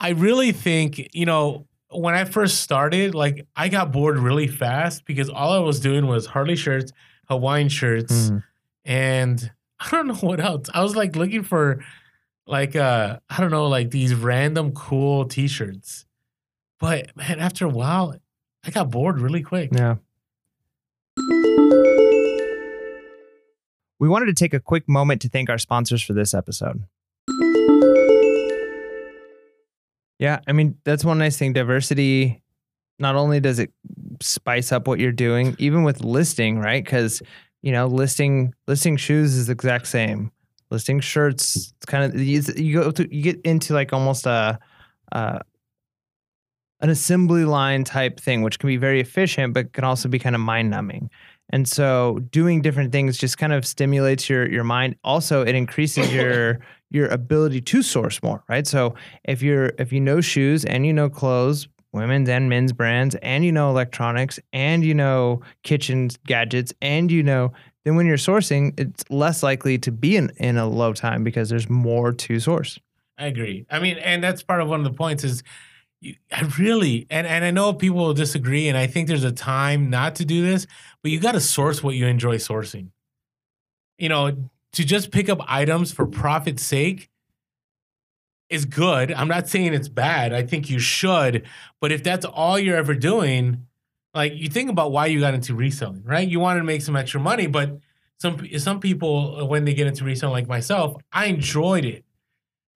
I 0.00 0.10
really 0.10 0.52
think, 0.52 1.14
you 1.14 1.24
know, 1.26 1.66
when 1.90 2.14
I 2.14 2.24
first 2.24 2.60
started, 2.60 3.14
like 3.14 3.46
I 3.56 3.68
got 3.68 3.92
bored 3.92 4.18
really 4.18 4.46
fast 4.48 5.04
because 5.06 5.30
all 5.30 5.52
I 5.52 5.58
was 5.60 5.80
doing 5.80 6.06
was 6.06 6.26
Harley 6.26 6.56
shirts, 6.56 6.92
Hawaiian 7.28 7.68
shirts, 7.68 8.30
Mm. 8.30 8.42
and 8.84 9.50
I 9.80 9.90
don't 9.90 10.06
know 10.08 10.14
what 10.14 10.40
else. 10.40 10.68
I 10.74 10.82
was 10.82 10.96
like 10.96 11.16
looking 11.16 11.42
for 11.42 11.84
like 12.46 12.76
uh 12.76 13.18
I 13.30 13.40
don't 13.40 13.50
know, 13.50 13.66
like 13.68 13.90
these 13.90 14.14
random 14.14 14.72
cool 14.72 15.24
t-shirts. 15.26 16.04
But 16.78 17.16
man, 17.16 17.40
after 17.40 17.64
a 17.64 17.70
while, 17.70 18.14
I 18.64 18.70
got 18.70 18.90
bored 18.90 19.20
really 19.20 19.42
quick. 19.42 19.70
Yeah. 19.72 19.96
We 23.98 24.08
wanted 24.10 24.26
to 24.26 24.34
take 24.34 24.52
a 24.52 24.60
quick 24.60 24.88
moment 24.88 25.22
to 25.22 25.28
thank 25.30 25.48
our 25.48 25.56
sponsors 25.58 26.02
for 26.02 26.12
this 26.12 26.34
episode. 26.34 26.84
Yeah, 30.18 30.40
I 30.46 30.52
mean, 30.52 30.76
that's 30.84 31.04
one 31.04 31.18
nice 31.18 31.38
thing. 31.38 31.52
Diversity, 31.52 32.42
not 32.98 33.16
only 33.16 33.40
does 33.40 33.58
it 33.58 33.72
spice 34.20 34.72
up 34.72 34.86
what 34.88 34.98
you're 34.98 35.12
doing, 35.12 35.54
even 35.58 35.82
with 35.82 36.00
listing, 36.02 36.58
right? 36.58 36.82
Because, 36.82 37.22
you 37.62 37.72
know, 37.72 37.86
listing 37.86 38.54
listing 38.66 38.96
shoes 38.96 39.34
is 39.34 39.46
the 39.46 39.52
exact 39.52 39.86
same. 39.86 40.32
Listing 40.70 41.00
shirts, 41.00 41.56
it's 41.56 41.86
kind 41.86 42.04
of 42.04 42.20
you, 42.20 42.42
you 42.56 42.80
go 42.80 42.90
to 42.90 43.14
you 43.14 43.22
get 43.22 43.40
into 43.42 43.74
like 43.74 43.92
almost 43.92 44.26
a, 44.26 44.58
a 45.12 45.40
an 46.80 46.90
assembly 46.90 47.44
line 47.44 47.84
type 47.84 48.20
thing, 48.20 48.42
which 48.42 48.58
can 48.58 48.68
be 48.68 48.76
very 48.76 49.00
efficient, 49.00 49.54
but 49.54 49.72
can 49.72 49.84
also 49.84 50.08
be 50.08 50.18
kind 50.18 50.34
of 50.34 50.40
mind 50.40 50.70
numbing. 50.70 51.10
And 51.50 51.68
so 51.68 52.20
doing 52.30 52.60
different 52.60 52.92
things 52.92 53.16
just 53.16 53.38
kind 53.38 53.52
of 53.52 53.66
stimulates 53.66 54.28
your 54.28 54.50
your 54.50 54.64
mind. 54.64 54.96
Also, 55.04 55.42
it 55.42 55.54
increases 55.54 56.12
your 56.12 56.60
your 56.90 57.08
ability 57.08 57.60
to 57.60 57.82
source 57.82 58.22
more, 58.22 58.42
right? 58.48 58.66
So 58.66 58.94
if 59.24 59.42
you're 59.42 59.72
if 59.78 59.92
you 59.92 60.00
know 60.00 60.20
shoes 60.20 60.64
and 60.64 60.86
you 60.86 60.92
know 60.92 61.08
clothes, 61.08 61.68
women's 61.92 62.28
and 62.28 62.48
men's 62.48 62.72
brands, 62.72 63.14
and 63.16 63.44
you 63.44 63.52
know 63.52 63.70
electronics, 63.70 64.38
and 64.52 64.84
you 64.84 64.94
know 64.94 65.40
kitchen 65.62 66.10
gadgets, 66.26 66.72
and 66.80 67.10
you 67.10 67.22
know, 67.22 67.52
then 67.84 67.96
when 67.96 68.06
you're 68.06 68.16
sourcing, 68.16 68.78
it's 68.78 69.04
less 69.10 69.42
likely 69.42 69.78
to 69.78 69.92
be 69.92 70.16
in, 70.16 70.30
in 70.36 70.56
a 70.56 70.66
low 70.66 70.92
time 70.92 71.24
because 71.24 71.48
there's 71.48 71.68
more 71.68 72.12
to 72.12 72.38
source. 72.38 72.78
I 73.18 73.26
agree. 73.26 73.66
I 73.70 73.78
mean, 73.78 73.96
and 73.98 74.22
that's 74.22 74.42
part 74.42 74.60
of 74.60 74.68
one 74.68 74.80
of 74.80 74.84
the 74.84 74.92
points 74.92 75.24
is 75.24 75.42
you, 76.00 76.14
I 76.30 76.42
really 76.58 77.06
and 77.10 77.26
and 77.26 77.44
I 77.44 77.50
know 77.50 77.72
people 77.72 77.98
will 77.98 78.14
disagree, 78.14 78.68
and 78.68 78.76
I 78.76 78.86
think 78.86 79.08
there's 79.08 79.24
a 79.24 79.32
time 79.32 79.90
not 79.90 80.16
to 80.16 80.24
do 80.24 80.44
this, 80.44 80.66
but 81.02 81.10
you 81.10 81.18
got 81.18 81.32
to 81.32 81.40
source 81.40 81.82
what 81.82 81.96
you 81.96 82.06
enjoy 82.06 82.36
sourcing. 82.36 82.90
You 83.98 84.10
know, 84.10 84.50
to 84.72 84.84
just 84.84 85.10
pick 85.10 85.28
up 85.28 85.38
items 85.46 85.92
for 85.92 86.06
profit's 86.06 86.62
sake 86.62 87.10
is 88.48 88.64
good. 88.64 89.12
I'm 89.12 89.28
not 89.28 89.48
saying 89.48 89.74
it's 89.74 89.88
bad. 89.88 90.32
I 90.32 90.42
think 90.42 90.70
you 90.70 90.78
should, 90.78 91.46
but 91.80 91.92
if 91.92 92.02
that's 92.02 92.24
all 92.24 92.58
you're 92.58 92.76
ever 92.76 92.94
doing, 92.94 93.66
like 94.14 94.34
you 94.34 94.48
think 94.48 94.70
about 94.70 94.92
why 94.92 95.06
you 95.06 95.20
got 95.20 95.34
into 95.34 95.54
reselling, 95.54 96.02
right? 96.04 96.26
You 96.26 96.40
wanted 96.40 96.60
to 96.60 96.66
make 96.66 96.82
some 96.82 96.96
extra 96.96 97.20
money, 97.20 97.46
but 97.46 97.78
some 98.18 98.46
some 98.58 98.80
people 98.80 99.46
when 99.48 99.64
they 99.64 99.74
get 99.74 99.86
into 99.86 100.04
reselling, 100.04 100.32
like 100.32 100.48
myself, 100.48 100.96
I 101.12 101.26
enjoyed 101.26 101.84
it 101.84 102.06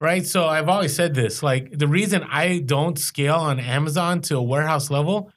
right? 0.01 0.25
So 0.25 0.47
I've 0.47 0.67
always 0.67 0.93
said 0.93 1.13
this 1.13 1.41
like 1.41 1.77
the 1.77 1.87
reason 1.87 2.23
I 2.23 2.59
don't 2.59 2.99
scale 2.99 3.35
on 3.35 3.59
Amazon 3.59 4.19
to 4.23 4.35
a 4.37 4.41
warehouse 4.41 4.89
level 4.89 5.31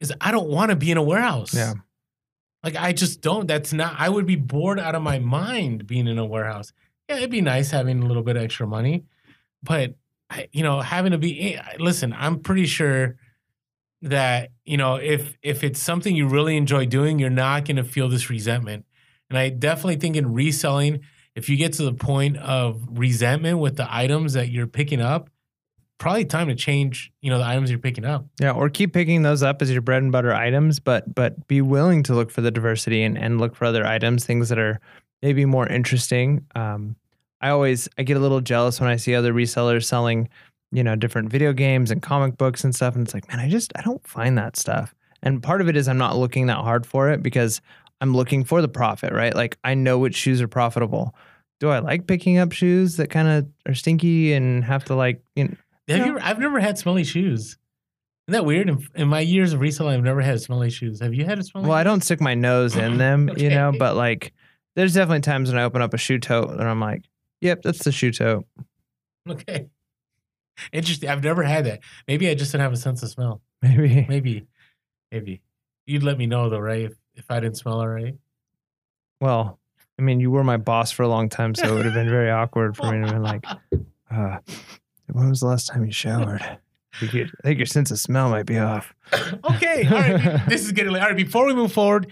is 0.00 0.12
I 0.20 0.30
don't 0.30 0.48
want 0.48 0.70
to 0.70 0.76
be 0.76 0.90
in 0.90 0.96
a 0.96 1.02
warehouse. 1.02 1.52
Yeah. 1.52 1.74
Like 2.64 2.76
I 2.76 2.92
just 2.94 3.20
don't. 3.20 3.46
That's 3.46 3.72
not, 3.74 3.94
I 3.98 4.08
would 4.08 4.26
be 4.26 4.36
bored 4.36 4.80
out 4.80 4.94
of 4.94 5.02
my 5.02 5.18
mind 5.18 5.86
being 5.86 6.08
in 6.08 6.18
a 6.18 6.24
warehouse. 6.24 6.72
Yeah, 7.08 7.18
it'd 7.18 7.30
be 7.30 7.42
nice 7.42 7.70
having 7.70 8.02
a 8.02 8.06
little 8.06 8.22
bit 8.22 8.38
extra 8.38 8.66
money, 8.66 9.04
but 9.62 9.94
I, 10.30 10.48
you 10.52 10.62
know, 10.62 10.80
having 10.80 11.12
to 11.12 11.18
be, 11.18 11.54
eh, 11.54 11.62
listen, 11.78 12.14
I'm 12.16 12.40
pretty 12.40 12.64
sure 12.64 13.16
that, 14.00 14.50
you 14.64 14.78
know, 14.78 14.96
if, 14.96 15.36
if 15.42 15.62
it's 15.62 15.80
something 15.80 16.16
you 16.16 16.26
really 16.26 16.56
enjoy 16.56 16.86
doing, 16.86 17.18
you're 17.18 17.28
not 17.28 17.66
going 17.66 17.76
to 17.76 17.84
feel 17.84 18.08
this 18.08 18.30
resentment. 18.30 18.86
And 19.28 19.38
I 19.38 19.50
definitely 19.50 19.96
think 19.96 20.16
in 20.16 20.32
reselling, 20.32 21.00
if 21.34 21.50
you 21.50 21.56
get 21.56 21.74
to 21.74 21.82
the 21.82 21.92
point 21.92 22.38
of 22.38 22.82
resentment 22.90 23.58
with 23.58 23.76
the 23.76 23.94
items 23.94 24.32
that 24.32 24.48
you're 24.48 24.66
picking 24.66 25.02
up, 25.02 25.28
probably 25.98 26.24
time 26.24 26.48
to 26.48 26.54
change, 26.54 27.12
you 27.20 27.30
know, 27.30 27.38
the 27.38 27.44
items 27.44 27.70
you're 27.70 27.78
picking 27.78 28.04
up. 28.04 28.26
Yeah, 28.40 28.52
or 28.52 28.68
keep 28.68 28.92
picking 28.92 29.22
those 29.22 29.42
up 29.42 29.62
as 29.62 29.70
your 29.70 29.82
bread 29.82 30.02
and 30.02 30.12
butter 30.12 30.32
items, 30.32 30.80
but 30.80 31.14
but 31.14 31.46
be 31.46 31.60
willing 31.60 32.02
to 32.04 32.14
look 32.14 32.30
for 32.30 32.40
the 32.40 32.50
diversity 32.50 33.02
and, 33.02 33.16
and 33.16 33.40
look 33.40 33.54
for 33.54 33.64
other 33.64 33.86
items, 33.86 34.24
things 34.24 34.48
that 34.48 34.58
are 34.58 34.80
maybe 35.22 35.44
more 35.44 35.66
interesting. 35.66 36.44
Um, 36.54 36.96
I 37.40 37.50
always 37.50 37.88
I 37.98 38.02
get 38.02 38.16
a 38.16 38.20
little 38.20 38.40
jealous 38.40 38.80
when 38.80 38.90
I 38.90 38.96
see 38.96 39.14
other 39.14 39.32
resellers 39.32 39.84
selling, 39.84 40.28
you 40.72 40.82
know, 40.82 40.96
different 40.96 41.30
video 41.30 41.52
games 41.52 41.90
and 41.90 42.02
comic 42.02 42.36
books 42.36 42.64
and 42.64 42.74
stuff, 42.74 42.94
and 42.94 43.06
it's 43.06 43.14
like, 43.14 43.28
man, 43.28 43.38
I 43.38 43.48
just 43.48 43.72
I 43.76 43.82
don't 43.82 44.06
find 44.06 44.36
that 44.38 44.56
stuff. 44.56 44.94
And 45.22 45.42
part 45.42 45.60
of 45.60 45.68
it 45.68 45.76
is 45.76 45.88
I'm 45.88 45.98
not 45.98 46.16
looking 46.16 46.46
that 46.46 46.58
hard 46.58 46.86
for 46.86 47.10
it 47.10 47.22
because 47.22 47.60
I'm 48.00 48.14
looking 48.14 48.44
for 48.44 48.60
the 48.60 48.68
profit, 48.68 49.12
right? 49.12 49.34
Like 49.34 49.58
I 49.64 49.74
know 49.74 49.98
which 49.98 50.14
shoes 50.16 50.42
are 50.42 50.48
profitable. 50.48 51.14
Do 51.60 51.70
I 51.70 51.78
like 51.78 52.06
picking 52.06 52.36
up 52.36 52.52
shoes 52.52 52.96
that 52.96 53.08
kind 53.08 53.28
of 53.28 53.46
are 53.66 53.74
stinky 53.74 54.34
and 54.34 54.62
have 54.64 54.84
to 54.86 54.94
like, 54.94 55.22
you 55.36 55.44
know, 55.44 55.54
Have 55.88 55.98
No. 55.98 56.04
you 56.04 56.10
ever, 56.12 56.20
I've 56.22 56.38
never 56.38 56.60
had 56.60 56.78
smelly 56.78 57.04
shoes. 57.04 57.58
Isn't 58.26 58.32
that 58.32 58.44
weird? 58.46 58.68
In, 58.70 58.86
in 58.94 59.08
my 59.08 59.20
years 59.20 59.52
of 59.52 59.60
reselling, 59.60 59.96
I've 59.96 60.02
never 60.04 60.22
had 60.22 60.40
smelly 60.40 60.70
shoes. 60.70 61.00
Have 61.00 61.12
you 61.14 61.24
had 61.26 61.38
a 61.38 61.42
smelly? 61.42 61.68
Well, 61.68 61.76
I 61.76 61.82
don't 61.84 62.02
stick 62.02 62.20
my 62.20 62.34
nose 62.34 62.74
in 62.76 62.96
them, 62.96 63.30
you 63.36 63.50
know, 63.50 63.72
but 63.78 63.96
like 63.96 64.32
there's 64.76 64.94
definitely 64.94 65.20
times 65.20 65.50
when 65.50 65.58
I 65.58 65.64
open 65.64 65.82
up 65.82 65.92
a 65.94 65.98
shoe 65.98 66.18
tote 66.18 66.50
and 66.50 66.62
I'm 66.62 66.80
like, 66.80 67.04
yep, 67.40 67.60
that's 67.62 67.84
the 67.84 67.92
shoe 67.92 68.12
tote. 68.12 68.46
Okay. 69.28 69.68
Interesting. 70.72 71.08
I've 71.10 71.22
never 71.24 71.42
had 71.42 71.66
that. 71.66 71.80
Maybe 72.08 72.28
I 72.30 72.34
just 72.34 72.52
didn't 72.52 72.62
have 72.62 72.72
a 72.72 72.76
sense 72.78 73.02
of 73.02 73.10
smell. 73.10 73.42
Maybe. 73.62 74.06
Maybe. 74.08 74.46
Maybe. 75.12 75.42
You'd 75.86 76.02
let 76.02 76.16
me 76.16 76.26
know 76.26 76.48
though, 76.48 76.58
right? 76.60 76.82
If, 76.82 76.92
if 77.14 77.30
I 77.30 77.40
didn't 77.40 77.56
smell 77.58 77.86
right. 77.86 78.14
Well, 79.20 79.58
I 79.98 80.02
mean, 80.02 80.18
you 80.20 80.30
were 80.30 80.44
my 80.44 80.56
boss 80.56 80.90
for 80.90 81.02
a 81.02 81.08
long 81.08 81.28
time, 81.28 81.54
so 81.54 81.66
it 81.68 81.72
would 81.72 81.84
have 81.84 81.94
been 81.94 82.08
very 82.08 82.30
awkward 82.30 82.76
for 82.76 82.90
me 82.90 83.06
to 83.06 83.12
be 83.12 83.18
like, 83.18 83.44
uh, 84.10 84.38
when 85.12 85.28
was 85.28 85.40
the 85.40 85.46
last 85.46 85.68
time 85.68 85.84
you 85.84 85.92
showered? 85.92 86.42
I 86.42 86.58
think, 86.98 87.12
your, 87.12 87.26
I 87.26 87.42
think 87.42 87.58
your 87.58 87.66
sense 87.66 87.90
of 87.90 87.98
smell 87.98 88.30
might 88.30 88.46
be 88.46 88.58
off. 88.58 88.94
okay. 89.12 89.86
All 89.86 89.98
right. 89.98 90.48
this 90.48 90.64
is 90.64 90.72
getting 90.72 90.92
late. 90.92 91.02
All 91.02 91.08
right. 91.08 91.16
Before 91.16 91.46
we 91.46 91.54
move 91.54 91.72
forward, 91.72 92.06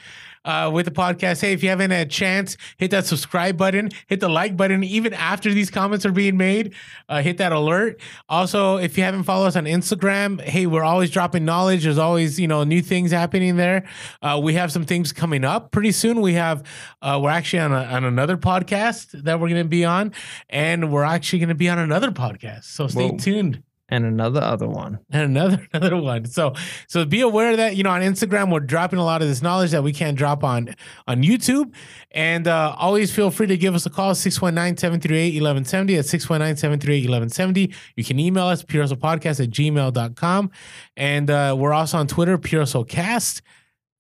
uh, 0.45 0.70
with 0.72 0.86
the 0.86 0.90
podcast. 0.90 1.40
Hey, 1.40 1.53
if 1.53 1.62
you 1.62 1.68
haven't 1.68 1.90
had 1.90 2.07
a 2.07 2.11
chance, 2.11 2.57
hit 2.76 2.90
that 2.90 3.07
subscribe 3.07 3.57
button, 3.57 3.90
hit 4.07 4.20
the 4.20 4.28
like 4.28 4.57
button, 4.57 4.84
even 4.84 5.12
after 5.14 5.53
these 5.53 5.70
comments 5.70 6.05
are 6.07 6.12
being 6.12 6.36
made. 6.36 6.74
Uh, 7.09 7.22
hit 7.22 7.38
that 7.38 7.53
alert. 7.53 8.01
Also, 8.28 8.76
if 8.76 8.97
you 8.97 9.05
haven't 9.05 9.24
followed 9.24 9.47
us 9.47 9.57
on 9.57 9.64
Instagram, 9.64 10.40
hey, 10.40 10.66
we're 10.66 10.84
always 10.84 11.11
dropping 11.11 11.45
knowledge. 11.45 11.84
There's 11.84 11.99
always 11.99 12.38
you 12.38 12.49
know 12.49 12.64
new 12.64 12.82
things 12.82 13.11
happening 13.11 13.57
there. 13.57 13.84
Uh, 14.20 14.40
we 14.43 14.55
have 14.55 14.72
some 14.72 14.84
things 14.84 15.12
coming 15.12 15.45
up 15.45 15.70
pretty 15.70 15.93
soon. 15.93 16.20
We 16.20 16.34
have 16.34 16.62
uh, 17.01 17.18
we're 17.22 17.30
actually 17.30 17.61
on, 17.61 17.72
a, 17.72 17.84
on 17.84 18.05
another 18.05 18.36
podcast 18.36 19.22
that 19.24 19.40
we're 19.40 19.49
going 19.49 19.62
to 19.62 19.68
be 19.68 19.84
on, 19.84 20.12
and 20.49 20.93
we're 20.93 21.05
actually 21.05 21.38
going 21.40 21.49
to 21.51 21.55
be 21.55 21.68
on 21.68 21.78
another 21.78 22.11
podcast. 22.11 22.64
So 22.64 22.86
stay 22.88 23.11
Whoa. 23.11 23.16
tuned 23.18 23.62
And 23.93 24.07
another 24.07 24.40
other 24.40 24.66
one. 24.66 25.01
and 25.11 25.36
another 25.36 25.68
another 25.74 26.01
one. 26.01 26.24
So 26.24 26.55
so 26.88 27.05
be 27.05 27.20
aware 27.20 27.57
that 27.57 27.76
you 27.76 27.82
know 27.82 27.90
on 27.90 28.01
Instagram 28.01 28.51
we're 28.51 28.61
dropping 28.61 28.99
a 28.99 29.05
lot 29.05 29.20
of 29.20 29.28
this 29.28 29.43
knowledge 29.43 29.70
that 29.72 29.82
we 29.82 29.93
can't 29.93 30.16
drop 30.16 30.43
on 30.43 30.74
on 31.07 31.22
YouTube. 31.22 31.74
And 32.11 32.49
uh, 32.49 32.74
always 32.78 33.14
feel 33.14 33.30
free 33.30 33.47
to 33.49 33.57
give 33.59 33.74
us 33.74 33.84
a 33.84 33.90
call 33.90 34.14
619-738-1170 34.14 35.99
at 35.99 36.05
619-738-1170. 36.07 37.74
You 37.97 38.05
can 38.05 38.18
email 38.18 38.47
us 38.47 38.62
purehustlepodcast 38.62 39.45
at 39.45 39.51
gmail.com. 39.51 40.51
And 40.97 41.30
uh, 41.30 41.55
we're 41.59 41.72
also 41.74 41.99
on 41.99 42.07
Twitter, 42.07 42.38
purehustlecast, 42.38 43.43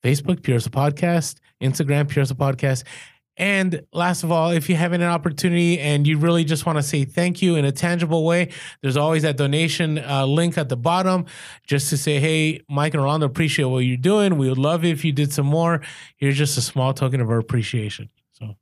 Facebook, 0.02 0.42
Pure 0.42 0.56
Hustle 0.56 0.72
Podcast, 0.72 1.36
Instagram, 1.62 2.08
Pure 2.08 2.22
Hustle 2.22 2.36
Podcast. 2.36 2.84
And 3.38 3.82
last 3.92 4.24
of 4.24 4.30
all, 4.30 4.50
if 4.50 4.68
you 4.68 4.76
have 4.76 4.92
an 4.92 5.02
opportunity 5.02 5.78
and 5.78 6.06
you 6.06 6.18
really 6.18 6.44
just 6.44 6.66
want 6.66 6.76
to 6.78 6.82
say 6.82 7.04
thank 7.04 7.40
you 7.40 7.56
in 7.56 7.64
a 7.64 7.72
tangible 7.72 8.24
way, 8.24 8.50
there's 8.82 8.96
always 8.96 9.22
that 9.22 9.36
donation 9.38 9.98
uh, 9.98 10.26
link 10.26 10.58
at 10.58 10.68
the 10.68 10.76
bottom 10.76 11.24
just 11.66 11.88
to 11.90 11.96
say, 11.96 12.20
hey, 12.20 12.60
Mike 12.68 12.92
and 12.92 13.02
Rolando, 13.02 13.26
appreciate 13.26 13.64
what 13.64 13.80
you're 13.80 13.96
doing. 13.96 14.36
We 14.36 14.48
would 14.48 14.58
love 14.58 14.84
it 14.84 14.90
if 14.90 15.04
you 15.04 15.12
did 15.12 15.32
some 15.32 15.46
more. 15.46 15.80
Here's 16.16 16.36
just 16.36 16.58
a 16.58 16.60
small 16.60 16.92
token 16.92 17.20
of 17.20 17.30
our 17.30 17.38
appreciation. 17.38 18.10
So 18.32 18.54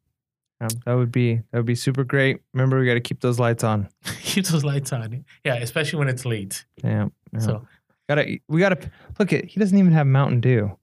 Um, 0.60 0.68
that 0.86 0.94
would 0.94 1.10
be 1.10 1.36
that 1.36 1.58
would 1.58 1.66
be 1.66 1.74
super 1.74 2.04
great. 2.04 2.40
Remember, 2.54 2.78
we 2.78 2.86
got 2.86 2.94
to 2.94 3.00
keep 3.00 3.20
those 3.20 3.40
lights 3.40 3.64
on. 3.64 3.88
keep 4.22 4.46
those 4.46 4.64
lights 4.64 4.92
on. 4.92 5.24
Yeah, 5.44 5.56
especially 5.56 5.98
when 5.98 6.08
it's 6.08 6.24
late. 6.24 6.64
Yeah. 6.84 7.08
yeah. 7.32 7.38
So 7.40 7.66
gotta 8.08 8.38
we 8.48 8.60
gotta 8.60 8.90
look 9.18 9.32
at. 9.32 9.46
He 9.46 9.58
doesn't 9.58 9.76
even 9.76 9.92
have 9.92 10.06
Mountain 10.06 10.40
Dew. 10.40 10.76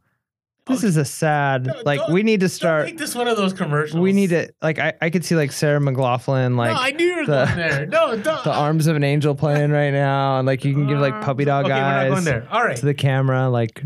This 0.67 0.83
is 0.83 0.97
a 0.97 1.05
sad. 1.05 1.67
No, 1.67 1.81
like 1.85 2.07
we 2.09 2.23
need 2.23 2.39
to 2.41 2.45
don't 2.47 2.51
start. 2.51 2.85
make 2.85 2.97
this 2.97 3.15
one 3.15 3.27
of 3.27 3.37
those 3.37 3.53
commercials. 3.53 3.99
We 3.99 4.11
need 4.13 4.29
to 4.31 4.51
like. 4.61 4.79
I, 4.79 4.93
I 5.01 5.09
could 5.09 5.23
see 5.25 5.35
like 5.35 5.51
Sarah 5.51 5.79
McLachlan 5.79 6.55
like 6.57 6.71
no, 6.71 6.77
I 6.79 6.91
knew 6.91 7.05
you 7.05 7.15
were 7.17 7.25
the- 7.25 7.45
going 7.45 7.57
there. 7.57 7.85
No, 7.85 8.17
don't. 8.17 8.43
the 8.43 8.51
arms 8.53 8.87
of 8.87 8.95
an 8.95 9.03
angel 9.03 9.35
playing 9.35 9.71
right 9.71 9.91
now, 9.91 10.39
and 10.39 10.45
like 10.45 10.65
you 10.65 10.73
can 10.73 10.87
give 10.87 10.99
like 10.99 11.13
uh, 11.13 11.21
puppy 11.23 11.45
dog 11.45 11.65
okay, 11.65 11.73
eyes 11.73 12.09
We're 12.09 12.09
not 12.09 12.13
going 12.15 12.25
there. 12.25 12.47
All 12.51 12.63
right. 12.63 12.77
to 12.77 12.85
the 12.85 12.93
camera. 12.93 13.49
Like 13.49 13.83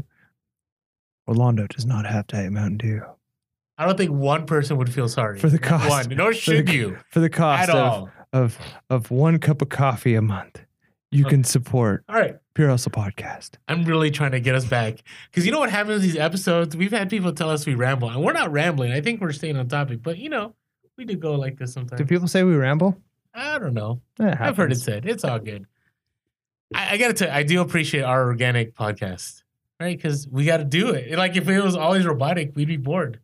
Orlando 1.28 1.68
does 1.68 1.86
not 1.86 2.06
have 2.06 2.28
to 2.28 2.36
have 2.36 2.52
Mountain 2.52 2.78
Dew 2.78 3.02
I 3.78 3.86
don't 3.86 3.98
think 3.98 4.12
one 4.12 4.46
person 4.46 4.78
would 4.78 4.94
feel 4.94 5.08
sorry 5.08 5.40
For 5.40 5.50
the 5.50 5.58
Not 5.58 5.64
cost. 5.68 5.90
One, 5.90 6.16
nor 6.18 6.34
should 6.34 6.68
the- 6.68 6.74
you 6.74 6.98
for 7.10 7.20
the 7.20 7.30
cost 7.30 7.70
at 7.70 7.76
of, 7.76 7.76
all. 7.76 8.10
of 8.34 8.58
of 8.90 9.12
one 9.12 9.40
cup 9.40 9.62
of 9.62 9.70
coffee 9.70 10.16
a 10.16 10.22
month. 10.22 10.62
You 11.14 11.26
Okay. 11.26 11.32
can 11.32 11.44
support 11.44 12.06
All 12.08 12.16
right. 12.16 12.38
Pure 12.54 12.70
Hustle 12.70 12.92
Podcast. 12.92 13.52
I'm 13.68 13.84
really 13.84 14.12
trying 14.12 14.32
to 14.32 14.40
get 14.40 14.56
us 14.56 14.66
back 14.66 15.04
because 15.30 15.46
you 15.46 15.52
know 15.52 15.60
what 15.60 15.70
happens 15.70 15.96
with 15.96 16.04
these 16.04 16.18
episodes. 16.18 16.76
We've 16.76 16.92
had 16.92 17.10
people 17.10 17.34
tell 17.34 17.50
us 17.50 17.66
we 17.66 17.76
ramble, 17.76 18.10
and 18.10 18.24
we're 18.24 18.32
not 18.34 18.52
rambling. 18.52 18.92
I 18.94 19.02
think 19.02 19.20
we're 19.22 19.32
staying 19.34 19.58
on 19.58 19.68
topic, 19.68 20.02
but 20.04 20.18
you 20.18 20.30
know, 20.30 20.56
we 20.98 21.04
do 21.06 21.16
go 21.18 21.36
like 21.36 21.58
this 21.58 21.74
sometimes. 21.74 22.00
Do 22.00 22.06
people 22.06 22.28
say 22.30 22.44
we 22.44 22.56
ramble? 22.56 22.98
I 23.34 23.60
don't 23.60 23.74
know. 23.74 24.02
I've 24.20 24.26
heard 24.58 24.72
it 24.72 24.76
happens. 24.78 24.84
said. 24.84 25.06
It's 25.06 25.24
all 25.26 25.40
good. 25.40 25.66
I, 26.74 26.94
I 26.94 26.98
gotta 26.98 27.14
tell 27.14 27.28
you, 27.28 27.34
I 27.34 27.44
do 27.44 27.62
appreciate 27.62 28.04
our 28.04 28.26
organic 28.26 28.74
podcast, 28.74 29.44
right? 29.80 29.98
Because 29.98 30.28
we 30.30 30.46
got 30.46 30.58
to 30.58 30.64
do 30.66 30.92
it. 30.92 31.18
Like 31.18 31.36
if 31.36 31.48
it 31.50 31.62
was 31.62 31.76
always 31.76 32.06
robotic, 32.06 32.54
we'd 32.56 32.68
be 32.70 32.78
bored. 32.78 33.20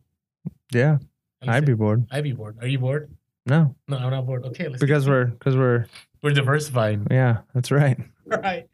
Yeah, 0.72 0.98
I'm 1.42 1.48
I'd 1.48 1.64
be 1.66 1.74
bored. 1.74 2.06
I'd 2.10 2.24
be 2.24 2.32
bored. 2.32 2.58
Are 2.60 2.66
you 2.68 2.78
bored? 2.78 3.10
No, 3.46 3.74
No, 3.88 3.96
I'm 3.96 4.10
not 4.10 4.26
bored. 4.26 4.44
Okay, 4.46 4.68
let's 4.68 4.80
because 4.80 5.08
we're 5.08 5.26
because 5.26 5.56
we're 5.56 5.86
we're 6.22 6.32
diversifying. 6.32 7.06
yeah, 7.10 7.38
that's 7.54 7.70
right. 7.70 7.98
right. 8.26 8.66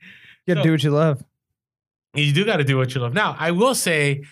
You 0.47 0.55
gotta 0.55 0.61
So- 0.61 0.65
do 0.65 0.71
what 0.73 0.83
you 0.83 0.91
love. 0.91 1.25
you 2.15 2.33
do 2.33 2.45
got 2.45 2.59
to 2.59 2.65
do 2.65 2.77
what 2.77 2.95
you 2.95 3.01
love. 3.01 3.13
Now, 3.15 3.35
I 3.39 3.51
will 3.51 3.75
say 3.75 4.23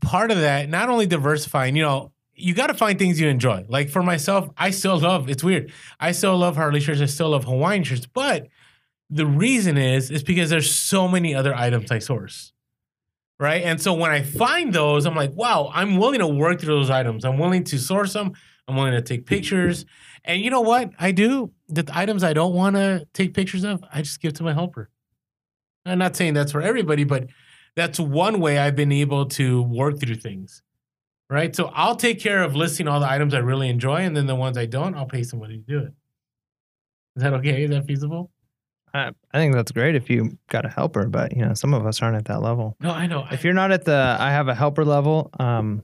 part 0.00 0.30
of 0.30 0.38
that, 0.40 0.68
not 0.68 0.88
only 0.90 1.06
diversifying, 1.06 1.74
you 1.76 1.82
know, 1.82 2.12
you 2.34 2.54
got 2.54 2.66
to 2.68 2.74
find 2.74 2.98
things 2.98 3.18
you 3.18 3.28
enjoy. 3.28 3.64
Like 3.68 3.88
for 3.90 4.02
myself, 4.02 4.48
I 4.56 4.70
still 4.70 4.98
love, 4.98 5.28
it's 5.28 5.42
weird. 5.42 5.72
I 5.98 6.12
still 6.12 6.36
love 6.36 6.54
Harley 6.56 6.80
shirts. 6.80 7.00
I 7.00 7.06
still 7.06 7.30
love 7.30 7.44
Hawaiian 7.44 7.82
shirts. 7.82 8.06
But 8.06 8.48
the 9.10 9.24
reason 9.26 9.76
is, 9.78 10.10
is 10.10 10.22
because 10.22 10.50
there's 10.50 10.70
so 10.70 11.08
many 11.08 11.34
other 11.34 11.54
items 11.54 11.90
I 11.90 11.98
source. 11.98 12.52
Right. 13.40 13.62
And 13.62 13.80
so 13.80 13.94
when 13.94 14.10
I 14.10 14.22
find 14.22 14.72
those, 14.72 15.06
I'm 15.06 15.14
like, 15.14 15.32
wow, 15.32 15.70
I'm 15.72 15.96
willing 15.96 16.18
to 16.18 16.26
work 16.26 16.60
through 16.60 16.74
those 16.74 16.90
items. 16.90 17.24
I'm 17.24 17.38
willing 17.38 17.64
to 17.64 17.78
source 17.78 18.12
them. 18.12 18.32
I'm 18.68 18.76
willing 18.76 18.92
to 18.92 19.02
take 19.02 19.24
pictures. 19.26 19.84
And 20.24 20.42
you 20.42 20.50
know 20.50 20.60
what 20.60 20.90
I 20.98 21.12
do? 21.12 21.52
The 21.68 21.84
items 21.92 22.24
I 22.24 22.32
don't 22.32 22.54
want 22.54 22.76
to 22.76 23.06
take 23.12 23.34
pictures 23.34 23.64
of, 23.64 23.84
I 23.92 24.02
just 24.02 24.20
give 24.20 24.32
to 24.34 24.42
my 24.42 24.54
helper. 24.54 24.90
I'm 25.84 25.98
not 25.98 26.16
saying 26.16 26.34
that's 26.34 26.52
for 26.52 26.62
everybody, 26.62 27.04
but 27.04 27.28
that's 27.76 28.00
one 28.00 28.40
way 28.40 28.58
I've 28.58 28.76
been 28.76 28.92
able 28.92 29.26
to 29.26 29.62
work 29.62 30.00
through 30.00 30.16
things. 30.16 30.62
Right. 31.30 31.54
So 31.54 31.70
I'll 31.74 31.96
take 31.96 32.20
care 32.20 32.42
of 32.42 32.56
listing 32.56 32.88
all 32.88 33.00
the 33.00 33.10
items 33.10 33.34
I 33.34 33.38
really 33.38 33.68
enjoy, 33.68 33.96
and 33.96 34.16
then 34.16 34.26
the 34.26 34.34
ones 34.34 34.56
I 34.56 34.64
don't, 34.64 34.94
I'll 34.94 35.06
pay 35.06 35.22
somebody 35.22 35.58
to 35.58 35.62
do 35.62 35.78
it. 35.80 35.92
Is 37.16 37.22
that 37.22 37.34
okay? 37.34 37.64
Is 37.64 37.70
that 37.70 37.86
feasible? 37.86 38.30
I, 38.94 39.10
I 39.32 39.38
think 39.38 39.54
that's 39.54 39.72
great 39.72 39.94
if 39.94 40.08
you 40.08 40.38
got 40.48 40.64
a 40.64 40.68
helper, 40.68 41.06
but 41.06 41.36
you 41.36 41.44
know 41.44 41.52
some 41.54 41.74
of 41.74 41.86
us 41.86 42.00
aren't 42.00 42.16
at 42.16 42.24
that 42.26 42.40
level. 42.40 42.76
No, 42.80 42.90
I 42.90 43.06
know. 43.06 43.26
If 43.30 43.44
you're 43.44 43.52
not 43.52 43.72
at 43.72 43.84
the 43.84 44.16
I 44.18 44.30
have 44.30 44.48
a 44.48 44.54
helper 44.54 44.84
level, 44.84 45.30
um, 45.38 45.82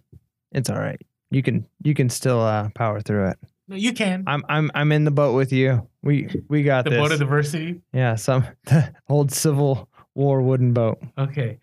it's 0.52 0.70
all 0.70 0.78
right. 0.78 1.00
You 1.30 1.42
can 1.42 1.66
you 1.82 1.92
can 1.92 2.08
still 2.08 2.40
uh, 2.40 2.70
power 2.74 3.00
through 3.00 3.28
it. 3.28 3.38
No, 3.68 3.76
you 3.76 3.92
can. 3.92 4.24
I'm 4.26 4.44
I'm 4.48 4.70
I'm 4.74 4.92
in 4.92 5.04
the 5.04 5.10
boat 5.10 5.34
with 5.34 5.52
you. 5.52 5.88
We 6.02 6.28
we 6.48 6.62
got 6.62 6.84
The 6.84 6.90
this. 6.90 6.98
boat 7.00 7.12
of 7.12 7.18
diversity. 7.18 7.80
yeah, 7.92 8.14
some 8.16 8.46
the 8.64 8.94
old 9.08 9.32
Civil 9.32 9.88
War 10.14 10.42
wooden 10.42 10.72
boat. 10.72 11.02
Okay. 11.18 11.58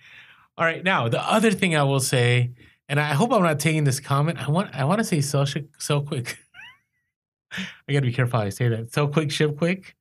All 0.58 0.66
right. 0.66 0.84
Now, 0.84 1.08
the 1.10 1.22
other 1.22 1.52
thing 1.52 1.76
I 1.76 1.84
will 1.84 2.00
say, 2.02 2.52
and 2.90 3.00
I 3.00 3.14
hope 3.14 3.32
I'm 3.32 3.42
not 3.44 3.60
taking 3.60 3.84
this 3.86 4.00
comment. 4.00 4.38
I 4.46 4.52
want 4.52 4.76
I 4.76 4.84
want 4.86 5.00
to 5.00 5.04
say 5.06 5.22
sell 5.22 5.46
sh- 5.46 5.58
sell 5.78 6.02
quick. 6.02 6.38
I 7.52 7.94
gotta 7.94 8.06
be 8.06 8.14
careful 8.14 8.40
how 8.40 8.46
I 8.46 8.50
say 8.50 8.68
that. 8.70 8.94
Sell 8.94 9.08
quick, 9.08 9.32
ship 9.32 9.58
quick. 9.58 9.96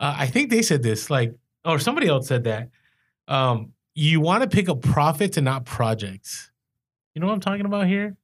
Uh, 0.00 0.14
I 0.18 0.26
think 0.26 0.50
they 0.50 0.62
said 0.62 0.82
this, 0.82 1.08
like, 1.10 1.34
or 1.64 1.78
somebody 1.78 2.06
else 2.08 2.26
said 2.28 2.44
that. 2.44 2.68
Um, 3.28 3.72
you 3.94 4.20
want 4.20 4.42
to 4.42 4.48
pick 4.48 4.68
up 4.68 4.82
profits 4.82 5.36
and 5.38 5.44
not 5.46 5.64
projects. 5.64 6.50
You 7.14 7.20
know 7.20 7.26
what 7.28 7.32
I'm 7.34 7.40
talking 7.40 7.64
about 7.66 7.86
here? 7.86 8.16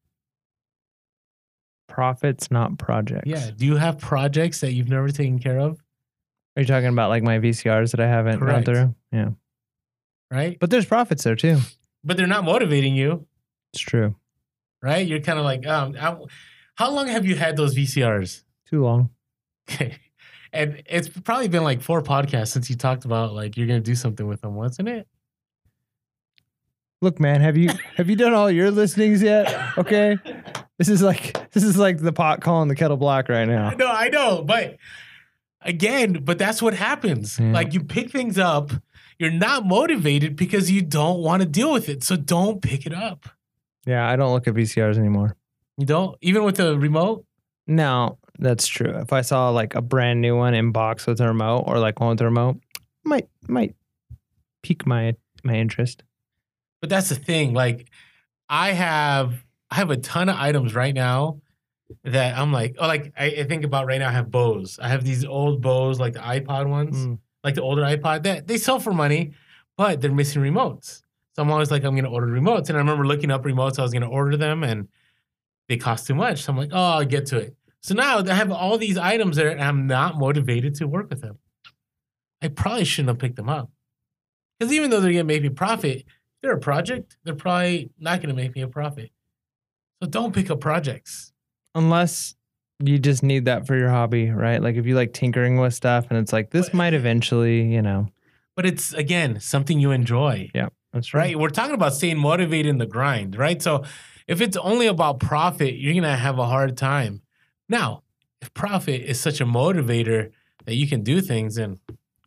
Profits, 1.93 2.51
not 2.51 2.79
projects. 2.79 3.27
Yeah. 3.27 3.51
Do 3.55 3.67
you 3.67 3.77
have 3.77 3.99
projects 3.99 4.61
that 4.61 4.73
you've 4.73 4.89
never 4.89 5.11
taken 5.11 5.39
care 5.39 5.59
of? 5.59 5.79
Are 6.57 6.63
you 6.63 6.67
talking 6.67 6.89
about 6.89 7.11
like 7.11 7.23
my 7.23 7.39
VCRs 7.39 7.91
that 7.91 8.01
I 8.01 8.07
haven't 8.07 8.39
Correct. 8.39 8.65
gone 8.67 8.75
through? 8.75 8.95
Yeah. 9.13 9.29
Right. 10.31 10.57
But 10.59 10.71
there's 10.71 10.87
profits 10.87 11.23
there 11.25 11.37
too. 11.37 11.59
But 12.03 12.17
they're 12.17 12.27
not 12.27 12.45
motivating 12.45 12.95
you, 12.97 13.27
It's 13.73 13.83
true. 13.83 14.15
right? 14.83 15.07
You're 15.07 15.21
kind 15.21 15.39
of 15.39 15.45
like, 15.45 15.67
um, 15.67 15.95
I, 16.01 16.17
how 16.75 16.91
long 16.91 17.09
have 17.09 17.27
you 17.27 17.37
had 17.37 17.57
those 17.57 17.75
VCRs? 17.77 18.43
Too 18.69 18.83
long. 18.83 19.11
Okay. 19.71 19.99
And 20.55 20.83
it's 20.87 21.09
probably 21.09 21.49
been 21.49 21.63
like 21.65 21.81
four 21.83 22.03
podcasts 22.03 22.49
since 22.49 22.69
you 22.71 22.77
talked 22.77 23.05
about 23.05 23.33
like 23.35 23.57
you're 23.57 23.67
gonna 23.67 23.81
do 23.81 23.95
something 23.95 24.27
with 24.27 24.41
them, 24.41 24.55
wasn't 24.55 24.89
it? 24.89 25.07
Look, 27.01 27.19
man, 27.21 27.41
have 27.41 27.57
you 27.57 27.71
have 27.97 28.09
you 28.09 28.17
done 28.17 28.33
all 28.33 28.51
your 28.51 28.71
listings 28.71 29.23
yet? 29.23 29.55
Okay. 29.79 30.17
This 30.83 30.89
is 30.89 31.01
like 31.01 31.53
this 31.53 31.63
is 31.63 31.79
like 31.79 31.99
the 31.99 32.13
pot 32.13 32.41
calling 32.41 32.67
the 32.67 32.75
kettle 32.75 32.97
black 32.97 33.29
right 33.29 33.45
now. 33.45 33.71
No, 33.71 33.87
I 33.87 34.09
know, 34.09 34.43
but 34.43 34.79
again, 35.61 36.25
but 36.25 36.39
that's 36.39 36.61
what 36.61 36.75
happens. 36.75 37.39
Yeah. 37.39 37.53
Like 37.53 37.73
you 37.73 37.85
pick 37.85 38.11
things 38.11 38.37
up, 38.37 38.73
you're 39.17 39.31
not 39.31 39.65
motivated 39.65 40.35
because 40.35 40.73
you 40.73 40.83
don't 40.83 41.21
want 41.21 41.41
to 41.41 41.49
deal 41.49 41.73
with 41.73 41.89
it. 41.89 42.03
So 42.03 42.17
don't 42.17 42.61
pick 42.61 42.85
it 42.85 42.93
up. 42.93 43.29
Yeah, 43.87 44.09
I 44.09 44.17
don't 44.17 44.33
look 44.33 44.49
at 44.49 44.55
VCRs 44.55 44.99
anymore. 44.99 45.37
You 45.79 45.87
don't, 45.87 46.19
even 46.21 46.43
with 46.43 46.57
the 46.57 46.77
remote. 46.77 47.27
No, 47.69 48.19
that's 48.41 48.67
true. 48.67 48.91
If 48.97 49.13
I 49.13 49.21
saw 49.21 49.51
like 49.51 49.77
a 49.77 49.83
brand 49.83 50.21
new 50.21 50.37
one 50.37 50.55
in 50.55 50.73
box 50.73 51.07
with 51.07 51.21
a 51.21 51.29
remote 51.29 51.63
or 51.69 51.79
like 51.79 52.01
one 52.01 52.11
with 52.11 52.23
a 52.23 52.25
remote, 52.25 52.59
might 53.05 53.29
might 53.47 53.77
pique 54.65 54.85
my 54.85 55.15
my 55.45 55.55
interest. 55.55 56.03
But 56.81 56.91
that's 56.91 57.09
the 57.09 57.15
thing. 57.15 57.55
Like 57.55 57.89
I 58.49 58.73
have 58.73 59.45
I 59.73 59.77
have 59.77 59.91
a 59.91 59.97
ton 59.97 60.29
of 60.29 60.37
items 60.37 60.75
right 60.75 60.95
now 60.95 61.41
that 62.05 62.37
I'm 62.37 62.53
like, 62.53 62.77
oh, 62.79 62.87
like 62.87 63.15
I, 63.19 63.25
I 63.25 63.45
think 63.45 63.65
about 63.65 63.87
right 63.87 63.99
now. 63.99 64.11
I 64.11 64.13
have 64.13 64.31
Bose. 64.31 64.79
I 64.79 64.89
have 64.89 65.03
these 65.03 65.25
old 65.25 65.63
Bose, 65.63 65.99
like 65.99 66.13
the 66.13 66.19
iPod 66.19 66.69
ones. 66.69 67.07
Mm. 67.07 67.19
like 67.43 67.55
the 67.55 67.63
older 67.63 67.81
iPod 67.81 68.25
that 68.25 68.47
they 68.47 68.59
sell 68.59 68.79
for 68.79 68.93
money, 68.93 69.33
but 69.79 70.03
they're 70.03 70.13
missing 70.13 70.43
remotes. 70.43 71.01
So 71.35 71.43
I'm 71.43 71.51
always 71.51 71.71
like, 71.71 71.85
I'm 71.85 71.97
gonna 71.97 72.11
order 72.11 72.27
remotes. 72.27 72.69
And 72.69 72.77
I 72.77 72.81
remember 72.81 73.07
looking 73.07 73.31
up 73.31 73.45
remotes, 73.45 73.79
I 73.79 73.83
was 73.83 73.95
gonna 73.95 74.11
order 74.11 74.37
them 74.37 74.63
and 74.63 74.89
they 75.71 75.79
cost 75.79 76.07
too 76.07 76.15
much. 76.15 76.43
So 76.43 76.53
I'm 76.53 76.59
like, 76.59 76.71
oh, 76.73 76.91
I'll 76.99 77.05
get 77.07 77.25
to 77.27 77.39
it. 77.39 77.57
So 77.81 77.95
now 77.95 78.19
I 78.19 78.35
have 78.35 78.53
all 78.53 78.77
these 78.77 78.99
items 78.99 79.37
there 79.37 79.49
and 79.49 79.63
I'm 79.63 79.87
not 79.87 80.19
motivated 80.19 80.75
to 80.77 80.87
work 80.87 81.09
with 81.09 81.23
them. 81.23 81.39
I 82.43 82.49
probably 82.49 82.85
shouldn't 82.85 83.09
have 83.09 83.19
picked 83.19 83.37
them 83.37 83.49
up. 83.49 83.71
Because 84.59 84.71
even 84.75 84.91
though 84.91 85.01
they're 85.01 85.13
gonna 85.13 85.25
make 85.25 85.43
me 85.43 85.49
profit, 85.49 86.05
they're 86.43 86.53
a 86.53 86.61
project, 86.61 87.17
they're 87.25 87.35
probably 87.35 87.91
not 87.99 88.21
gonna 88.21 88.35
make 88.35 88.55
me 88.55 88.61
a 88.61 88.69
profit. 88.69 89.11
So 90.03 90.09
don't 90.09 90.35
pick 90.35 90.51
up 90.51 90.59
projects. 90.59 91.33
Unless 91.77 92.35
you 92.81 92.99
just 92.99 93.23
need 93.23 93.45
that 93.45 93.69
for 93.69 93.77
your 93.77 93.89
hobby, 93.89 94.31
right? 94.31 94.61
Like 94.61 94.75
if 94.75 94.85
you 94.85 94.97
like 94.97 95.13
tinkering 95.13 95.59
with 95.59 95.75
stuff 95.75 96.07
and 96.11 96.19
it's 96.19 96.33
like 96.33 96.51
this 96.51 96.67
But- 96.71 96.75
might 96.75 96.95
eventually, 96.95 97.63
you 97.73 97.83
know. 97.83 98.09
But 98.57 98.67
it's 98.67 98.93
again 98.93 99.39
something 99.39 99.79
you 99.79 99.93
enjoy. 99.93 100.51
Yeah. 100.55 100.71
That's 100.93 101.15
right? 101.15 101.39
We're 101.39 101.51
talking 101.51 101.75
about 101.75 101.95
staying 101.95 102.19
motivated 102.19 102.69
in 102.69 102.79
the 102.79 102.87
grind, 102.87 103.37
right? 103.37 103.63
So 103.63 103.85
if 104.27 104.41
it's 104.41 104.57
only 104.57 104.89
about 104.89 105.21
profit, 105.21 105.75
you're 105.77 105.95
gonna 105.95 106.17
have 106.17 106.39
a 106.41 106.47
hard 106.47 106.77
time. 106.77 107.23
Now, 107.69 108.03
if 108.41 108.53
profit 108.55 109.03
is 109.03 109.21
such 109.21 109.41
a 109.41 109.47
motivator 109.47 110.33
that 110.65 110.75
you 110.75 110.89
can 110.89 111.03
do 111.05 111.21
things, 111.21 111.55
then 111.55 111.79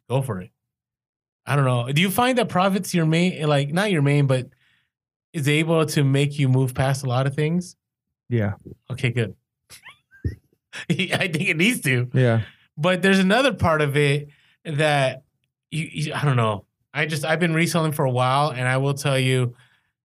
go 0.09 0.21
for 0.21 0.39
it. 0.39 0.51
I 1.45 1.57
don't 1.57 1.65
know. 1.65 1.91
Do 1.91 2.01
you 2.01 2.09
find 2.09 2.37
that 2.37 2.47
profit's 2.47 2.93
your 2.93 3.05
main, 3.05 3.45
like 3.47 3.73
not 3.73 3.91
your 3.91 4.01
main, 4.01 4.27
but 4.27 4.47
is 5.35 5.49
able 5.49 5.85
to 5.85 6.03
make 6.03 6.39
you 6.39 6.47
move 6.47 6.73
past 6.73 7.03
a 7.03 7.09
lot 7.09 7.27
of 7.27 7.35
things? 7.35 7.75
Yeah. 8.29 8.53
Okay, 8.89 9.11
good. 9.11 9.35
I 10.89 11.27
think 11.27 11.49
it 11.49 11.57
needs 11.57 11.81
to. 11.81 12.09
Yeah. 12.13 12.43
But 12.77 13.01
there's 13.01 13.19
another 13.19 13.53
part 13.53 13.81
of 13.81 13.97
it 13.97 14.29
that 14.63 15.23
you, 15.71 15.89
you 15.91 16.13
I 16.13 16.23
don't 16.23 16.37
know. 16.37 16.65
I 16.93 17.05
just 17.05 17.25
I've 17.25 17.41
been 17.41 17.53
reselling 17.53 17.91
for 17.91 18.05
a 18.05 18.09
while, 18.09 18.49
and 18.51 18.65
I 18.65 18.77
will 18.77 18.93
tell 18.93 19.19
you 19.19 19.55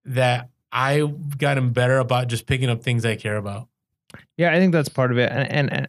that 0.04 0.48
I've 0.72 1.38
gotten 1.38 1.70
better 1.70 1.98
about 1.98 2.26
just 2.26 2.46
picking 2.46 2.68
up 2.68 2.82
things 2.82 3.04
I 3.04 3.14
care 3.14 3.36
about. 3.36 3.68
Yeah, 4.36 4.52
I 4.52 4.58
think 4.58 4.72
that's 4.72 4.88
part 4.88 5.12
of 5.12 5.18
it. 5.18 5.30
And 5.30 5.48
and 5.50 5.72
and, 5.72 5.88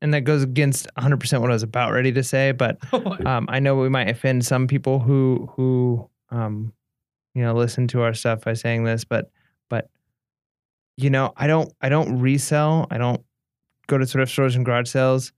and 0.00 0.14
that 0.14 0.20
goes 0.20 0.44
against 0.44 0.86
100% 0.96 1.40
what 1.40 1.50
I 1.50 1.54
was 1.54 1.64
about 1.64 1.92
ready 1.92 2.12
to 2.12 2.22
say, 2.22 2.52
but 2.52 2.78
um, 3.26 3.46
I 3.48 3.58
know 3.58 3.74
we 3.74 3.88
might 3.88 4.08
offend 4.08 4.46
some 4.46 4.68
people 4.68 5.00
who 5.00 5.50
who 5.56 6.08
um, 6.30 6.72
you 7.34 7.42
know 7.42 7.54
listen 7.54 7.86
to 7.88 8.02
our 8.02 8.14
stuff 8.14 8.42
by 8.44 8.52
saying 8.54 8.84
this, 8.84 9.04
but 9.04 9.30
but 9.70 9.88
you 10.96 11.10
know 11.10 11.32
I 11.36 11.46
don't 11.46 11.72
I 11.80 11.88
don't 11.88 12.18
resell. 12.20 12.86
I 12.90 12.98
don't 12.98 13.22
go 13.86 13.98
to 13.98 14.06
thrift 14.06 14.32
stores 14.32 14.56
and 14.56 14.64
garage 14.64 14.88
sales 14.90 15.32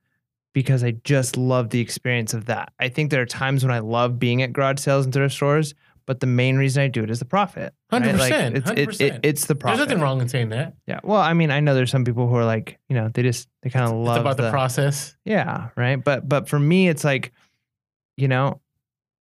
because 0.52 0.82
I 0.84 0.92
just 1.04 1.36
love 1.36 1.70
the 1.70 1.80
experience 1.80 2.32
of 2.34 2.46
that. 2.46 2.72
I 2.78 2.88
think 2.88 3.10
there 3.10 3.20
are 3.22 3.26
times 3.26 3.64
when 3.64 3.72
I 3.72 3.80
love 3.80 4.18
being 4.18 4.42
at 4.42 4.52
garage 4.52 4.78
sales 4.80 5.04
and 5.04 5.12
thrift 5.12 5.34
stores, 5.34 5.74
but 6.06 6.20
the 6.20 6.26
main 6.26 6.56
reason 6.56 6.82
I 6.82 6.88
do 6.88 7.02
it 7.02 7.10
is 7.10 7.18
the 7.18 7.24
profit. 7.26 7.74
right? 7.92 8.02
100%, 8.02 8.18
Like, 8.18 8.78
it's, 8.78 9.00
it- 9.00 9.00
it- 9.14 9.20
it's 9.22 9.46
the 9.46 9.54
profit. 9.54 9.76
There's 9.78 9.88
nothing 9.88 10.02
wrong 10.02 10.20
in 10.20 10.28
saying 10.28 10.50
that. 10.50 10.74
Yeah. 10.86 11.00
Well, 11.02 11.20
I 11.20 11.34
mean, 11.34 11.50
I 11.50 11.60
know 11.60 11.74
there's 11.74 11.90
some 11.90 12.04
people 12.04 12.26
who 12.28 12.36
are 12.36 12.44
like, 12.44 12.78
you 12.88 12.94
know, 12.96 13.10
they 13.12 13.22
just 13.22 13.48
they 13.62 13.70
kind 13.70 13.84
of 13.86 13.92
love 13.92 14.16
it's 14.16 14.20
about 14.20 14.36
the, 14.38 14.44
the 14.44 14.50
process. 14.50 15.16
yeah, 15.24 15.68
right. 15.76 15.96
But 16.02 16.26
but 16.28 16.48
for 16.48 16.58
me, 16.58 16.88
it's 16.88 17.04
like, 17.04 17.32
you 18.16 18.28
know, 18.28 18.60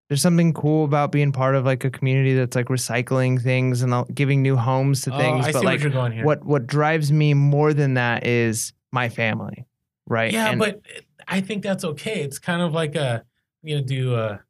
there's 0.08 0.22
something 0.22 0.54
cool 0.54 0.86
about 0.86 1.12
being 1.12 1.32
part 1.32 1.56
of 1.56 1.66
like 1.66 1.84
a 1.84 1.90
community 1.90 2.36
that's 2.36 2.56
like 2.56 2.68
recycling 2.68 3.42
things 3.42 3.82
and 3.82 3.94
uh, 3.94 4.04
giving 4.14 4.42
new 4.42 4.56
homes 4.56 5.02
to 5.04 5.14
Oh, 5.14 5.18
things. 5.18 5.46
I 5.48 5.52
but 5.52 5.60
see 5.60 5.66
like, 5.66 5.74
what 5.80 5.82
you're 5.82 5.92
going 5.92 6.12
here. 6.12 6.26
what 6.26 6.46
what 6.46 6.68
drives 6.68 7.12
me 7.12 7.34
more 7.34 7.74
than 7.74 7.96
that 7.96 8.26
is 8.28 8.74
my 8.92 9.10
family, 9.10 9.66
right? 10.08 10.32
Yeah, 10.32 10.52
And- 10.52 10.60
but 10.60 10.82
I 11.28 11.42
think 11.42 11.64
that's 11.64 11.84
okay. 11.84 12.22
It's 12.22 12.38
kind 12.40 12.62
of 12.62 12.74
like 12.74 12.96
a 12.96 13.24
you 13.64 13.78
know 13.78 13.82
do 13.84 14.16
a, 14.16 14.42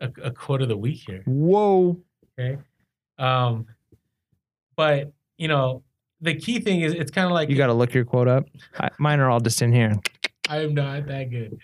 a 0.00 0.10
a 0.22 0.30
quote 0.30 0.62
of 0.62 0.68
the 0.68 0.76
week 0.76 1.02
here. 1.06 1.22
whoa, 1.26 1.98
Okay. 2.38 2.58
Um, 3.18 3.66
but 4.76 5.12
you 5.38 5.48
know, 5.48 5.82
the 6.20 6.34
key 6.34 6.60
thing 6.60 6.80
is 6.82 6.92
it's 6.92 7.10
kind 7.10 7.26
of 7.26 7.32
like 7.32 7.48
you 7.50 7.56
got 7.56 7.66
to 7.66 7.74
look 7.74 7.92
your 7.92 8.04
quote 8.04 8.28
up. 8.28 8.44
I, 8.78 8.90
mine 8.98 9.20
are 9.20 9.28
all 9.30 9.40
just 9.40 9.60
in 9.62 9.72
here. 9.72 9.94
I 10.48 10.58
am 10.62 10.74
not 10.74 11.06
that 11.06 11.30
good. 11.30 11.58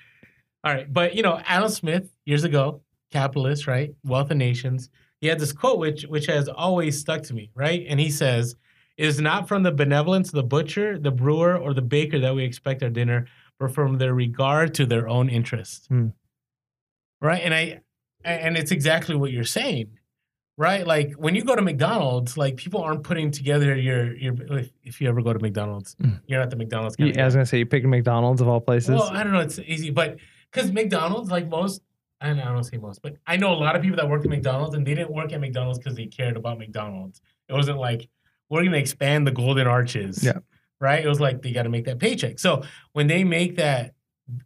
All 0.65 0.73
right, 0.75 0.91
but 0.93 1.15
you 1.15 1.23
know, 1.23 1.41
Adam 1.47 1.69
Smith 1.69 2.11
years 2.25 2.45
ago, 2.45 2.83
capitalist, 3.13 3.67
right? 3.67 3.95
Wealth 4.05 4.31
of 4.31 4.37
Nations. 4.37 4.89
He 5.21 5.29
had 5.29 5.39
this 5.39 5.53
quote 5.53 5.79
which 5.79 6.03
which 6.05 6.27
has 6.27 6.49
always 6.49 6.99
stuck 6.99 7.23
to 7.25 7.35
me, 7.35 7.51
right? 7.55 7.85
And 7.89 8.01
he 8.01 8.11
says, 8.11 8.57
"It 8.97 9.07
is 9.07 9.21
not 9.21 9.47
from 9.47 9.63
the 9.63 9.71
benevolence 9.71 10.29
of 10.29 10.35
the 10.35 10.43
butcher, 10.43 10.99
the 10.99 11.13
brewer, 11.13 11.57
or 11.57 11.75
the 11.75 11.83
baker 11.83 12.19
that 12.19 12.35
we 12.35 12.43
expect 12.45 12.83
our 12.83 12.91
dinner, 12.91 13.27
but 13.61 13.73
from 13.73 13.99
their 13.99 14.15
regard 14.15 14.75
to 14.75 14.87
their 14.87 15.09
own 15.09 15.29
interest." 15.29 15.87
Hmm. 15.89 16.09
Right? 17.21 17.41
And 17.45 17.55
I 17.55 17.81
and 18.25 18.57
it's 18.57 18.71
exactly 18.73 19.15
what 19.15 19.31
you're 19.33 19.45
saying. 19.45 19.99
Right? 20.59 20.87
Like 20.87 21.15
when 21.17 21.35
you 21.35 21.45
go 21.45 21.57
to 21.57 21.63
McDonald's, 21.63 22.37
like 22.37 22.57
people 22.57 22.83
aren't 22.83 23.05
putting 23.05 23.31
together 23.31 23.75
your 23.77 24.15
your 24.17 24.35
if, 24.85 25.01
you 25.01 25.09
ever 25.09 25.23
go 25.23 25.33
to 25.33 25.39
McDonald's, 25.39 25.95
Mm. 25.97 26.21
you're 26.27 26.41
not 26.41 26.51
the 26.51 26.57
McDonald's 26.57 26.97
You, 26.99 27.11
of 27.11 27.17
I 27.19 27.25
was 27.25 27.35
gonna 27.35 27.47
say 27.47 27.59
you 27.59 27.67
picked 27.67 27.87
McDonald's 27.87 28.41
of 28.41 28.49
all 28.49 28.61
places. 28.61 28.91
Well, 28.91 29.05
I 29.05 29.23
don't 29.23 29.33
know. 29.33 29.41
It's 29.41 29.59
easy, 29.61 29.91
but 29.91 30.19
because 30.51 30.71
McDonald's, 30.71 31.31
like 31.31 31.49
most, 31.49 31.81
I 32.23 32.29
don't, 32.29 32.41
I 32.41 32.53
don't 32.53 32.65
say 32.65 32.77
most, 32.79 33.03
but 33.03 33.17
I 33.27 33.37
know 33.37 33.53
a 33.53 33.55
lot 33.55 33.77
of 33.77 33.83
people 33.83 33.97
that 33.97 34.09
worked 34.09 34.25
at 34.25 34.31
McDonald's, 34.31 34.75
and 34.75 34.87
they 34.87 34.95
didn't 34.95 35.13
work 35.13 35.33
at 35.33 35.41
McDonald's 35.41 35.79
because 35.79 35.97
they 35.97 36.07
cared 36.07 36.37
about 36.37 36.59
McDonald's. 36.59 37.21
It 37.49 37.53
wasn't 37.53 37.79
like 37.79 38.09
we're 38.49 38.61
going 38.61 38.73
to 38.73 38.79
expand 38.79 39.27
the 39.27 39.33
golden 39.33 39.67
arches. 39.67 40.23
Yeah. 40.23 40.39
Right. 40.81 41.05
It 41.05 41.09
was 41.09 41.21
like 41.21 41.43
they 41.43 41.53
got 41.53 41.63
to 41.63 41.69
make 41.69 41.85
that 41.87 41.99
paycheck. 41.99 42.39
So 42.39 42.65
when 42.93 43.07
they 43.07 43.25
make 43.25 43.57
that, 43.57 43.95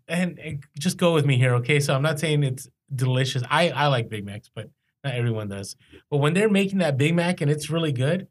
and, 0.09 0.39
and 0.39 0.65
just 0.79 0.97
go 0.97 1.15
with 1.15 1.27
me 1.27 1.37
here, 1.37 1.55
okay? 1.57 1.81
So 1.81 1.95
I'm 1.95 2.03
not 2.03 2.19
saying 2.19 2.43
it's 2.43 2.69
delicious. 2.95 3.43
I 3.51 3.71
I 3.71 3.87
like 3.89 4.09
Big 4.09 4.25
Macs, 4.25 4.51
but 4.55 4.71
not 5.05 5.15
everyone 5.15 5.49
does. 5.49 5.77
But 6.11 6.19
when 6.19 6.35
they're 6.35 6.49
making 6.49 6.79
that 6.79 6.97
Big 6.97 7.15
Mac 7.15 7.41
and 7.41 7.51
it's 7.51 7.71
really 7.71 7.93
good, 7.93 8.29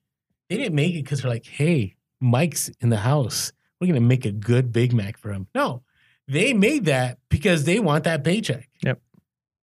they 0.50 0.58
didn't 0.58 0.76
make 0.76 0.94
it 0.96 1.04
because 1.04 1.22
they're 1.22 1.32
like, 1.32 1.46
hey, 1.46 1.96
Mike's 2.20 2.70
in 2.80 2.90
the 2.90 2.98
house. 2.98 3.52
We're 3.80 3.88
gonna 3.88 4.02
make 4.02 4.26
a 4.26 4.32
good 4.32 4.72
Big 4.72 4.94
Mac 4.94 5.18
for 5.18 5.32
him. 5.32 5.48
No, 5.54 5.84
they 6.28 6.54
made 6.54 6.86
that 6.86 7.20
because 7.30 7.66
they 7.66 7.80
want 7.80 8.04
that 8.06 8.24
paycheck. 8.24 8.70
Yep. 8.84 9.02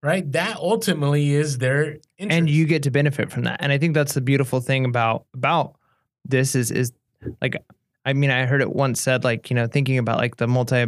Right. 0.03 0.29
That 0.31 0.57
ultimately 0.57 1.31
is 1.31 1.59
their 1.59 1.97
interest. 2.17 2.39
and 2.39 2.49
you 2.49 2.65
get 2.65 2.83
to 2.83 2.91
benefit 2.91 3.31
from 3.31 3.43
that. 3.43 3.57
And 3.61 3.71
I 3.71 3.77
think 3.77 3.93
that's 3.93 4.13
the 4.13 4.21
beautiful 4.21 4.59
thing 4.59 4.85
about 4.85 5.25
about 5.35 5.75
this 6.25 6.55
is 6.55 6.71
is 6.71 6.91
like 7.39 7.55
I 8.03 8.13
mean 8.13 8.31
I 8.31 8.45
heard 8.45 8.61
it 8.61 8.73
once 8.73 8.99
said 8.99 9.23
like 9.23 9.49
you 9.51 9.55
know 9.55 9.67
thinking 9.67 9.99
about 9.99 10.17
like 10.17 10.37
the 10.37 10.47
multi 10.47 10.87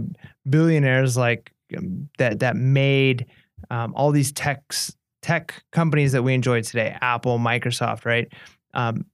billionaires 0.50 1.16
like 1.16 1.52
um, 1.78 2.10
that 2.18 2.40
that 2.40 2.56
made 2.56 3.28
um, 3.70 3.94
all 3.96 4.12
these 4.12 4.32
techs 4.32 4.96
tech 5.22 5.64
companies 5.72 6.12
that 6.14 6.24
we 6.24 6.34
enjoy 6.34 6.62
today 6.62 6.98
Apple 7.00 7.38
Microsoft 7.38 8.06
right 8.06 8.28
um, 8.74 9.06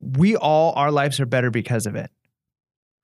we 0.00 0.36
all 0.36 0.72
our 0.72 0.90
lives 0.90 1.20
are 1.20 1.26
better 1.26 1.50
because 1.50 1.86
of 1.86 1.94
it 1.94 2.10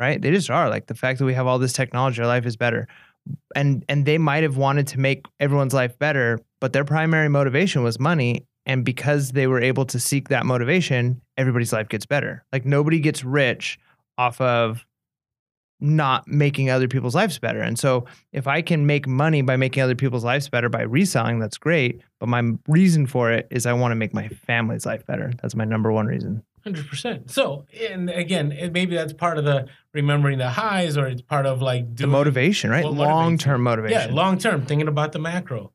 right 0.01 0.21
they 0.21 0.33
just 0.33 0.51
are 0.51 0.69
like 0.69 0.87
the 0.87 0.95
fact 0.95 1.21
that 1.21 1.25
we 1.25 1.35
have 1.35 1.47
all 1.47 1.61
this 1.61 1.73
technology 1.73 2.21
our 2.21 2.27
life 2.27 2.45
is 2.45 2.57
better 2.57 2.89
and 3.55 3.85
and 3.89 4.07
they 4.07 4.19
might 4.19 4.43
have 4.43 4.57
wanted 4.57 4.87
to 4.89 5.01
make 5.01 5.27
everyone's 5.41 5.75
life 5.75 5.99
better 5.99 6.39
but 6.61 6.75
their 6.75 6.85
primary 6.85 7.29
motivation 7.29 7.83
was 7.83 7.99
money. 7.99 8.47
And 8.67 8.85
because 8.85 9.33
they 9.33 9.47
were 9.47 9.61
able 9.61 9.87
to 9.87 9.99
seek 9.99 10.29
that 10.29 10.47
motivation 10.47 11.23
everybody's 11.37 11.73
life 11.73 11.89
gets 11.89 12.07
better. 12.07 12.45
Like 12.53 12.67
nobody 12.67 13.01
gets 13.01 13.25
rich 13.25 13.79
off 14.19 14.41
of 14.41 14.85
not 15.81 16.29
making 16.29 16.69
other 16.69 16.87
people's 16.87 17.15
lives 17.15 17.39
better. 17.39 17.63
And 17.63 17.79
so 17.79 18.05
if 18.33 18.47
i 18.47 18.61
can 18.61 18.85
make 18.85 19.09
money 19.09 19.41
by 19.41 19.57
making 19.57 19.83
other 19.83 19.95
people's 19.95 20.25
lives 20.25 20.47
better 20.51 20.69
by 20.69 20.83
reselling 20.83 21.39
that's 21.39 21.57
great. 21.57 22.03
But 22.21 22.29
my 22.29 22.53
reason 22.69 23.07
for 23.07 23.33
it 23.33 23.49
is 23.51 23.65
i 23.65 23.73
want 23.73 23.93
to 23.93 23.97
make 23.97 24.13
my 24.13 24.29
family's 24.29 24.85
life 24.85 25.07
better. 25.07 25.33
That's 25.41 25.57
my 25.57 25.65
number 25.65 25.91
one 25.91 26.07
reason 26.07 26.45
Hundred 26.63 26.89
percent. 26.89 27.31
So, 27.31 27.65
and 27.91 28.11
again, 28.11 28.53
it, 28.53 28.73
maybe 28.73 28.95
that's 28.95 29.13
part 29.13 29.39
of 29.39 29.45
the 29.45 29.67
remembering 29.95 30.39
the 30.39 30.51
highs, 30.51 30.97
or 30.97 31.07
it's 31.07 31.23
part 31.23 31.47
of 31.47 31.63
like 31.63 31.97
the 31.97 32.07
motivation 32.07 32.71
right 32.71 32.85
you. 32.85 32.91
long-term 32.91 33.63
motivation 33.63 34.11
Yeah, 34.11 34.15
long 34.15 34.39
term, 34.39 34.67
thinking 34.67 34.89
about 34.89 35.13
the 35.13 35.19
macro. 35.19 35.73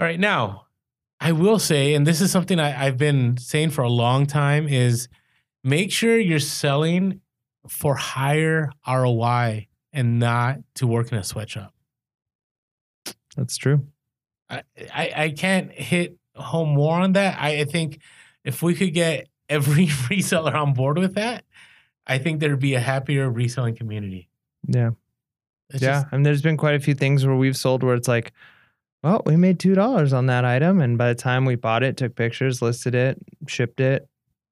All 0.00 0.06
right, 0.06 0.18
now 0.18 0.66
I 1.20 1.32
will 1.32 1.58
say, 1.58 1.94
and 1.94 2.06
this 2.06 2.20
is 2.20 2.30
something 2.30 2.58
I, 2.58 2.86
I've 2.86 2.96
been 2.96 3.36
saying 3.36 3.70
for 3.70 3.82
a 3.82 3.88
long 3.88 4.26
time, 4.26 4.68
is 4.68 5.08
make 5.62 5.92
sure 5.92 6.18
you're 6.18 6.38
selling 6.38 7.20
for 7.68 7.94
higher 7.94 8.70
ROI 8.86 9.68
and 9.92 10.18
not 10.18 10.58
to 10.76 10.86
work 10.86 11.12
in 11.12 11.18
a 11.18 11.24
sweatshop. 11.24 11.72
that's 13.36 13.56
true 13.56 13.86
I, 14.50 14.62
I, 14.94 15.12
I 15.16 15.30
can't 15.30 15.72
hit 15.72 16.16
home 16.34 16.70
more 16.70 17.00
on 17.00 17.12
that. 17.12 17.36
I, 17.40 17.60
I 17.60 17.64
think 17.64 18.00
if 18.44 18.62
we 18.62 18.74
could 18.74 18.94
get 18.94 19.28
every 19.48 19.86
reseller 20.08 20.54
on 20.54 20.74
board 20.74 20.98
with 20.98 21.14
that, 21.14 21.44
I 22.06 22.18
think 22.18 22.40
there'd 22.40 22.58
be 22.60 22.74
a 22.74 22.80
happier 22.80 23.30
reselling 23.30 23.76
community. 23.76 24.28
yeah 24.66 24.90
It's 25.70 25.82
yeah, 25.82 26.02
just- 26.02 26.06
and 26.12 26.24
there's 26.24 26.42
been 26.42 26.56
quite 26.56 26.74
a 26.74 26.80
few 26.80 26.94
things 26.94 27.26
where 27.26 27.36
we've 27.36 27.56
sold 27.56 27.82
where 27.82 27.94
it's 27.94 28.08
like, 28.08 28.32
well, 29.02 29.22
we 29.26 29.36
made 29.36 29.60
two 29.60 29.74
dollars 29.74 30.12
on 30.12 30.26
that 30.26 30.44
item, 30.44 30.80
and 30.80 30.98
by 30.98 31.08
the 31.08 31.14
time 31.14 31.44
we 31.44 31.54
bought 31.54 31.82
it, 31.84 31.96
took 31.96 32.16
pictures, 32.16 32.60
listed 32.60 32.94
it, 32.96 33.16
shipped 33.46 33.78
it, 33.78 34.08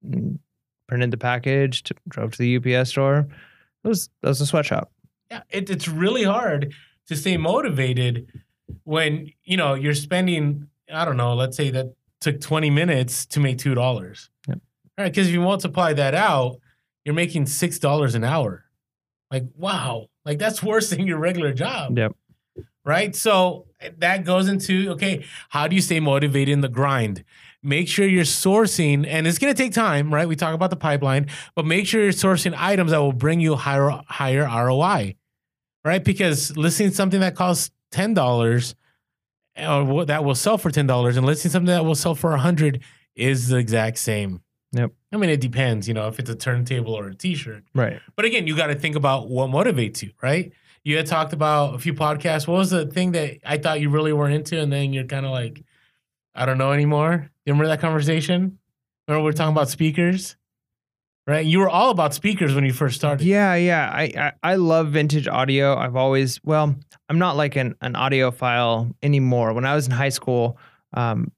mm, 0.07 0.39
printed 0.87 1.11
the 1.11 1.17
package, 1.17 1.83
t- 1.83 1.95
drove 2.07 2.31
to 2.31 2.37
the 2.37 2.55
UPS 2.77 2.91
store. 2.91 3.27
It 3.83 3.87
was 3.87 4.09
that 4.21 4.29
was 4.29 4.39
a 4.39 4.45
sweatshop. 4.45 4.89
yeah, 5.29 5.41
it, 5.49 5.69
it's 5.69 5.89
really 5.89 6.23
hard 6.23 6.73
to 7.07 7.15
stay 7.17 7.35
motivated 7.35 8.27
when 8.85 9.29
you 9.43 9.57
know 9.57 9.73
you're 9.73 9.93
spending. 9.93 10.69
I 10.91 11.03
don't 11.03 11.17
know. 11.17 11.33
Let's 11.35 11.57
say 11.57 11.69
that 11.71 11.93
took 12.21 12.39
20 12.39 12.69
minutes 12.69 13.25
to 13.27 13.41
make 13.41 13.57
two 13.57 13.75
dollars. 13.75 14.29
Right, 14.97 15.11
because 15.11 15.27
if 15.27 15.33
you 15.33 15.41
multiply 15.41 15.93
that 15.93 16.15
out, 16.15 16.57
you're 17.05 17.15
making 17.15 17.45
six 17.45 17.79
dollars 17.79 18.15
an 18.15 18.23
hour. 18.23 18.65
Like 19.31 19.45
wow, 19.55 20.07
like 20.25 20.39
that's 20.39 20.63
worse 20.63 20.89
than 20.91 21.05
your 21.07 21.19
regular 21.19 21.53
job. 21.53 21.97
Yep. 21.97 22.15
right? 22.83 23.15
So 23.15 23.67
eh, 23.79 23.91
that 23.99 24.25
goes 24.25 24.47
into 24.47 24.91
okay, 24.91 25.25
how 25.49 25.67
do 25.67 25.75
you 25.75 25.81
stay 25.81 25.99
motivated 25.99 26.51
in 26.51 26.61
the 26.61 26.69
grind? 26.69 27.23
make 27.63 27.87
sure 27.87 28.07
you're 28.07 28.23
sourcing, 28.23 29.05
and 29.05 29.27
it's 29.27 29.37
going 29.37 29.53
to 29.53 29.61
take 29.61 29.73
time, 29.73 30.13
right? 30.13 30.27
We 30.27 30.35
talk 30.35 30.53
about 30.53 30.69
the 30.69 30.75
pipeline, 30.77 31.27
but 31.55 31.65
make 31.65 31.85
sure 31.85 32.01
you're 32.01 32.11
sourcing 32.11 32.55
items 32.57 32.91
that 32.91 32.99
will 32.99 33.13
bring 33.13 33.39
you 33.39 33.55
higher 33.55 33.89
higher 34.07 34.43
ROI, 34.43 35.15
right? 35.83 36.03
Because 36.03 36.55
listing 36.55 36.91
something 36.91 37.19
that 37.19 37.35
costs 37.35 37.71
ten 37.91 38.13
dollars 38.13 38.75
or 39.57 40.05
that 40.05 40.23
will 40.23 40.35
sell 40.35 40.57
for 40.57 40.71
ten 40.71 40.87
dollars, 40.87 41.17
and 41.17 41.25
listing 41.25 41.51
something 41.51 41.67
that 41.73 41.85
will 41.85 41.95
sell 41.95 42.15
for 42.15 42.33
a 42.33 42.39
hundred 42.39 42.81
is 43.15 43.49
the 43.49 43.57
exact 43.57 43.97
same. 43.97 44.41
Yep. 44.77 44.91
I 45.11 45.17
mean, 45.17 45.29
it 45.29 45.41
depends, 45.41 45.87
you 45.87 45.93
know, 45.93 46.07
if 46.07 46.19
it's 46.19 46.29
a 46.29 46.35
turntable 46.35 46.93
or 46.93 47.07
a 47.07 47.15
T-shirt. 47.15 47.63
Right. 47.73 47.99
But 48.15 48.25
again, 48.25 48.47
you 48.47 48.55
got 48.55 48.67
to 48.67 48.75
think 48.75 48.95
about 48.95 49.29
what 49.29 49.49
motivates 49.49 50.01
you, 50.01 50.11
right? 50.21 50.51
You 50.83 50.97
had 50.97 51.07
talked 51.07 51.33
about 51.33 51.75
a 51.75 51.79
few 51.79 51.93
podcasts. 51.93 52.47
What 52.47 52.57
was 52.57 52.69
the 52.69 52.85
thing 52.85 53.11
that 53.13 53.39
I 53.45 53.57
thought 53.57 53.81
you 53.81 53.89
really 53.89 54.13
weren't 54.13 54.33
into, 54.33 54.59
and 54.59 54.71
then 54.71 54.93
you're 54.93 55.05
kind 55.05 55.25
of 55.25 55.31
like, 55.31 55.63
I 56.33 56.45
don't 56.45 56.57
know 56.57 56.71
anymore. 56.71 57.29
You 57.45 57.53
remember 57.53 57.67
that 57.67 57.81
conversation? 57.81 58.59
Remember 59.07 59.23
we 59.23 59.29
are 59.29 59.33
talking 59.33 59.53
about 59.53 59.69
speakers, 59.69 60.35
right? 61.25 61.45
You 61.45 61.59
were 61.59 61.69
all 61.69 61.89
about 61.89 62.13
speakers 62.13 62.53
when 62.53 62.63
you 62.63 62.73
first 62.73 62.95
started. 62.95 63.25
Yeah, 63.25 63.55
yeah. 63.55 63.89
I, 63.93 64.03
I 64.43 64.51
I 64.51 64.55
love 64.55 64.89
vintage 64.89 65.27
audio. 65.27 65.75
I've 65.75 65.95
always 65.95 66.39
well, 66.43 66.75
I'm 67.09 67.19
not 67.19 67.37
like 67.37 67.55
an 67.55 67.75
an 67.81 67.93
audiophile 67.93 68.93
anymore. 69.01 69.53
When 69.53 69.65
I 69.65 69.75
was 69.75 69.87
in 69.87 69.93
high 69.93 70.09
school, 70.09 70.57
um, 70.93 71.31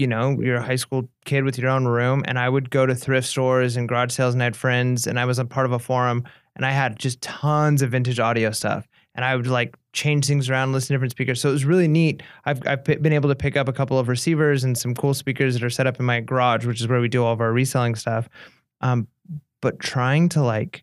you 0.00 0.06
know, 0.06 0.40
you're 0.40 0.56
a 0.56 0.62
high 0.62 0.76
school 0.76 1.08
kid 1.26 1.44
with 1.44 1.58
your 1.58 1.70
own 1.70 1.84
room, 1.84 2.24
and 2.26 2.38
I 2.38 2.48
would 2.48 2.70
go 2.70 2.86
to 2.86 2.94
thrift 2.94 3.28
stores 3.28 3.76
and 3.76 3.86
garage 3.86 4.12
sales, 4.12 4.32
and 4.32 4.42
I 4.42 4.46
had 4.46 4.56
friends, 4.56 5.06
and 5.06 5.20
I 5.20 5.26
was 5.26 5.38
a 5.38 5.44
part 5.44 5.66
of 5.66 5.72
a 5.72 5.78
forum, 5.78 6.24
and 6.56 6.64
I 6.64 6.70
had 6.70 6.98
just 6.98 7.20
tons 7.20 7.82
of 7.82 7.90
vintage 7.90 8.18
audio 8.18 8.50
stuff, 8.50 8.88
and 9.14 9.24
I 9.24 9.36
would 9.36 9.46
like 9.46 9.76
change 9.92 10.26
things 10.26 10.48
around, 10.48 10.72
listen 10.72 10.88
to 10.88 10.94
different 10.94 11.12
speakers. 11.12 11.40
So 11.40 11.50
it 11.50 11.52
was 11.52 11.66
really 11.66 11.86
neat. 11.88 12.22
I've 12.46 12.66
I've 12.66 12.82
been 12.82 13.12
able 13.12 13.28
to 13.28 13.34
pick 13.34 13.56
up 13.56 13.68
a 13.68 13.72
couple 13.72 13.98
of 13.98 14.08
receivers 14.08 14.64
and 14.64 14.76
some 14.76 14.94
cool 14.94 15.12
speakers 15.12 15.54
that 15.54 15.62
are 15.62 15.70
set 15.70 15.86
up 15.86 16.00
in 16.00 16.06
my 16.06 16.20
garage, 16.20 16.64
which 16.64 16.80
is 16.80 16.88
where 16.88 17.00
we 17.00 17.08
do 17.08 17.22
all 17.22 17.32
of 17.32 17.40
our 17.40 17.52
reselling 17.52 17.94
stuff. 17.94 18.28
Um, 18.80 19.06
but 19.60 19.78
trying 19.80 20.30
to 20.30 20.42
like 20.42 20.82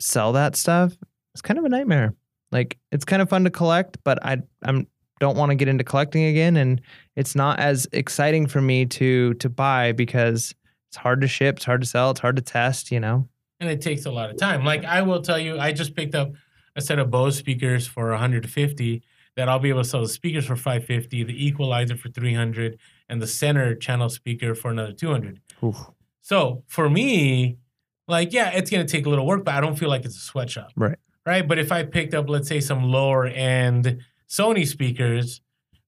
sell 0.00 0.32
that 0.32 0.56
stuff 0.56 0.96
is 1.34 1.42
kind 1.42 1.58
of 1.58 1.64
a 1.66 1.68
nightmare. 1.68 2.14
Like 2.50 2.78
it's 2.92 3.04
kind 3.04 3.20
of 3.20 3.28
fun 3.28 3.44
to 3.44 3.50
collect, 3.50 3.98
but 4.04 4.24
I 4.24 4.38
I'm 4.62 4.86
don't 5.20 5.36
want 5.36 5.50
to 5.50 5.54
get 5.56 5.68
into 5.68 5.84
collecting 5.84 6.24
again 6.24 6.56
and 6.56 6.80
it's 7.16 7.34
not 7.34 7.58
as 7.58 7.86
exciting 7.92 8.46
for 8.46 8.60
me 8.60 8.86
to 8.86 9.34
to 9.34 9.48
buy 9.48 9.92
because 9.92 10.54
it's 10.88 10.96
hard 10.96 11.20
to 11.20 11.28
ship, 11.28 11.56
it's 11.56 11.64
hard 11.64 11.80
to 11.82 11.86
sell, 11.86 12.10
it's 12.10 12.20
hard 12.20 12.36
to 12.36 12.42
test, 12.42 12.90
you 12.90 13.00
know. 13.00 13.28
And 13.60 13.68
it 13.68 13.80
takes 13.80 14.06
a 14.06 14.10
lot 14.10 14.30
of 14.30 14.36
time. 14.36 14.64
Like 14.64 14.84
I 14.84 15.02
will 15.02 15.20
tell 15.20 15.38
you, 15.38 15.58
I 15.58 15.72
just 15.72 15.94
picked 15.94 16.14
up 16.14 16.32
a 16.76 16.80
set 16.80 16.98
of 16.98 17.10
Bose 17.10 17.36
speakers 17.36 17.86
for 17.86 18.10
150 18.10 19.02
that 19.36 19.48
I'll 19.48 19.58
be 19.58 19.68
able 19.68 19.82
to 19.82 19.88
sell 19.88 20.02
the 20.02 20.08
speakers 20.08 20.46
for 20.46 20.56
550, 20.56 21.24
the 21.24 21.46
equalizer 21.46 21.96
for 21.96 22.08
300, 22.08 22.78
and 23.08 23.22
the 23.22 23.26
center 23.26 23.74
channel 23.74 24.08
speaker 24.08 24.54
for 24.54 24.70
another 24.70 24.92
200. 24.92 25.40
Oof. 25.62 25.76
So 26.20 26.64
for 26.66 26.88
me, 26.88 27.58
like, 28.06 28.32
yeah, 28.32 28.50
it's 28.50 28.70
gonna 28.70 28.84
take 28.84 29.06
a 29.06 29.10
little 29.10 29.26
work, 29.26 29.44
but 29.44 29.54
I 29.54 29.60
don't 29.60 29.78
feel 29.78 29.88
like 29.88 30.04
it's 30.04 30.16
a 30.16 30.20
sweatshop. 30.20 30.72
Right. 30.76 30.98
Right. 31.26 31.46
But 31.46 31.58
if 31.58 31.70
I 31.70 31.84
picked 31.84 32.14
up, 32.14 32.28
let's 32.28 32.48
say, 32.48 32.60
some 32.60 32.84
lower 32.84 33.26
end 33.26 34.02
Sony 34.28 34.66
speakers, 34.66 35.40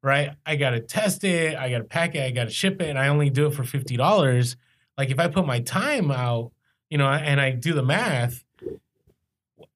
right? 0.03 0.31
I 0.47 0.57
got 0.57 0.71
to 0.71 0.81
test 0.81 1.25
it, 1.25 1.57
I 1.57 1.71
got 1.71 1.79
to 1.79 1.85
pack 1.85 2.15
it, 2.15 2.23
I 2.23 2.31
got 2.31 2.45
to 2.45 2.51
ship 2.51 2.81
it, 2.81 2.89
and 2.89 2.99
I 2.99 3.09
only 3.09 3.31
do 3.31 3.47
it 3.47 3.55
for 3.55 3.65
fifty 3.65 3.97
dollars. 3.97 4.57
Like 4.97 5.11
if 5.11 5.19
I 5.19 5.29
put 5.29 5.47
my 5.47 5.61
time 5.61 6.11
out, 6.11 6.53
you 6.89 6.99
know, 6.99 7.09
and 7.09 7.41
I 7.41 7.53
do 7.53 7.73
the 7.73 7.83
math, 7.83 8.45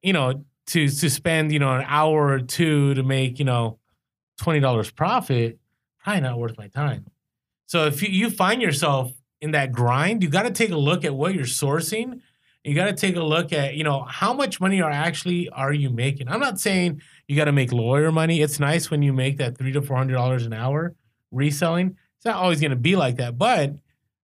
you 0.03 0.13
know, 0.13 0.45
to 0.69 0.89
to 0.89 1.11
spend 1.11 1.53
you 1.53 1.59
know 1.59 1.75
an 1.75 1.85
hour 1.87 2.29
or 2.29 2.41
two 2.41 2.95
to 2.95 3.03
make 3.03 3.39
you 3.39 3.45
know 3.45 3.79
twenty 4.39 4.61
dollars 4.61 4.91
profit, 4.91 5.59
probably 6.03 6.23
not 6.23 6.39
worth 6.39 6.57
my 6.59 6.69
time. 6.69 7.07
So 7.67 7.87
if 7.87 8.03
you, 8.03 8.09
you 8.09 8.31
find 8.31 8.63
yourself 8.63 9.13
in 9.41 9.53
that 9.53 9.73
grind, 9.73 10.23
you 10.23 10.29
got 10.29 10.45
to 10.45 10.51
take 10.51 10.71
a 10.71 10.77
look 10.77 11.05
at 11.05 11.15
what 11.15 11.35
you're 11.35 11.45
sourcing. 11.45 12.21
You 12.63 12.75
got 12.75 12.87
to 12.87 12.95
take 12.95 13.17
a 13.17 13.23
look 13.23 13.53
at 13.53 13.75
you 13.75 13.85
know 13.85 14.05
how 14.05 14.33
much 14.33 14.61
money 14.61 14.81
are 14.81 14.91
actually 14.91 15.51
are 15.51 15.73
you 15.73 15.91
making. 15.91 16.29
I'm 16.29 16.41
not 16.41 16.59
saying 16.59 17.03
you 17.29 17.37
got 17.37 17.47
to 17.47 17.53
make 17.53 17.73
lawyer 17.73 18.13
money. 18.13 18.41
It's 18.41 18.61
nice 18.61 18.91
when 18.91 19.03
you 19.03 19.13
make 19.13 19.39
that 19.39 19.57
three 19.57 19.73
to 19.73 19.83
four 19.83 19.97
hundred 19.97 20.15
dollars 20.15 20.47
an 20.47 20.53
hour 20.53 20.95
reselling. 21.31 21.97
It's 22.17 22.25
not 22.25 22.37
always 22.37 22.61
going 22.61 22.71
to 22.71 22.77
be 22.77 22.97
like 22.97 23.17
that, 23.17 23.39
but 23.39 23.75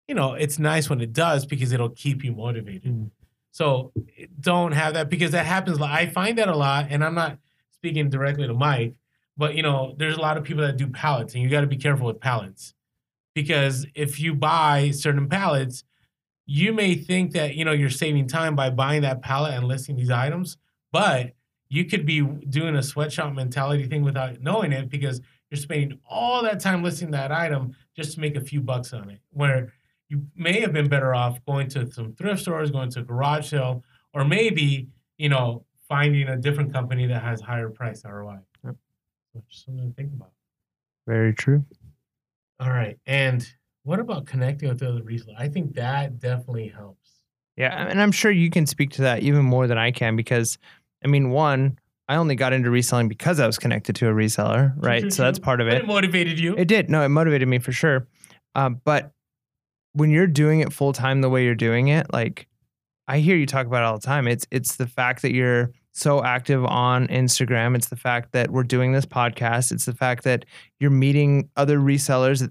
you 0.07 0.15
know 0.15 0.33
it's 0.33 0.59
nice 0.59 0.89
when 0.89 1.01
it 1.01 1.13
does 1.13 1.45
because 1.45 1.71
it'll 1.71 1.89
keep 1.89 2.23
you 2.23 2.33
motivated. 2.33 2.91
Mm. 2.91 3.11
So 3.51 3.91
don't 4.39 4.73
have 4.73 4.93
that 4.93 5.09
because 5.09 5.31
that 5.31 5.45
happens. 5.45 5.79
I 5.81 6.07
find 6.07 6.37
that 6.37 6.47
a 6.47 6.55
lot, 6.55 6.87
and 6.89 7.03
I'm 7.03 7.15
not 7.15 7.37
speaking 7.71 8.09
directly 8.09 8.47
to 8.47 8.53
Mike, 8.53 8.95
but 9.37 9.55
you 9.55 9.63
know 9.63 9.95
there's 9.97 10.17
a 10.17 10.21
lot 10.21 10.37
of 10.37 10.43
people 10.43 10.63
that 10.63 10.77
do 10.77 10.87
pallets, 10.87 11.33
and 11.33 11.43
you 11.43 11.49
got 11.49 11.61
to 11.61 11.67
be 11.67 11.77
careful 11.77 12.07
with 12.07 12.19
pallets 12.19 12.73
because 13.33 13.85
if 13.95 14.19
you 14.19 14.33
buy 14.33 14.91
certain 14.91 15.29
pallets, 15.29 15.83
you 16.45 16.73
may 16.73 16.95
think 16.95 17.31
that 17.31 17.55
you 17.55 17.63
know 17.63 17.71
you're 17.71 17.89
saving 17.89 18.27
time 18.27 18.55
by 18.55 18.69
buying 18.69 19.01
that 19.03 19.21
pallet 19.21 19.53
and 19.53 19.67
listing 19.67 19.95
these 19.95 20.09
items, 20.09 20.57
but 20.91 21.33
you 21.69 21.85
could 21.85 22.05
be 22.05 22.21
doing 22.21 22.75
a 22.75 22.83
sweatshop 22.83 23.33
mentality 23.33 23.85
thing 23.85 24.03
without 24.03 24.41
knowing 24.41 24.71
it 24.71 24.89
because 24.89 25.21
you're 25.49 25.59
spending 25.59 25.99
all 26.07 26.43
that 26.43 26.59
time 26.59 26.83
listing 26.83 27.11
that 27.11 27.31
item 27.31 27.75
just 27.95 28.13
to 28.13 28.19
make 28.19 28.35
a 28.35 28.41
few 28.41 28.61
bucks 28.61 28.93
on 28.93 29.09
it. 29.09 29.19
Where 29.31 29.71
you 30.09 30.25
may 30.35 30.59
have 30.61 30.73
been 30.73 30.89
better 30.89 31.13
off 31.13 31.43
going 31.45 31.69
to 31.69 31.89
some 31.91 32.13
thrift 32.13 32.41
stores, 32.41 32.71
going 32.71 32.89
to 32.91 32.99
a 32.99 33.03
garage 33.03 33.49
sale, 33.49 33.83
or 34.13 34.25
maybe, 34.25 34.87
you 35.17 35.29
know, 35.29 35.65
finding 35.87 36.27
a 36.29 36.37
different 36.37 36.73
company 36.73 37.05
that 37.07 37.21
has 37.21 37.41
higher 37.41 37.69
price 37.69 38.03
ROI. 38.03 38.39
Yep. 38.63 38.75
Just 39.49 39.65
something 39.65 39.89
to 39.89 39.95
think 39.95 40.13
about. 40.13 40.31
Very 41.07 41.33
true. 41.33 41.63
All 42.59 42.71
right. 42.71 42.97
And 43.05 43.47
what 43.83 43.99
about 43.99 44.25
connecting 44.25 44.69
with 44.69 44.81
other 44.83 45.01
resellers? 45.01 45.35
I 45.37 45.47
think 45.47 45.75
that 45.75 46.19
definitely 46.19 46.67
helps. 46.67 46.97
Yeah, 47.55 47.87
and 47.89 48.01
I'm 48.01 48.13
sure 48.13 48.31
you 48.31 48.49
can 48.49 48.65
speak 48.65 48.91
to 48.91 49.01
that 49.01 49.21
even 49.21 49.43
more 49.43 49.67
than 49.67 49.77
I 49.77 49.91
can 49.91 50.15
because 50.15 50.57
I 51.03 51.07
mean, 51.07 51.29
one, 51.29 51.79
I 52.07 52.15
only 52.15 52.35
got 52.35 52.53
into 52.53 52.69
reselling 52.69 53.07
because 53.07 53.39
I 53.39 53.45
was 53.45 53.57
connected 53.57 53.95
to 53.97 54.07
a 54.07 54.11
reseller, 54.11 54.73
right? 54.77 55.11
so 55.13 55.23
that's 55.23 55.39
part 55.49 55.61
of 55.61 55.67
it. 55.67 55.75
It 55.75 55.87
motivated 55.87 56.39
you. 56.39 56.55
It 56.57 56.67
did. 56.67 56.89
No, 56.89 57.03
it 57.03 57.09
motivated 57.09 57.47
me 57.47 57.59
for 57.59 57.71
sure. 57.71 58.07
Um, 58.55 58.81
but 58.83 59.11
when 59.93 60.09
you're 60.09 60.27
doing 60.27 60.59
it 60.59 60.73
full 60.73 60.93
time 60.93 61.21
the 61.21 61.29
way 61.29 61.45
you're 61.45 61.55
doing 61.55 61.89
it, 61.89 62.11
like 62.11 62.47
I 63.07 63.19
hear 63.19 63.35
you 63.35 63.45
talk 63.45 63.65
about 63.65 63.83
it 63.83 63.85
all 63.85 63.97
the 63.97 64.05
time. 64.05 64.27
It's 64.27 64.45
it's 64.51 64.75
the 64.75 64.87
fact 64.87 65.21
that 65.21 65.33
you're 65.33 65.71
so 65.91 66.23
active 66.23 66.63
on 66.65 67.07
Instagram. 67.07 67.75
It's 67.75 67.87
the 67.87 67.95
fact 67.95 68.31
that 68.31 68.51
we're 68.51 68.63
doing 68.63 68.91
this 68.91 69.05
podcast. 69.05 69.71
It's 69.71 69.85
the 69.85 69.93
fact 69.93 70.23
that 70.23 70.45
you're 70.79 70.91
meeting 70.91 71.49
other 71.55 71.79
resellers. 71.79 72.49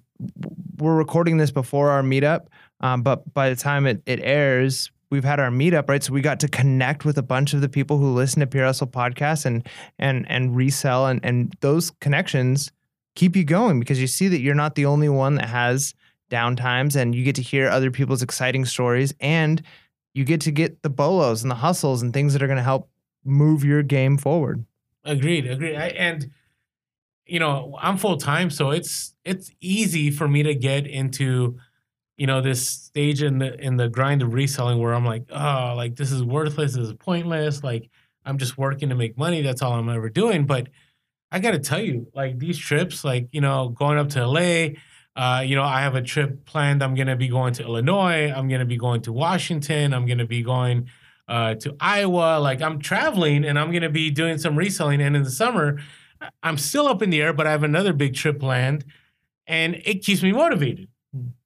We're 0.77 0.97
recording 0.97 1.37
this 1.37 1.51
before 1.51 1.91
our 1.91 2.03
meetup, 2.03 2.47
um, 2.81 3.03
but 3.03 3.33
by 3.33 3.51
the 3.51 3.57
time 3.57 3.87
it, 3.87 4.03
it 4.07 4.21
airs, 4.23 4.91
we've 5.11 5.25
had 5.25 5.41
our 5.41 5.51
meetup, 5.51 5.89
right? 5.89 6.03
So 6.03 6.13
we 6.13 6.21
got 6.21 6.41
to 6.41 6.49
connect 6.49 7.05
with 7.05 7.19
a 7.19 7.23
bunch 7.23 7.55
of 7.55 7.61
the 7.61 7.69
people 7.69 7.99
who 7.99 8.13
listen 8.13 8.41
to 8.41 8.47
Pure 8.47 8.67
Hustle 8.67 8.87
podcast 8.87 9.47
and 9.47 9.67
and 9.99 10.27
and 10.29 10.57
resell 10.57 11.07
and 11.07 11.21
and 11.25 11.55
those 11.61 11.91
connections 12.01 12.71
keep 13.15 13.35
you 13.35 13.45
going 13.45 13.81
because 13.81 14.01
you 14.01 14.07
see 14.07 14.29
that 14.29 14.41
you're 14.41 14.55
not 14.55 14.75
the 14.75 14.87
only 14.87 15.09
one 15.09 15.35
that 15.37 15.49
has 15.49 15.95
downtimes 16.31 16.95
and 16.95 17.15
you 17.15 17.25
get 17.25 17.35
to 17.35 17.43
hear 17.43 17.69
other 17.69 17.91
people's 17.91 18.23
exciting 18.23 18.65
stories 18.65 19.13
and 19.19 19.63
you 20.15 20.25
get 20.25 20.41
to 20.43 20.51
get 20.51 20.83
the 20.83 20.91
bolos 20.91 21.43
and 21.43 21.51
the 21.51 21.57
hustles 21.57 22.03
and 22.03 22.13
things 22.13 22.33
that 22.33 22.43
are 22.43 22.47
going 22.47 22.59
to 22.59 22.63
help 22.63 22.89
move 23.25 23.65
your 23.65 23.83
game 23.83 24.17
forward. 24.17 24.65
Agreed, 25.05 25.47
agreed. 25.47 25.77
I, 25.77 25.89
and 25.89 26.31
you 27.27 27.39
know, 27.39 27.77
I'm 27.81 27.99
full 27.99 28.17
time, 28.17 28.51
so 28.51 28.71
it's 28.71 29.15
it's 29.25 29.51
easy 29.61 30.11
for 30.11 30.27
me 30.27 30.43
to 30.45 30.55
get 30.55 30.87
into 30.87 31.59
you 32.19 32.27
know 32.27 32.41
this 32.41 32.69
stage 32.69 33.23
in 33.23 33.39
the 33.39 33.59
in 33.65 33.77
the 33.77 33.89
grind 33.89 34.23
of 34.23 34.35
reselling 34.35 34.79
where 34.81 34.93
I'm 34.93 35.07
like, 35.07 35.25
oh, 35.31 35.75
like 35.77 35.95
this 35.97 36.11
is 36.11 36.23
worthless, 36.23 36.75
this 36.75 36.89
is 36.89 36.95
pointless. 36.95 37.63
Like 37.63 37.89
I'm 38.25 38.39
just 38.39 38.59
working 38.59 38.89
to 38.91 38.97
make 38.97 39.17
money. 39.17 39.41
That's 39.41 39.63
all 39.63 39.73
I'm 39.73 39.89
ever 39.89 40.11
doing. 40.11 40.45
But 40.45 40.69
I 41.31 41.39
got 41.39 41.53
to 41.53 41.61
tell 41.61 41.81
you, 41.81 42.09
like 42.15 42.39
these 42.39 42.59
trips, 42.59 43.05
like 43.05 43.29
you 43.31 43.41
know, 43.41 43.71
going 43.71 43.99
up 43.99 44.11
to 44.11 44.27
LA. 44.27 44.75
Uh, 45.15 45.41
you 45.41 45.57
know, 45.57 45.65
I 45.65 45.81
have 45.81 45.95
a 45.97 46.03
trip 46.03 46.45
planned. 46.45 46.83
I'm 46.83 46.95
gonna 46.95 47.17
be 47.17 47.29
going 47.29 47.55
to 47.55 47.65
Illinois. 47.65 48.33
I'm 48.33 48.49
gonna 48.49 48.65
be 48.65 48.77
going 48.77 49.01
to 49.03 49.13
Washington. 49.13 49.95
I'm 49.95 50.07
gonna 50.07 50.27
be 50.27 50.43
going 50.43 50.89
uh, 51.29 51.55
to 51.57 51.77
Iowa. 51.81 52.39
Like 52.41 52.63
I'm 52.63 52.81
traveling, 52.81 53.45
and 53.45 53.59
I'm 53.59 53.73
gonna 53.73 53.91
be 53.91 54.11
doing 54.11 54.39
some 54.39 54.57
reselling. 54.57 55.01
And 55.01 55.17
in 55.17 55.23
the 55.23 55.31
summer, 55.31 55.81
I'm 56.43 56.59
still 56.59 56.89
up 56.89 57.01
in 57.03 57.11
the 57.11 57.23
air, 57.23 57.33
but 57.33 57.47
I 57.47 57.53
have 57.53 57.65
another 57.65 57.93
big 57.93 58.15
trip 58.15 58.41
planned, 58.41 58.85
and 59.47 59.77
it 59.85 60.05
keeps 60.05 60.23
me 60.23 60.33
motivated 60.33 60.89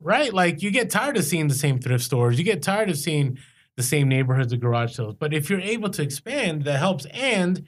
right? 0.01 0.33
Like 0.33 0.63
you 0.63 0.71
get 0.71 0.91
tired 0.91 1.17
of 1.17 1.25
seeing 1.25 1.49
the 1.49 1.55
same 1.55 1.79
thrift 1.79 2.05
stores, 2.05 2.39
you 2.39 2.45
get 2.45 2.63
tired 2.63 2.91
of 2.91 2.97
seeing 2.97 3.39
the 3.77 3.83
same 3.83 4.09
neighborhoods 4.09 4.53
of 4.53 4.61
garage 4.61 4.95
sales. 4.95 5.15
But 5.19 5.33
if 5.33 5.49
you're 5.49 5.61
able 5.61 5.91
to 5.91 6.03
expand, 6.03 6.65
that 6.65 6.79
helps. 6.79 7.07
And 7.07 7.67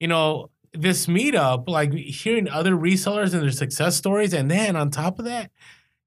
you 0.00 0.08
know, 0.08 0.50
this 0.72 1.06
meetup, 1.06 1.68
like 1.68 1.92
hearing 1.92 2.48
other 2.48 2.72
resellers 2.72 3.32
and 3.32 3.42
their 3.42 3.50
success 3.50 3.96
stories, 3.96 4.32
and 4.32 4.50
then 4.50 4.76
on 4.76 4.90
top 4.90 5.18
of 5.18 5.24
that, 5.24 5.50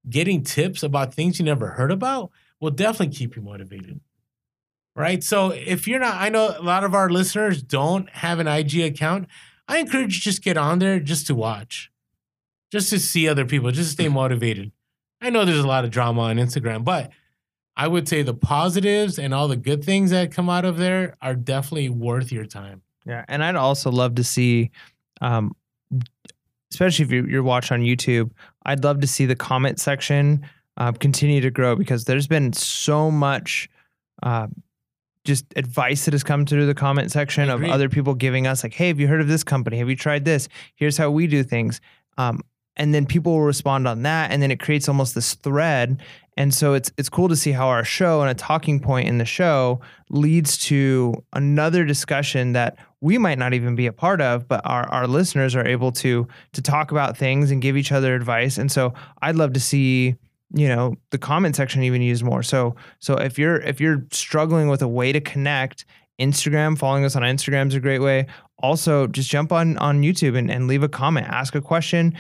getting 0.10 0.44
tips 0.44 0.84
about 0.84 1.14
things 1.14 1.40
you 1.40 1.46
never 1.46 1.72
heard 1.72 1.92
about 1.92 2.32
will 2.60 2.72
definitely 2.72 3.16
keep 3.16 3.36
you 3.36 3.42
motivated. 3.42 4.00
Right. 4.96 5.24
So 5.24 5.52
if 5.52 5.88
you're 5.88 6.00
not, 6.00 6.16
I 6.16 6.30
know 6.30 6.54
a 6.58 6.62
lot 6.62 6.84
of 6.84 6.94
our 6.94 7.10
listeners 7.10 7.64
don't 7.64 8.10
have 8.10 8.40
an 8.40 8.48
IG 8.48 8.82
account. 8.82 9.28
I 9.68 9.78
encourage 9.78 10.16
you 10.16 10.22
just 10.22 10.44
get 10.44 10.58
on 10.58 10.80
there 10.80 11.00
just 11.00 11.28
to 11.28 11.36
watch, 11.36 11.92
just 12.72 12.90
to 12.90 13.00
see 13.00 13.28
other 13.28 13.46
people, 13.46 13.72
just 13.72 13.92
stay 13.92 14.10
motivated 14.10 14.74
I 15.22 15.30
know 15.30 15.46
there's 15.46 15.60
a 15.60 15.68
lot 15.68 15.86
of 15.86 15.92
drama 15.92 16.22
on 16.22 16.38
Instagram, 16.38 16.84
but 16.84 17.12
I 17.78 17.88
would 17.88 18.08
say 18.08 18.24
the 18.24 18.34
positives 18.34 19.20
and 19.20 19.34
all 19.34 19.48
the 19.48 19.56
good 19.56 19.84
things 19.84 20.12
that 20.12 20.32
come 20.32 20.50
out 20.50 20.66
of 20.66 20.78
there 20.78 21.16
are 21.22 21.36
definitely 21.36 21.90
worth 21.90 22.32
your 22.32 22.46
time. 22.46 22.82
Yeah, 23.06 23.24
and 23.28 23.44
I'd 23.44 23.56
also 23.56 23.92
love 23.92 24.16
to 24.16 24.24
see, 24.24 24.72
um, 25.22 25.56
especially 26.72 27.06
if 27.06 27.12
you're, 27.12 27.30
you're 27.30 27.44
watching 27.44 27.76
on 27.76 27.82
YouTube, 27.82 28.32
I'd 28.66 28.84
love 28.84 29.00
to 29.02 29.08
see 29.08 29.26
the 29.26 29.36
comment 29.36 29.80
section 29.80 30.46
uh, 30.78 30.92
continue 30.92 31.42
to 31.42 31.52
grow 31.52 31.76
because 31.76 32.06
there's 32.06 32.28
been 32.28 32.54
so 32.54 33.12
much. 33.12 33.70
Uh, 34.24 34.48
just 35.24 35.46
advice 35.56 36.06
that 36.06 36.16
has 36.16 36.24
come 36.24 36.48
through 36.48 36.66
the 36.66 36.74
comment 36.74 37.12
section 37.12 37.48
of 37.52 37.64
other 37.64 37.90
people 37.90 38.16
giving 38.16 38.48
us 38.48 38.64
like, 38.64 38.74
"Hey, 38.74 38.88
have 38.88 39.00
you 39.00 39.08
heard 39.08 39.22
of 39.22 39.28
this 39.28 39.44
company? 39.44 39.78
Have 39.78 39.88
you 39.88 39.96
tried 39.96 40.26
this? 40.26 40.48
Here's 40.76 40.98
how 40.98 41.12
we 41.12 41.28
do 41.28 41.44
things." 41.44 41.80
Um, 42.18 42.42
and 42.78 42.94
then 42.94 43.06
people 43.06 43.34
will 43.34 43.42
respond 43.42 43.88
on 43.88 44.04
that, 44.04 44.32
and 44.32 44.42
then 44.42 44.52
it 44.52 44.60
creates 44.60 44.88
almost 44.88 45.16
this 45.16 45.34
thread. 45.36 46.02
And 46.38 46.54
so 46.54 46.74
it's 46.74 46.92
it's 46.98 47.10
cool 47.10 47.28
to 47.28 47.36
see 47.36 47.52
how 47.52 47.68
our 47.68 47.84
show 47.84 48.22
and 48.22 48.30
a 48.30 48.34
talking 48.34 48.80
point 48.80 49.08
in 49.08 49.18
the 49.18 49.26
show 49.26 49.82
leads 50.10 50.58
to 50.60 51.14
another 51.34 51.84
discussion 51.84 52.54
that 52.54 52.78
we 53.02 53.18
might 53.18 53.38
not 53.38 53.54
even 53.54 53.76
be 53.76 53.88
a 53.88 53.94
part 53.94 54.22
of, 54.22 54.48
but 54.48 54.62
our, 54.64 54.88
our 54.90 55.08
listeners 55.08 55.56
are 55.56 55.68
able 55.68 55.92
to 55.94 56.28
to 56.54 56.62
talk 56.62 56.92
about 56.92 57.18
things 57.18 57.52
and 57.52 57.62
give 57.62 57.76
each 57.76 57.92
other 57.92 58.16
advice. 58.16 58.58
And 58.58 58.72
so 58.72 58.94
I'd 59.22 59.36
love 59.36 59.54
to 59.54 59.60
see 59.60 60.16
you 60.54 60.68
know 60.68 60.96
the 61.12 61.18
comment 61.18 61.56
section 61.56 61.84
even 61.84 62.02
used 62.02 62.24
more 62.24 62.44
so 62.44 62.76
so 63.00 63.16
if 63.16 63.40
you're 63.40 63.62
if 63.62 63.80
you're 63.80 64.06
struggling 64.12 64.68
with 64.68 64.82
a 64.82 64.88
way 64.88 65.12
to 65.12 65.22
connect 65.22 65.86
instagram 66.20 66.78
following 66.78 67.06
us 67.06 67.16
on 67.16 67.22
instagram 67.22 67.68
is 67.68 67.76
a 67.76 67.80
great 67.80 68.02
way 68.02 68.26
also 68.60 69.08
just 69.08 69.30
jump 69.30 69.52
on 69.52 69.78
on 69.78 70.02
youtube 70.02 70.38
and, 70.38 70.52
and 70.52 70.68
leave 70.68 70.84
a 70.84 70.90
comment 70.90 71.26
ask 71.28 71.56
a 71.56 71.62
question 71.62 72.14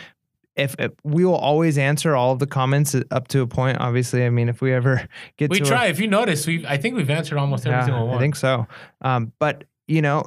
if, 0.55 0.75
if, 0.79 0.91
we 1.03 1.23
will 1.25 1.35
always 1.35 1.77
answer 1.77 2.15
all 2.15 2.33
of 2.33 2.39
the 2.39 2.47
comments 2.47 2.95
up 3.11 3.27
to 3.29 3.41
a 3.41 3.47
point 3.47 3.77
obviously 3.79 4.25
i 4.25 4.29
mean 4.29 4.49
if 4.49 4.61
we 4.61 4.73
ever 4.73 5.07
get 5.37 5.49
we 5.49 5.59
try 5.59 5.85
a, 5.85 5.89
if 5.89 5.99
you 5.99 6.07
notice 6.07 6.45
we 6.45 6.65
i 6.67 6.77
think 6.77 6.95
we've 6.95 7.09
answered 7.09 7.37
almost 7.37 7.65
every 7.65 7.79
yeah, 7.79 7.85
single 7.85 8.07
one 8.07 8.17
i 8.17 8.19
think 8.19 8.35
so 8.35 8.67
um, 9.01 9.31
but 9.39 9.63
you 9.87 10.01
know 10.01 10.23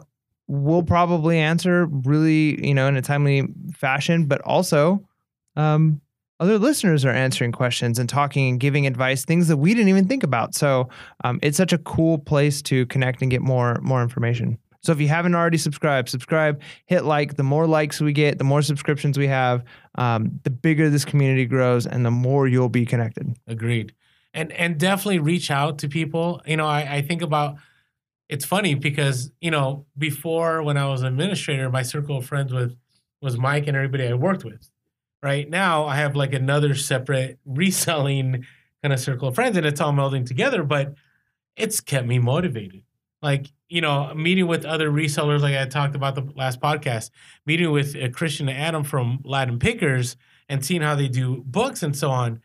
we'll 0.47 0.83
probably 0.83 1.39
answer 1.39 1.87
really 1.87 2.67
you 2.67 2.75
know 2.75 2.87
in 2.89 2.97
a 2.97 3.03
timely 3.03 3.49
fashion 3.75 4.27
but 4.27 4.41
also 4.43 5.07
um, 5.57 6.01
other 6.41 6.59
listeners 6.59 7.05
are 7.05 7.11
answering 7.11 7.53
questions 7.53 7.99
and 7.99 8.09
talking 8.09 8.51
and 8.51 8.61
giving 8.61 8.87
advice, 8.87 9.25
things 9.25 9.49
that 9.49 9.57
we 9.57 9.73
didn't 9.73 9.89
even 9.89 10.09
think 10.09 10.23
about. 10.23 10.55
So 10.55 10.89
um, 11.23 11.39
it's 11.43 11.57
such 11.57 11.73
a 11.73 11.79
cool 11.79 12.19
place 12.19 12.61
to 12.63 12.87
connect 12.87 13.23
and 13.23 13.31
get 13.31 13.41
more 13.41 13.79
more 13.83 14.03
information. 14.03 14.59
So 14.85 14.93
if 14.93 15.01
you 15.01 15.09
haven't 15.09 15.35
already 15.35 15.59
subscribed, 15.59 16.09
subscribe, 16.09 16.61
hit 16.87 17.05
like. 17.05 17.37
The 17.37 17.43
more 17.43 17.67
likes 17.67 18.01
we 18.01 18.13
get, 18.13 18.39
the 18.39 18.45
more 18.45 18.63
subscriptions 18.63 19.19
we 19.19 19.27
have, 19.27 19.65
um, 19.97 20.41
the 20.45 20.51
bigger 20.51 20.91
this 20.91 21.05
community 21.05 21.47
grows, 21.47 21.87
and 21.87 22.05
the 22.05 22.11
more 22.11 22.47
you'll 22.47 22.69
be 22.69 22.87
connected. 22.87 23.37
Agreed. 23.47 23.95
And 24.33 24.53
and 24.53 24.79
definitely 24.79 25.21
reach 25.21 25.51
out 25.51 25.79
to 25.79 25.89
people. 25.89 26.43
You 26.47 26.57
know, 26.57 26.67
I, 26.67 26.97
I 26.97 27.03
think 27.03 27.23
about. 27.23 27.57
It's 28.29 28.45
funny 28.45 28.75
because 28.75 29.31
you 29.41 29.51
know 29.51 29.87
before 29.99 30.63
when 30.63 30.77
I 30.77 30.87
was 30.89 31.03
an 31.03 31.09
administrator, 31.09 31.71
my 31.71 31.83
circle 31.83 32.17
of 32.19 32.27
friends 32.27 32.53
with 32.53 32.77
was 33.21 33.37
Mike 33.39 33.67
and 33.67 33.77
everybody 33.77 34.07
I 34.07 34.15
worked 34.15 34.45
with 34.45 34.71
right 35.25 35.49
now 35.49 35.87
I 35.87 35.97
have 35.97 36.15
like 36.15 36.35
another 36.35 36.75
separate 36.75 37.39
reselling 37.47 38.45
kind 38.83 38.93
of 38.93 39.01
circle 39.01 39.29
of 39.29 39.35
friends 39.35 39.57
and 39.57 39.65
it's 39.67 39.81
all 39.81 39.93
melding 39.93 40.27
together, 40.27 40.63
but 40.63 40.95
it's 41.57 41.81
kept 41.81 42.07
me 42.07 42.19
motivated. 42.19 42.83
Like, 43.25 43.51
you 43.71 43.81
know, 43.81 44.13
meeting 44.15 44.47
with 44.47 44.67
other 44.67 44.91
resellers, 44.91 45.41
like 45.41 45.57
I 45.57 45.65
talked 45.65 45.97
about 45.97 46.15
the 46.15 46.31
last 46.37 46.61
podcast, 46.61 47.09
meeting 47.47 47.73
with 47.73 47.97
uh, 47.97 48.11
Christian 48.11 48.51
and 48.51 48.59
Adam 48.59 48.85
from 48.85 49.21
Latin 49.25 49.59
Pickers 49.59 50.17
and 50.51 50.63
seeing 50.63 50.83
how 50.83 50.95
they 50.95 51.09
do 51.09 51.43
books 51.47 51.83
and 51.83 51.97
so 51.97 52.11
on. 52.11 52.43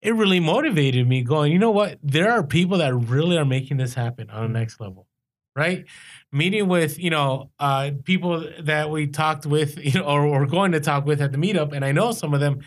It 0.00 0.14
really 0.14 0.40
motivated 0.40 1.06
me 1.06 1.22
going, 1.22 1.52
you 1.52 1.58
know 1.58 1.70
what? 1.70 1.98
There 2.02 2.32
are 2.32 2.42
people 2.42 2.78
that 2.78 2.94
really 2.94 3.36
are 3.36 3.44
making 3.44 3.76
this 3.76 3.92
happen 3.92 4.30
on 4.30 4.50
the 4.50 4.58
next 4.58 4.80
level 4.80 5.06
right? 5.56 5.84
Meeting 6.32 6.68
with, 6.68 6.98
you 6.98 7.10
know, 7.10 7.50
uh, 7.58 7.90
people 8.04 8.46
that 8.62 8.88
we 8.88 9.08
talked 9.08 9.44
with, 9.44 9.76
you 9.84 10.00
know, 10.00 10.06
or 10.06 10.30
we're 10.30 10.46
going 10.46 10.72
to 10.72 10.80
talk 10.80 11.04
with 11.04 11.20
at 11.20 11.32
the 11.32 11.38
meetup. 11.38 11.72
And 11.74 11.84
I 11.84 11.92
know 11.92 12.12
some 12.12 12.32
of 12.32 12.40
them, 12.40 12.60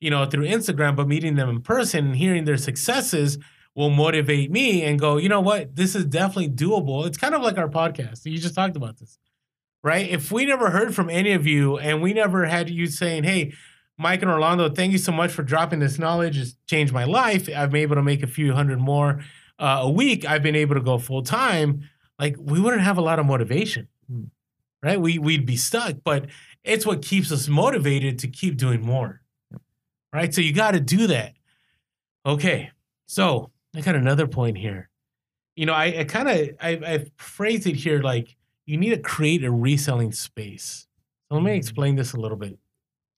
you 0.00 0.10
know, 0.10 0.26
through 0.26 0.46
Instagram, 0.46 0.96
but 0.96 1.06
meeting 1.06 1.36
them 1.36 1.48
in 1.48 1.60
person 1.60 2.06
and 2.06 2.16
hearing 2.16 2.46
their 2.46 2.56
successes 2.56 3.38
will 3.74 3.90
motivate 3.90 4.50
me 4.50 4.82
and 4.82 4.98
go, 4.98 5.16
you 5.16 5.28
know 5.28 5.40
what, 5.40 5.76
this 5.76 5.94
is 5.94 6.04
definitely 6.04 6.50
doable. 6.50 7.06
It's 7.06 7.18
kind 7.18 7.34
of 7.34 7.42
like 7.42 7.56
our 7.56 7.68
podcast. 7.68 8.24
You 8.24 8.38
just 8.38 8.54
talked 8.54 8.76
about 8.76 8.98
this, 8.98 9.18
right? 9.82 10.08
If 10.08 10.32
we 10.32 10.44
never 10.44 10.70
heard 10.70 10.94
from 10.94 11.08
any 11.08 11.32
of 11.32 11.46
you 11.46 11.78
and 11.78 12.02
we 12.02 12.12
never 12.12 12.46
had 12.46 12.68
you 12.68 12.86
saying, 12.86 13.24
hey, 13.24 13.52
Mike 13.96 14.22
and 14.22 14.30
Orlando, 14.30 14.68
thank 14.70 14.92
you 14.92 14.98
so 14.98 15.12
much 15.12 15.30
for 15.30 15.42
dropping 15.42 15.78
this 15.78 15.98
knowledge. 15.98 16.38
It's 16.38 16.56
changed 16.66 16.92
my 16.92 17.04
life. 17.04 17.48
I've 17.54 17.70
been 17.70 17.82
able 17.82 17.96
to 17.96 18.02
make 18.02 18.22
a 18.22 18.26
few 18.26 18.54
hundred 18.54 18.80
more 18.80 19.22
uh, 19.58 19.80
a 19.82 19.90
week. 19.90 20.24
I've 20.24 20.42
been 20.42 20.56
able 20.56 20.74
to 20.74 20.80
go 20.80 20.98
full 20.98 21.22
time 21.22 21.88
like 22.18 22.36
we 22.38 22.60
wouldn't 22.60 22.82
have 22.82 22.98
a 22.98 23.02
lot 23.02 23.18
of 23.18 23.26
motivation, 23.26 23.88
hmm. 24.10 24.24
right? 24.82 25.00
We 25.00 25.18
we'd 25.18 25.46
be 25.46 25.56
stuck, 25.56 25.96
but 26.04 26.26
it's 26.64 26.86
what 26.86 27.02
keeps 27.02 27.30
us 27.30 27.48
motivated 27.48 28.18
to 28.20 28.28
keep 28.28 28.56
doing 28.56 28.82
more, 28.82 29.20
right? 30.12 30.32
So 30.32 30.40
you 30.40 30.52
got 30.52 30.72
to 30.72 30.80
do 30.80 31.06
that. 31.08 31.34
Okay, 32.26 32.70
so 33.06 33.50
I 33.74 33.80
got 33.80 33.94
another 33.94 34.26
point 34.26 34.58
here. 34.58 34.88
You 35.56 35.66
know, 35.66 35.72
I, 35.72 36.00
I 36.00 36.04
kind 36.04 36.28
of 36.28 36.56
I, 36.60 36.70
I 36.70 37.06
phrased 37.16 37.66
it 37.66 37.76
here 37.76 38.00
like 38.00 38.36
you 38.66 38.76
need 38.76 38.90
to 38.90 38.98
create 38.98 39.44
a 39.44 39.50
reselling 39.50 40.12
space. 40.12 40.86
So 41.28 41.36
let 41.36 41.44
me 41.44 41.52
hmm. 41.52 41.56
explain 41.56 41.96
this 41.96 42.12
a 42.12 42.16
little 42.16 42.36
bit. 42.36 42.58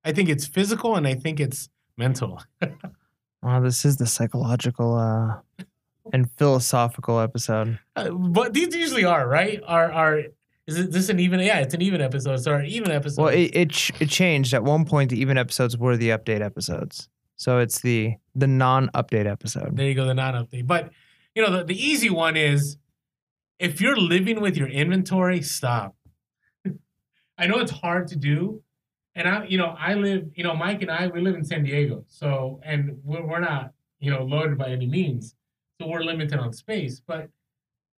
I 0.05 0.13
think 0.13 0.29
it's 0.29 0.47
physical 0.47 0.97
and 0.97 1.07
I 1.07 1.15
think 1.15 1.41
it's 1.41 1.69
mental. 1.97 2.43
oh, 3.43 3.63
this 3.63 3.85
is 3.85 3.97
the 3.97 4.07
psychological 4.07 4.95
uh 4.95 5.37
and 6.13 6.31
philosophical 6.33 7.21
episode. 7.21 7.79
Uh, 7.95 8.11
but 8.11 8.55
these 8.55 8.75
usually 8.75 9.05
are 9.05 9.29
right. 9.29 9.61
Are 9.67 9.93
are 9.93 10.23
is 10.67 10.79
it 10.79 10.93
this 10.93 11.09
an 11.09 11.19
even? 11.21 11.41
Yeah, 11.41 11.59
it's 11.59 11.75
an 11.75 11.83
even 11.83 12.01
episode. 12.01 12.37
So 12.37 12.53
our 12.53 12.63
even 12.63 12.91
episode. 12.91 13.23
Well, 13.23 13.33
it 13.33 13.51
it, 13.55 13.71
ch- 13.71 13.93
it 14.01 14.09
changed 14.09 14.55
at 14.55 14.65
one 14.65 14.85
point. 14.85 15.11
The 15.11 15.21
even 15.21 15.37
episodes 15.37 15.77
were 15.77 15.97
the 15.97 16.11
update 16.11 16.41
episodes. 16.41 17.09
So 17.37 17.59
it's 17.59 17.81
the 17.81 18.15
the 18.35 18.47
non-update 18.47 19.27
episode. 19.27 19.77
There 19.77 19.87
you 19.87 19.95
go, 19.95 20.07
the 20.07 20.15
non-update. 20.15 20.67
But 20.67 20.91
you 21.35 21.43
know, 21.43 21.59
the, 21.59 21.65
the 21.65 21.87
easy 21.87 22.11
one 22.11 22.37
is 22.37 22.77
if 23.59 23.81
you're 23.81 23.97
living 23.97 24.41
with 24.41 24.57
your 24.57 24.69
inventory, 24.69 25.43
stop. 25.43 25.95
I 27.39 27.47
know 27.47 27.59
it's 27.59 27.71
hard 27.71 28.09
to 28.09 28.17
do, 28.17 28.63
and 29.15 29.29
I, 29.29 29.45
you 29.45 29.59
know, 29.59 29.75
I 29.79 29.95
live, 29.95 30.31
you 30.35 30.45
know, 30.45 30.55
Mike 30.55 30.83
and 30.83 30.91
I, 30.91 31.07
we 31.09 31.21
live 31.21 31.35
in 31.35 31.45
San 31.45 31.65
Diego, 31.65 32.05
so 32.09 32.61
and 32.65 32.99
we're, 33.05 33.25
we're 33.27 33.41
not, 33.41 33.73
you 34.01 34.11
know, 34.11 34.25
loaded 34.25 34.59
by 34.59 34.69
any 34.69 34.87
means 34.87 35.35
so 35.83 35.89
we're 35.89 36.05
limited 36.05 36.39
on 36.39 36.53
space. 36.53 37.01
But 37.01 37.29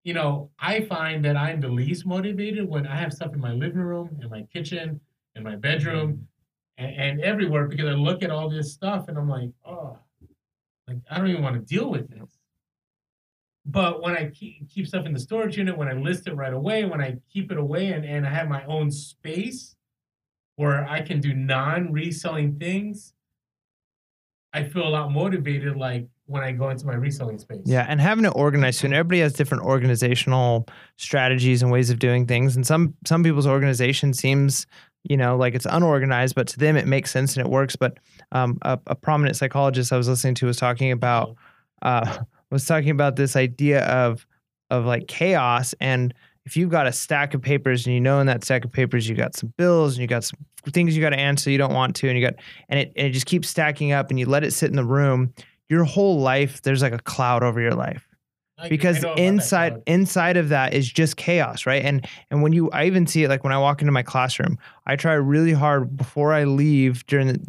you 0.04 0.12
know, 0.12 0.50
I 0.58 0.82
find 0.82 1.24
that 1.24 1.36
I'm 1.36 1.60
the 1.60 1.68
least 1.68 2.04
motivated 2.04 2.68
when 2.68 2.86
I 2.86 2.96
have 2.96 3.12
stuff 3.12 3.32
in 3.32 3.40
my 3.40 3.52
living 3.52 3.80
room, 3.80 4.18
in 4.20 4.28
my 4.28 4.42
kitchen, 4.52 5.00
in 5.34 5.42
my 5.42 5.56
bedroom, 5.56 6.28
and, 6.76 6.94
and 6.94 7.20
everywhere 7.20 7.66
because 7.66 7.86
I 7.86 7.92
look 7.92 8.22
at 8.22 8.30
all 8.30 8.50
this 8.50 8.72
stuff 8.72 9.08
and 9.08 9.16
I'm 9.16 9.28
like, 9.28 9.50
oh, 9.66 9.98
like 10.88 10.98
I 11.10 11.18
don't 11.18 11.28
even 11.28 11.42
want 11.42 11.54
to 11.56 11.74
deal 11.74 11.90
with 11.90 12.08
this. 12.08 12.38
But 13.66 14.02
when 14.02 14.14
I 14.14 14.28
keep, 14.28 14.68
keep 14.68 14.86
stuff 14.86 15.06
in 15.06 15.14
the 15.14 15.18
storage 15.18 15.56
unit, 15.56 15.76
when 15.76 15.88
I 15.88 15.94
list 15.94 16.28
it 16.28 16.34
right 16.34 16.52
away, 16.52 16.84
when 16.84 17.00
I 17.00 17.16
keep 17.32 17.50
it 17.50 17.56
away 17.56 17.92
and, 17.92 18.04
and 18.04 18.26
I 18.26 18.30
have 18.30 18.46
my 18.46 18.62
own 18.66 18.90
space 18.90 19.74
where 20.56 20.86
I 20.86 21.00
can 21.00 21.20
do 21.20 21.32
non 21.32 21.90
reselling 21.90 22.58
things, 22.58 23.14
I 24.52 24.64
feel 24.64 24.86
a 24.86 24.90
lot 24.90 25.10
motivated. 25.10 25.76
Like, 25.76 26.06
when 26.26 26.42
I 26.42 26.52
go 26.52 26.70
into 26.70 26.86
my 26.86 26.94
reselling 26.94 27.38
space. 27.38 27.62
Yeah, 27.64 27.86
and 27.88 28.00
having 28.00 28.24
it 28.24 28.32
organized 28.34 28.84
and 28.84 28.94
everybody 28.94 29.20
has 29.20 29.34
different 29.34 29.64
organizational 29.64 30.66
strategies 30.96 31.62
and 31.62 31.70
ways 31.70 31.90
of 31.90 31.98
doing 31.98 32.26
things. 32.26 32.56
And 32.56 32.66
some 32.66 32.94
some 33.04 33.22
people's 33.22 33.46
organization 33.46 34.14
seems, 34.14 34.66
you 35.04 35.16
know, 35.16 35.36
like 35.36 35.54
it's 35.54 35.66
unorganized, 35.70 36.34
but 36.34 36.48
to 36.48 36.58
them 36.58 36.76
it 36.76 36.86
makes 36.86 37.10
sense 37.10 37.36
and 37.36 37.46
it 37.46 37.50
works. 37.50 37.76
But 37.76 37.98
um, 38.32 38.58
a, 38.62 38.78
a, 38.86 38.94
prominent 38.94 39.36
psychologist 39.36 39.92
I 39.92 39.96
was 39.96 40.08
listening 40.08 40.34
to 40.36 40.46
was 40.46 40.56
talking 40.56 40.90
about 40.90 41.36
uh, 41.82 42.18
was 42.50 42.64
talking 42.64 42.90
about 42.90 43.16
this 43.16 43.36
idea 43.36 43.84
of 43.86 44.26
of 44.70 44.86
like 44.86 45.06
chaos. 45.06 45.74
And 45.80 46.14
if 46.46 46.56
you've 46.56 46.70
got 46.70 46.86
a 46.86 46.92
stack 46.92 47.34
of 47.34 47.42
papers 47.42 47.86
and 47.86 47.94
you 47.94 48.00
know 48.00 48.20
in 48.20 48.26
that 48.26 48.44
stack 48.44 48.64
of 48.64 48.72
papers 48.72 49.08
you 49.08 49.14
got 49.14 49.34
some 49.34 49.52
bills 49.56 49.94
and 49.94 50.02
you 50.02 50.06
got 50.06 50.24
some 50.24 50.38
things 50.66 50.96
you 50.96 51.02
got 51.02 51.10
to 51.10 51.18
answer 51.18 51.50
you 51.50 51.58
don't 51.58 51.74
want 51.74 51.94
to 51.96 52.08
and 52.08 52.18
you 52.18 52.24
got 52.24 52.34
and 52.68 52.80
it, 52.80 52.92
and 52.96 53.08
it 53.08 53.10
just 53.10 53.26
keeps 53.26 53.48
stacking 53.48 53.92
up 53.92 54.10
and 54.10 54.18
you 54.18 54.26
let 54.26 54.44
it 54.44 54.50
sit 54.52 54.70
in 54.70 54.76
the 54.76 54.84
room 54.84 55.32
your 55.68 55.84
whole 55.84 56.20
life 56.20 56.62
there's 56.62 56.82
like 56.82 56.92
a 56.92 56.98
cloud 56.98 57.42
over 57.42 57.60
your 57.60 57.74
life 57.74 58.08
because 58.68 59.04
inside 59.16 59.82
inside 59.86 60.36
of 60.36 60.48
that 60.48 60.74
is 60.74 60.90
just 60.90 61.16
chaos 61.16 61.66
right? 61.66 61.84
And 61.84 62.06
and 62.30 62.42
when 62.42 62.52
you 62.52 62.70
i 62.70 62.84
even 62.84 63.06
see 63.06 63.24
it 63.24 63.28
like 63.28 63.44
when 63.44 63.52
i 63.52 63.58
walk 63.58 63.82
into 63.82 63.92
my 63.92 64.02
classroom 64.02 64.58
i 64.86 64.96
try 64.96 65.14
really 65.14 65.52
hard 65.52 65.96
before 65.96 66.32
i 66.32 66.44
leave 66.44 67.06
during 67.06 67.26
the 67.28 67.40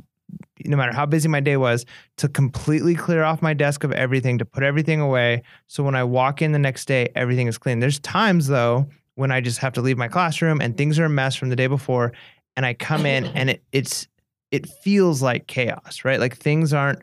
no 0.66 0.78
matter 0.78 0.93
how 0.93 1.06
busy 1.06 1.28
my 1.28 1.39
day 1.39 1.58
was 1.58 1.86
to 2.18 2.28
completely 2.28 2.95
clear 2.95 3.24
off 3.24 3.41
my 3.41 3.53
desk 3.53 3.84
of 3.84 3.91
everything 3.91 4.38
to 4.39 4.45
put 4.45 4.64
everything 4.64 4.99
away. 4.99 5.43
So 5.68 5.84
when 5.84 5.95
i 5.95 6.03
walk 6.03 6.41
in 6.41 6.51
the 6.51 6.60
next 6.60 6.86
day 6.86 7.10
everything 7.16 7.47
is 7.47 7.58
clean. 7.58 7.80
There's 7.80 7.99
times 7.99 8.47
though 8.47 8.88
when 9.16 9.32
i 9.32 9.41
just 9.41 9.60
have 9.60 9.74
to 9.74 9.82
leave 9.82 9.97
my 9.97 10.08
classroom 10.08 10.62
and 10.62 10.76
things 10.78 10.99
are 10.99 11.06
a 11.06 11.10
mess 11.10 11.36
from 11.36 11.49
the 11.49 11.56
day 11.56 11.68
before 11.68 12.14
and 12.58 12.66
i 12.66 12.74
come 12.74 13.06
in 13.06 13.26
and 13.28 13.51
it, 13.51 13.64
it's 13.72 14.08
it 14.51 14.68
feels 14.68 15.22
like 15.22 15.47
chaos 15.47 16.03
right? 16.03 16.20
Like 16.20 16.36
things 16.36 16.74
aren't 16.74 16.99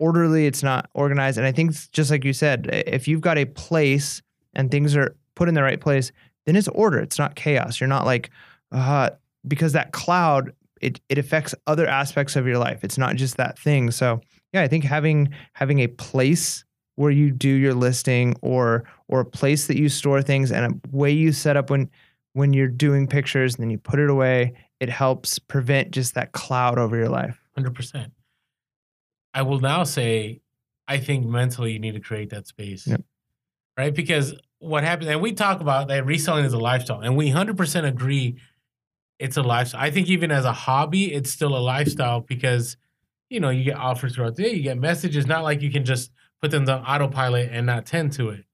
orderly, 0.00 0.46
it's 0.46 0.62
not 0.62 0.90
organized. 0.94 1.38
And 1.38 1.46
I 1.46 1.52
think 1.52 1.74
just 1.92 2.10
like 2.10 2.24
you 2.24 2.32
said, 2.32 2.68
if 2.72 3.06
you've 3.06 3.20
got 3.20 3.38
a 3.38 3.44
place 3.44 4.22
and 4.54 4.70
things 4.70 4.96
are 4.96 5.14
put 5.36 5.48
in 5.48 5.54
the 5.54 5.62
right 5.62 5.80
place, 5.80 6.10
then 6.46 6.56
it's 6.56 6.68
order. 6.68 6.98
It's 6.98 7.18
not 7.18 7.36
chaos. 7.36 7.78
You're 7.78 7.88
not 7.88 8.06
like, 8.06 8.30
uh, 8.72 9.10
because 9.46 9.72
that 9.74 9.92
cloud, 9.92 10.52
it 10.80 11.00
it 11.08 11.18
affects 11.18 11.54
other 11.66 11.86
aspects 11.86 12.36
of 12.36 12.46
your 12.46 12.58
life. 12.58 12.82
It's 12.82 12.98
not 12.98 13.16
just 13.16 13.36
that 13.36 13.58
thing. 13.58 13.90
So 13.90 14.20
yeah, 14.52 14.62
I 14.62 14.68
think 14.68 14.84
having 14.84 15.28
having 15.52 15.80
a 15.80 15.86
place 15.86 16.64
where 16.96 17.10
you 17.10 17.30
do 17.30 17.48
your 17.48 17.74
listing 17.74 18.34
or 18.40 18.84
or 19.08 19.20
a 19.20 19.24
place 19.24 19.66
that 19.66 19.76
you 19.76 19.88
store 19.88 20.22
things 20.22 20.50
and 20.50 20.72
a 20.72 20.96
way 20.96 21.10
you 21.10 21.32
set 21.32 21.56
up 21.56 21.70
when 21.70 21.90
when 22.32 22.52
you're 22.52 22.68
doing 22.68 23.06
pictures 23.06 23.54
and 23.54 23.62
then 23.62 23.70
you 23.70 23.78
put 23.78 23.98
it 23.98 24.08
away, 24.08 24.54
it 24.78 24.88
helps 24.88 25.38
prevent 25.38 25.90
just 25.90 26.14
that 26.14 26.32
cloud 26.32 26.78
over 26.78 26.96
your 26.96 27.08
life. 27.08 27.42
100%. 27.58 28.10
I 29.32 29.42
will 29.42 29.60
now 29.60 29.84
say, 29.84 30.40
I 30.88 30.98
think 30.98 31.24
mentally 31.24 31.72
you 31.72 31.78
need 31.78 31.94
to 31.94 32.00
create 32.00 32.30
that 32.30 32.46
space. 32.46 32.86
Yep. 32.86 33.02
Right? 33.76 33.94
Because 33.94 34.34
what 34.58 34.84
happens, 34.84 35.08
and 35.08 35.22
we 35.22 35.32
talk 35.32 35.60
about 35.60 35.88
that 35.88 36.04
reselling 36.04 36.44
is 36.44 36.52
a 36.52 36.58
lifestyle, 36.58 37.00
and 37.00 37.16
we 37.16 37.30
100% 37.30 37.86
agree 37.86 38.36
it's 39.18 39.36
a 39.36 39.42
lifestyle. 39.42 39.80
I 39.80 39.90
think 39.90 40.08
even 40.08 40.30
as 40.30 40.44
a 40.44 40.52
hobby, 40.52 41.12
it's 41.12 41.30
still 41.30 41.56
a 41.56 41.60
lifestyle 41.60 42.20
because, 42.20 42.76
you 43.28 43.38
know, 43.38 43.50
you 43.50 43.64
get 43.64 43.76
offers 43.76 44.14
throughout 44.14 44.36
the 44.36 44.42
day, 44.42 44.52
you 44.52 44.62
get 44.62 44.78
messages, 44.78 45.26
not 45.26 45.44
like 45.44 45.62
you 45.62 45.70
can 45.70 45.84
just 45.84 46.10
put 46.40 46.50
them 46.50 46.68
on 46.68 46.82
autopilot 46.84 47.50
and 47.52 47.66
not 47.66 47.86
tend 47.86 48.12
to 48.14 48.30
it. 48.30 48.44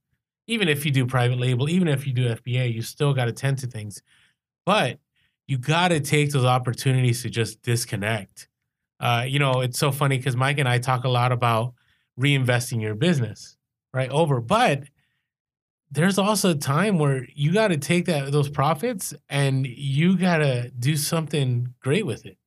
Even 0.49 0.69
if 0.69 0.85
you 0.85 0.93
do 0.93 1.07
private 1.07 1.39
label, 1.39 1.69
even 1.69 1.89
if 1.89 2.07
you 2.07 2.13
do 2.13 2.29
FBA, 2.35 2.73
you 2.73 2.83
still 2.83 3.15
got 3.15 3.27
to 3.27 3.33
tend 3.33 3.59
to 3.59 3.67
things. 3.67 4.03
But 4.65 4.99
you 5.47 5.59
got 5.59 5.89
to 5.89 6.01
take 6.01 6.33
those 6.33 6.45
opportunities 6.45 7.23
to 7.23 7.31
just 7.31 7.63
disconnect. 7.63 8.49
Uh, 8.99 9.25
you 9.27 9.39
know, 9.39 9.61
it's 9.61 9.79
so 9.79 9.93
funny 9.93 10.17
because 10.17 10.37
Mike 10.37 10.59
and 10.59 10.69
I 10.69 10.79
talk 10.79 11.05
a 11.05 11.09
lot 11.09 11.33
about 11.33 11.75
reinvesting 12.19 12.81
your 12.81 12.95
business, 12.95 13.57
right? 13.93 14.11
Over, 14.11 14.41
but 14.41 14.85
there's 15.91 16.19
also 16.19 16.51
a 16.51 16.55
time 16.55 16.99
where 16.99 17.27
you 17.35 17.53
got 17.53 17.69
to 17.69 17.77
take 17.77 18.07
that 18.07 18.33
those 18.33 18.49
profits 18.49 19.15
and 19.29 19.67
you 19.67 20.19
got 20.19 20.39
to 20.39 20.71
do 20.71 20.97
something 20.97 21.75
great 21.81 22.07
with 22.07 22.27
it. 22.27 22.39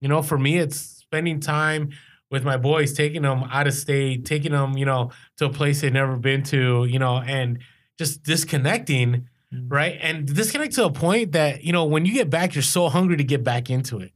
You 0.00 0.08
know, 0.08 0.22
for 0.22 0.38
me, 0.38 0.58
it's 0.58 0.76
spending 0.76 1.40
time 1.40 1.90
with 2.30 2.44
my 2.44 2.56
boys, 2.56 2.92
taking 2.92 3.22
them 3.22 3.44
out 3.50 3.66
of 3.66 3.74
state, 3.74 4.24
taking 4.24 4.52
them, 4.52 4.76
you 4.76 4.86
know, 4.86 5.10
to 5.36 5.46
a 5.46 5.50
place 5.50 5.80
they've 5.80 5.92
never 5.92 6.16
been 6.16 6.42
to, 6.44 6.84
you 6.84 6.98
know, 6.98 7.18
and 7.18 7.58
just 7.98 8.22
disconnecting, 8.22 9.28
mm-hmm. 9.52 9.68
right? 9.68 9.98
And 10.00 10.26
disconnect 10.26 10.74
to 10.74 10.84
a 10.84 10.92
point 10.92 11.32
that, 11.32 11.64
you 11.64 11.72
know, 11.72 11.84
when 11.84 12.06
you 12.06 12.14
get 12.14 12.30
back, 12.30 12.54
you're 12.54 12.62
so 12.62 12.88
hungry 12.88 13.16
to 13.16 13.24
get 13.24 13.44
back 13.44 13.68
into 13.68 13.98
it, 13.98 14.12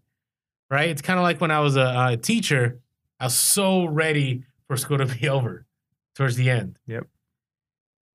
right? 0.70 0.90
It's 0.90 1.02
kind 1.02 1.18
of 1.18 1.22
like 1.22 1.40
when 1.40 1.50
I 1.50 1.60
was 1.60 1.76
a, 1.76 2.08
a 2.10 2.16
teacher, 2.16 2.80
I 3.20 3.24
was 3.24 3.34
so 3.34 3.86
ready 3.86 4.44
for 4.66 4.76
school 4.76 4.98
to 4.98 5.06
be 5.06 5.28
over 5.28 5.66
towards 6.14 6.36
the 6.36 6.50
end. 6.50 6.78
Yep. 6.86 7.06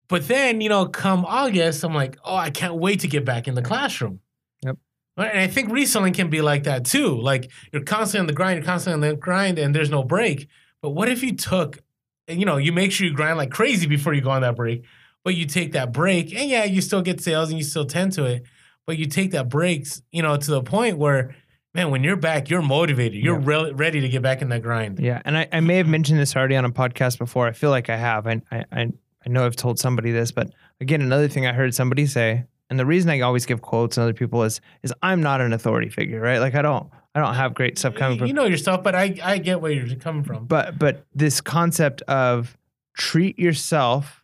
But 0.08 0.28
then, 0.28 0.60
you 0.60 0.70
know, 0.70 0.88
come 0.88 1.24
August, 1.26 1.84
I'm 1.84 1.94
like, 1.94 2.18
oh, 2.24 2.36
I 2.36 2.50
can't 2.50 2.76
wait 2.76 3.02
to 3.02 3.08
get 3.08 3.26
back 3.26 3.48
in 3.48 3.54
the 3.54 3.62
classroom. 3.62 4.20
Yep. 4.64 4.78
And 5.18 5.40
I 5.40 5.48
think 5.48 5.72
reselling 5.72 6.14
can 6.14 6.30
be 6.30 6.42
like 6.42 6.64
that 6.64 6.86
too. 6.86 7.20
Like 7.20 7.52
you're 7.72 7.84
constantly 7.84 8.22
on 8.22 8.28
the 8.28 8.34
grind, 8.34 8.58
you're 8.58 8.66
constantly 8.66 9.08
on 9.08 9.14
the 9.14 9.20
grind, 9.20 9.60
and 9.60 9.76
there's 9.76 9.90
no 9.90 10.04
break. 10.04 10.48
But 10.82 10.92
what 10.92 11.10
if 11.10 11.22
you 11.22 11.36
took, 11.36 11.80
you 12.28 12.46
know, 12.46 12.58
you 12.58 12.72
make 12.72 12.92
sure 12.92 13.06
you 13.06 13.14
grind 13.14 13.38
like 13.38 13.52
crazy 13.52 13.86
before 13.86 14.14
you 14.14 14.22
go 14.22 14.32
on 14.32 14.42
that 14.42 14.56
break, 14.56 14.84
but 15.24 15.36
you 15.36 15.46
take 15.46 15.74
that 15.74 15.92
break, 15.92 16.34
and 16.34 16.50
yeah, 16.50 16.64
you 16.64 16.82
still 16.82 17.02
get 17.02 17.22
sales 17.22 17.50
and 17.50 17.58
you 17.58 17.64
still 17.64 17.86
tend 17.86 18.14
to 18.14 18.26
it, 18.26 18.44
but 18.88 18.98
you 18.98 19.06
take 19.06 19.32
that 19.32 19.50
breaks, 19.50 20.02
you 20.12 20.24
know, 20.24 20.38
to 20.38 20.52
the 20.52 20.64
point 20.64 20.98
where, 20.98 21.36
man, 21.74 21.92
when 21.92 22.04
you're 22.04 22.16
back, 22.16 22.50
you're 22.50 22.62
motivated, 22.62 23.24
you're 23.24 23.40
re- 23.40 23.72
ready 23.72 24.02
to 24.02 24.10
get 24.10 24.22
back 24.22 24.42
in 24.42 24.50
that 24.50 24.62
grind. 24.62 25.00
Yeah, 25.00 25.22
and 25.26 25.38
I, 25.38 25.48
I 25.52 25.60
may 25.60 25.78
have 25.78 25.88
mentioned 25.88 26.20
this 26.20 26.36
already 26.36 26.56
on 26.56 26.66
a 26.66 26.72
podcast 26.72 27.18
before. 27.18 27.48
I 27.48 27.52
feel 27.52 27.70
like 27.70 27.90
I 27.90 27.98
have. 27.98 28.28
I, 28.28 28.42
I, 28.52 28.66
I 28.72 28.92
know 29.28 29.46
I've 29.46 29.56
told 29.56 29.80
somebody 29.80 30.12
this, 30.12 30.32
but 30.32 30.52
again, 30.82 31.02
another 31.02 31.28
thing 31.28 31.46
I 31.46 31.54
heard 31.54 31.74
somebody 31.74 32.06
say 32.06 32.46
and 32.70 32.80
the 32.80 32.86
reason 32.86 33.10
I 33.10 33.22
always 33.22 33.46
give 33.46 33.62
quotes 33.62 33.98
on 33.98 34.04
other 34.04 34.14
people 34.14 34.44
is 34.44 34.62
is 34.84 34.94
I'm 35.02 35.22
not 35.22 35.42
an 35.42 35.54
authority 35.54 35.90
figure, 35.90 36.22
right? 36.22 36.40
Like 36.40 36.56
I 36.56 36.62
don't 36.62 36.90
I 37.16 37.20
don't 37.20 37.34
have 37.34 37.54
great 37.54 37.78
stuff 37.78 37.96
coming 37.96 38.16
you 38.16 38.20
from. 38.20 38.28
You 38.28 38.34
know 38.34 38.46
yourself, 38.46 38.84
but 38.84 38.96
I 38.96 39.18
I 39.24 39.38
get 39.40 39.62
where 39.62 39.72
you're 39.72 39.96
coming 39.96 40.24
from. 40.24 40.46
But 40.46 40.78
but 40.78 41.06
this 41.14 41.42
concept 41.42 42.02
of 42.04 42.58
treat 42.98 43.40
yourself 43.40 44.24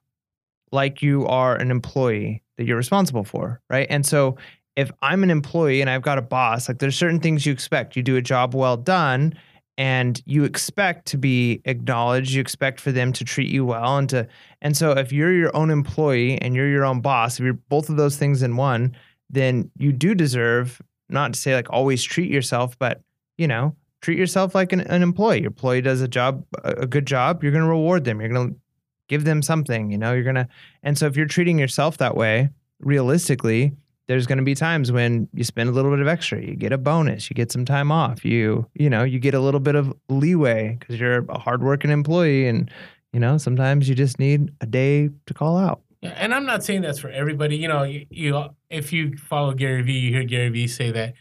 like 0.71 1.01
you 1.01 1.25
are 1.25 1.55
an 1.55 1.71
employee 1.71 2.43
that 2.57 2.65
you're 2.65 2.77
responsible 2.77 3.23
for, 3.23 3.61
right? 3.69 3.87
And 3.89 4.05
so 4.05 4.37
if 4.75 4.91
I'm 5.01 5.23
an 5.23 5.31
employee 5.31 5.81
and 5.81 5.89
I've 5.89 6.01
got 6.01 6.17
a 6.17 6.21
boss, 6.21 6.67
like 6.67 6.79
there's 6.79 6.97
certain 6.97 7.19
things 7.19 7.45
you 7.45 7.53
expect. 7.53 7.95
You 7.95 8.03
do 8.03 8.17
a 8.17 8.21
job 8.21 8.53
well 8.53 8.77
done 8.77 9.33
and 9.77 10.21
you 10.25 10.43
expect 10.43 11.05
to 11.07 11.17
be 11.17 11.61
acknowledged. 11.65 12.31
You 12.31 12.41
expect 12.41 12.79
for 12.79 12.91
them 12.91 13.13
to 13.13 13.23
treat 13.23 13.49
you 13.49 13.65
well 13.65 13.97
and 13.97 14.09
to 14.09 14.27
and 14.61 14.75
so 14.75 14.91
if 14.91 15.11
you're 15.11 15.33
your 15.33 15.55
own 15.55 15.69
employee 15.69 16.41
and 16.41 16.55
you're 16.55 16.69
your 16.69 16.85
own 16.85 17.01
boss 17.01 17.39
if 17.39 17.43
you're 17.43 17.53
both 17.53 17.89
of 17.89 17.97
those 17.97 18.17
things 18.17 18.41
in 18.41 18.57
one 18.57 18.95
then 19.29 19.69
you 19.77 19.91
do 19.91 20.15
deserve 20.15 20.81
not 21.09 21.33
to 21.33 21.39
say 21.39 21.55
like 21.55 21.69
always 21.69 22.03
treat 22.03 22.31
yourself 22.31 22.77
but 22.79 23.01
you 23.37 23.47
know 23.47 23.75
treat 24.01 24.17
yourself 24.17 24.53
like 24.53 24.71
an, 24.71 24.81
an 24.81 25.01
employee. 25.01 25.41
Your 25.41 25.47
employee 25.47 25.81
does 25.81 26.01
a 26.01 26.07
job 26.07 26.45
a 26.63 26.85
good 26.87 27.05
job 27.05 27.43
you're 27.43 27.51
going 27.51 27.63
to 27.63 27.69
reward 27.69 28.03
them. 28.03 28.19
You're 28.19 28.29
going 28.29 28.53
to 28.53 28.59
give 29.07 29.23
them 29.23 29.41
something 29.41 29.91
you 29.91 29.97
know 29.97 30.13
you're 30.13 30.23
going 30.23 30.35
to 30.35 30.47
and 30.83 30.97
so 30.97 31.05
if 31.05 31.15
you're 31.15 31.27
treating 31.27 31.59
yourself 31.59 31.97
that 31.97 32.17
way 32.17 32.49
realistically 32.79 33.73
there's 34.07 34.27
going 34.27 34.37
to 34.37 34.43
be 34.43 34.55
times 34.55 34.91
when 34.91 35.27
you 35.33 35.43
spend 35.43 35.69
a 35.69 35.71
little 35.71 35.91
bit 35.91 35.99
of 35.99 36.07
extra 36.07 36.41
you 36.41 36.55
get 36.55 36.71
a 36.71 36.77
bonus 36.77 37.29
you 37.29 37.33
get 37.33 37.51
some 37.51 37.65
time 37.65 37.91
off 37.91 38.23
you 38.23 38.65
you 38.73 38.89
know 38.89 39.03
you 39.03 39.19
get 39.19 39.33
a 39.33 39.39
little 39.39 39.59
bit 39.59 39.75
of 39.75 39.93
leeway 40.09 40.77
because 40.79 40.99
you're 40.99 41.25
a 41.29 41.39
hardworking 41.39 41.91
employee 41.91 42.47
and 42.47 42.69
you 43.13 43.19
know 43.19 43.37
sometimes 43.37 43.89
you 43.89 43.95
just 43.95 44.19
need 44.19 44.51
a 44.61 44.65
day 44.65 45.09
to 45.25 45.33
call 45.33 45.57
out. 45.57 45.81
And 46.01 46.33
i'm 46.33 46.45
not 46.45 46.63
saying 46.63 46.81
that's 46.81 46.99
for 46.99 47.09
everybody 47.09 47.57
you 47.57 47.67
know 47.67 47.83
you, 47.83 48.05
you 48.09 48.49
if 48.69 48.93
you 48.93 49.17
follow 49.17 49.53
gary 49.53 49.81
vee 49.81 49.99
you 49.99 50.11
hear 50.11 50.23
gary 50.23 50.49
vee 50.49 50.67
say 50.67 50.91
that 50.91 51.13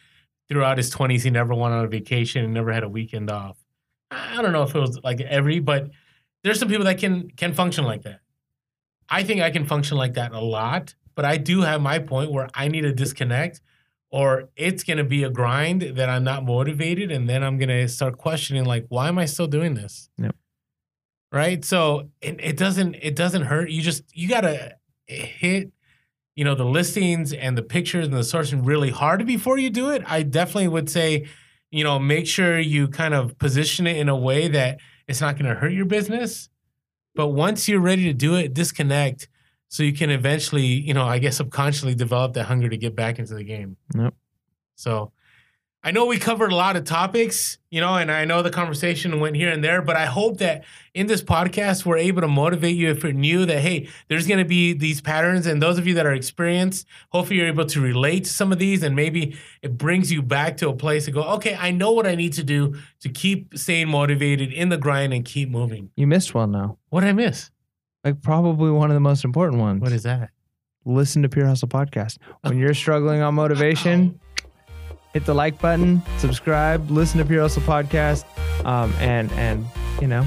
throughout 0.49 0.77
his 0.77 0.95
20s 0.95 1.23
he 1.23 1.31
never 1.31 1.55
went 1.55 1.75
on 1.75 1.85
a 1.85 1.89
vacation 1.89 2.45
and 2.45 2.53
never 2.53 2.73
had 2.73 2.83
a 2.83 2.89
weekend 2.89 3.31
off. 3.31 3.57
I 4.11 4.43
don't 4.43 4.53
know 4.53 4.63
if 4.63 4.75
it 4.75 4.79
was 4.79 5.01
like 5.03 5.21
every 5.21 5.59
but 5.59 5.91
there's 6.43 6.59
some 6.61 6.69
people 6.69 6.85
that 6.85 6.99
can 6.99 7.31
can 7.31 7.55
function 7.55 7.85
like 7.85 8.03
that. 8.03 8.21
I 9.09 9.23
think 9.23 9.41
i 9.41 9.51
can 9.51 9.65
function 9.65 9.97
like 9.97 10.15
that 10.15 10.33
a 10.33 10.41
lot 10.41 10.95
but 11.15 11.25
I 11.25 11.37
do 11.37 11.63
have 11.63 11.81
my 11.81 11.99
point 11.99 12.33
where 12.33 12.49
I 12.55 12.69
need 12.69 12.83
to 12.83 12.93
disconnect 12.93 13.61
or 14.11 14.49
it's 14.55 14.85
going 14.85 14.99
to 14.99 15.05
be 15.05 15.25
a 15.25 15.31
grind 15.31 15.83
that 15.83 16.09
I'm 16.09 16.23
not 16.23 16.45
motivated. 16.45 17.11
And 17.11 17.29
then 17.29 17.43
I'm 17.43 17.59
going 17.59 17.69
to 17.69 17.89
start 17.89 18.17
questioning, 18.17 18.65
like, 18.65 18.87
why 18.89 19.09
am 19.09 19.19
I 19.19 19.25
still 19.25 19.49
doing 19.49 19.75
this? 19.75 20.09
Yep. 20.19 20.37
Right. 21.33 21.65
So 21.65 22.11
it, 22.21 22.37
it 22.41 22.57
doesn't, 22.57 22.95
it 23.03 23.17
doesn't 23.17 23.43
hurt. 23.43 23.71
You 23.71 23.83
just, 23.83 24.05
you 24.13 24.29
got 24.29 24.43
to 24.43 24.77
hit, 25.07 25.73
you 26.37 26.45
know, 26.45 26.55
the 26.55 26.65
listings 26.65 27.33
and 27.33 27.59
the 27.59 27.63
pictures 27.63 28.07
and 28.07 28.15
the 28.15 28.21
sourcing 28.21 28.65
really 28.65 28.91
hard 28.91 29.27
before 29.27 29.59
you 29.59 29.69
do 29.69 29.91
it. 29.91 30.05
I 30.07 30.23
definitely 30.23 30.69
would 30.69 30.89
say, 30.89 31.27
you 31.73 31.83
know, 31.83 31.99
make 31.99 32.29
sure 32.29 32.61
you 32.61 32.87
kind 32.87 33.15
of 33.15 33.37
position 33.39 33.85
it 33.89 33.97
in 33.97 34.09
a 34.09 34.17
way 34.17 34.47
that 34.47 34.79
it's 35.09 35.21
not 35.21 35.37
going 35.37 35.53
to 35.53 35.57
hurt 35.57 35.73
your 35.73 35.87
business. 35.87 36.49
But 37.17 37.31
once 37.31 37.67
you're 37.67 37.81
ready 37.81 38.05
to 38.05 38.15
do 38.15 38.37
it, 38.37 38.55
disconnect 38.55 39.29
so 39.75 39.83
you 39.83 39.93
can 39.93 40.09
eventually, 40.09 40.63
you 40.63 40.95
know, 40.95 41.05
I 41.05 41.19
guess 41.19 41.39
subconsciously 41.39 41.97
develop 41.97 42.35
that 42.35 42.45
hunger 42.45 42.69
to 42.69 42.77
get 42.77 42.95
back 42.95 43.19
into 43.19 43.35
the 43.35 43.43
game. 43.43 43.77
Yep. 43.97 44.15
So 44.77 45.11
I 45.83 45.91
know 45.91 46.07
we 46.07 46.17
covered 46.17 46.53
a 46.53 46.55
lot 46.55 46.77
of 46.77 46.85
topics, 46.85 47.59
you 47.71 47.81
know, 47.81 47.97
and 47.97 48.09
I 48.09 48.25
know 48.25 48.41
the 48.41 48.51
conversation 48.51 49.19
went 49.19 49.35
here 49.35 49.51
and 49.51 49.65
there, 49.65 49.83
but 49.83 49.97
I 49.97 50.07
hope 50.07 50.39
that 50.39 50.63
in 50.95 51.09
this 51.09 51.25
podcast, 51.25 51.85
we're 51.85 51.97
able 51.97 52.21
to 52.21 52.29
motivate 52.29 52.77
you 52.77 52.89
if 52.89 53.03
you're 53.03 53.13
new 53.13 53.47
that, 53.47 53.63
hey, 53.63 53.89
there's 54.07 54.29
going 54.29 54.39
to 54.39 54.45
be 54.45 54.75
these 54.75 55.01
patterns. 55.01 55.45
And 55.45 55.61
those 55.61 55.77
of 55.77 55.89
you 55.89 55.95
that 55.95 56.07
are 56.07 56.15
experienced, 56.15 56.87
hopefully 57.09 57.41
you're 57.41 57.49
able 57.49 57.65
to 57.65 57.81
relate 57.81 58.27
to 58.27 58.31
some 58.33 58.53
of 58.53 58.61
these 58.61 58.85
and 58.85 58.95
maybe 58.95 59.37
it 59.61 59.77
brings 59.77 60.13
you 60.13 60.23
back 60.23 60.57
to 60.59 60.69
a 60.69 60.73
place 60.73 61.07
to 61.07 61.11
go, 61.11 61.25
okay, 61.31 61.57
I 61.57 61.73
know 61.73 61.91
what 61.91 62.07
I 62.07 62.15
need 62.15 62.35
to 62.35 62.45
do 62.45 62.77
to 63.01 63.09
keep 63.09 63.59
staying 63.59 63.89
motivated 63.89 64.53
in 64.53 64.69
the 64.69 64.79
grind 64.79 65.13
and 65.13 65.25
keep 65.25 65.49
moving. 65.49 65.91
You 65.97 66.07
missed 66.07 66.33
one 66.33 66.53
now. 66.53 66.79
What 66.91 67.01
did 67.01 67.09
I 67.09 67.13
miss? 67.13 67.51
Like 68.05 68.21
probably 68.21 68.71
one 68.71 68.91
of 68.91 68.95
the 68.95 69.01
most 69.01 69.25
important 69.25 69.61
ones. 69.61 69.81
What 69.81 69.93
is 69.93 70.03
that? 70.03 70.31
Listen 70.85 71.23
to 71.23 71.29
Pure 71.29 71.47
Hustle 71.47 71.69
Podcast. 71.69 72.19
When 72.43 72.59
you're 72.59 72.75
struggling 72.75 73.23
on 73.23 73.35
motivation, 73.35 74.21
hit 75.15 75.25
the 75.25 75.35
like 75.35 75.59
button, 75.59 76.03
subscribe, 76.19 76.91
listen 76.91 77.19
to 77.19 77.25
Pure 77.25 77.41
Hustle 77.41 77.63
Podcast, 77.63 78.25
um, 78.67 78.93
and 78.99 79.33
and 79.33 79.65
you 80.03 80.09
know, 80.09 80.23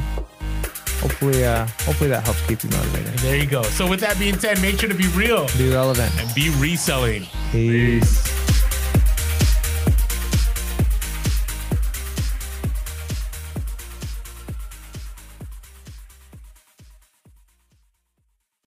hopefully, 0.99 1.45
uh, 1.45 1.67
hopefully 1.81 2.09
that 2.09 2.23
helps 2.23 2.45
keep 2.47 2.63
you 2.63 2.69
motivated. 2.71 3.13
There 3.19 3.37
you 3.37 3.45
go. 3.45 3.61
So 3.61 3.87
with 3.87 3.99
that 3.99 4.17
being 4.17 4.39
said, 4.39 4.59
make 4.61 4.79
sure 4.79 4.89
to 4.89 4.95
be 4.95 5.07
real, 5.09 5.47
be 5.57 5.69
relevant, 5.71 6.11
and 6.19 6.33
be 6.33 6.49
reselling. 6.59 7.27
Peace. 7.51 8.23
Peace. 8.23 8.46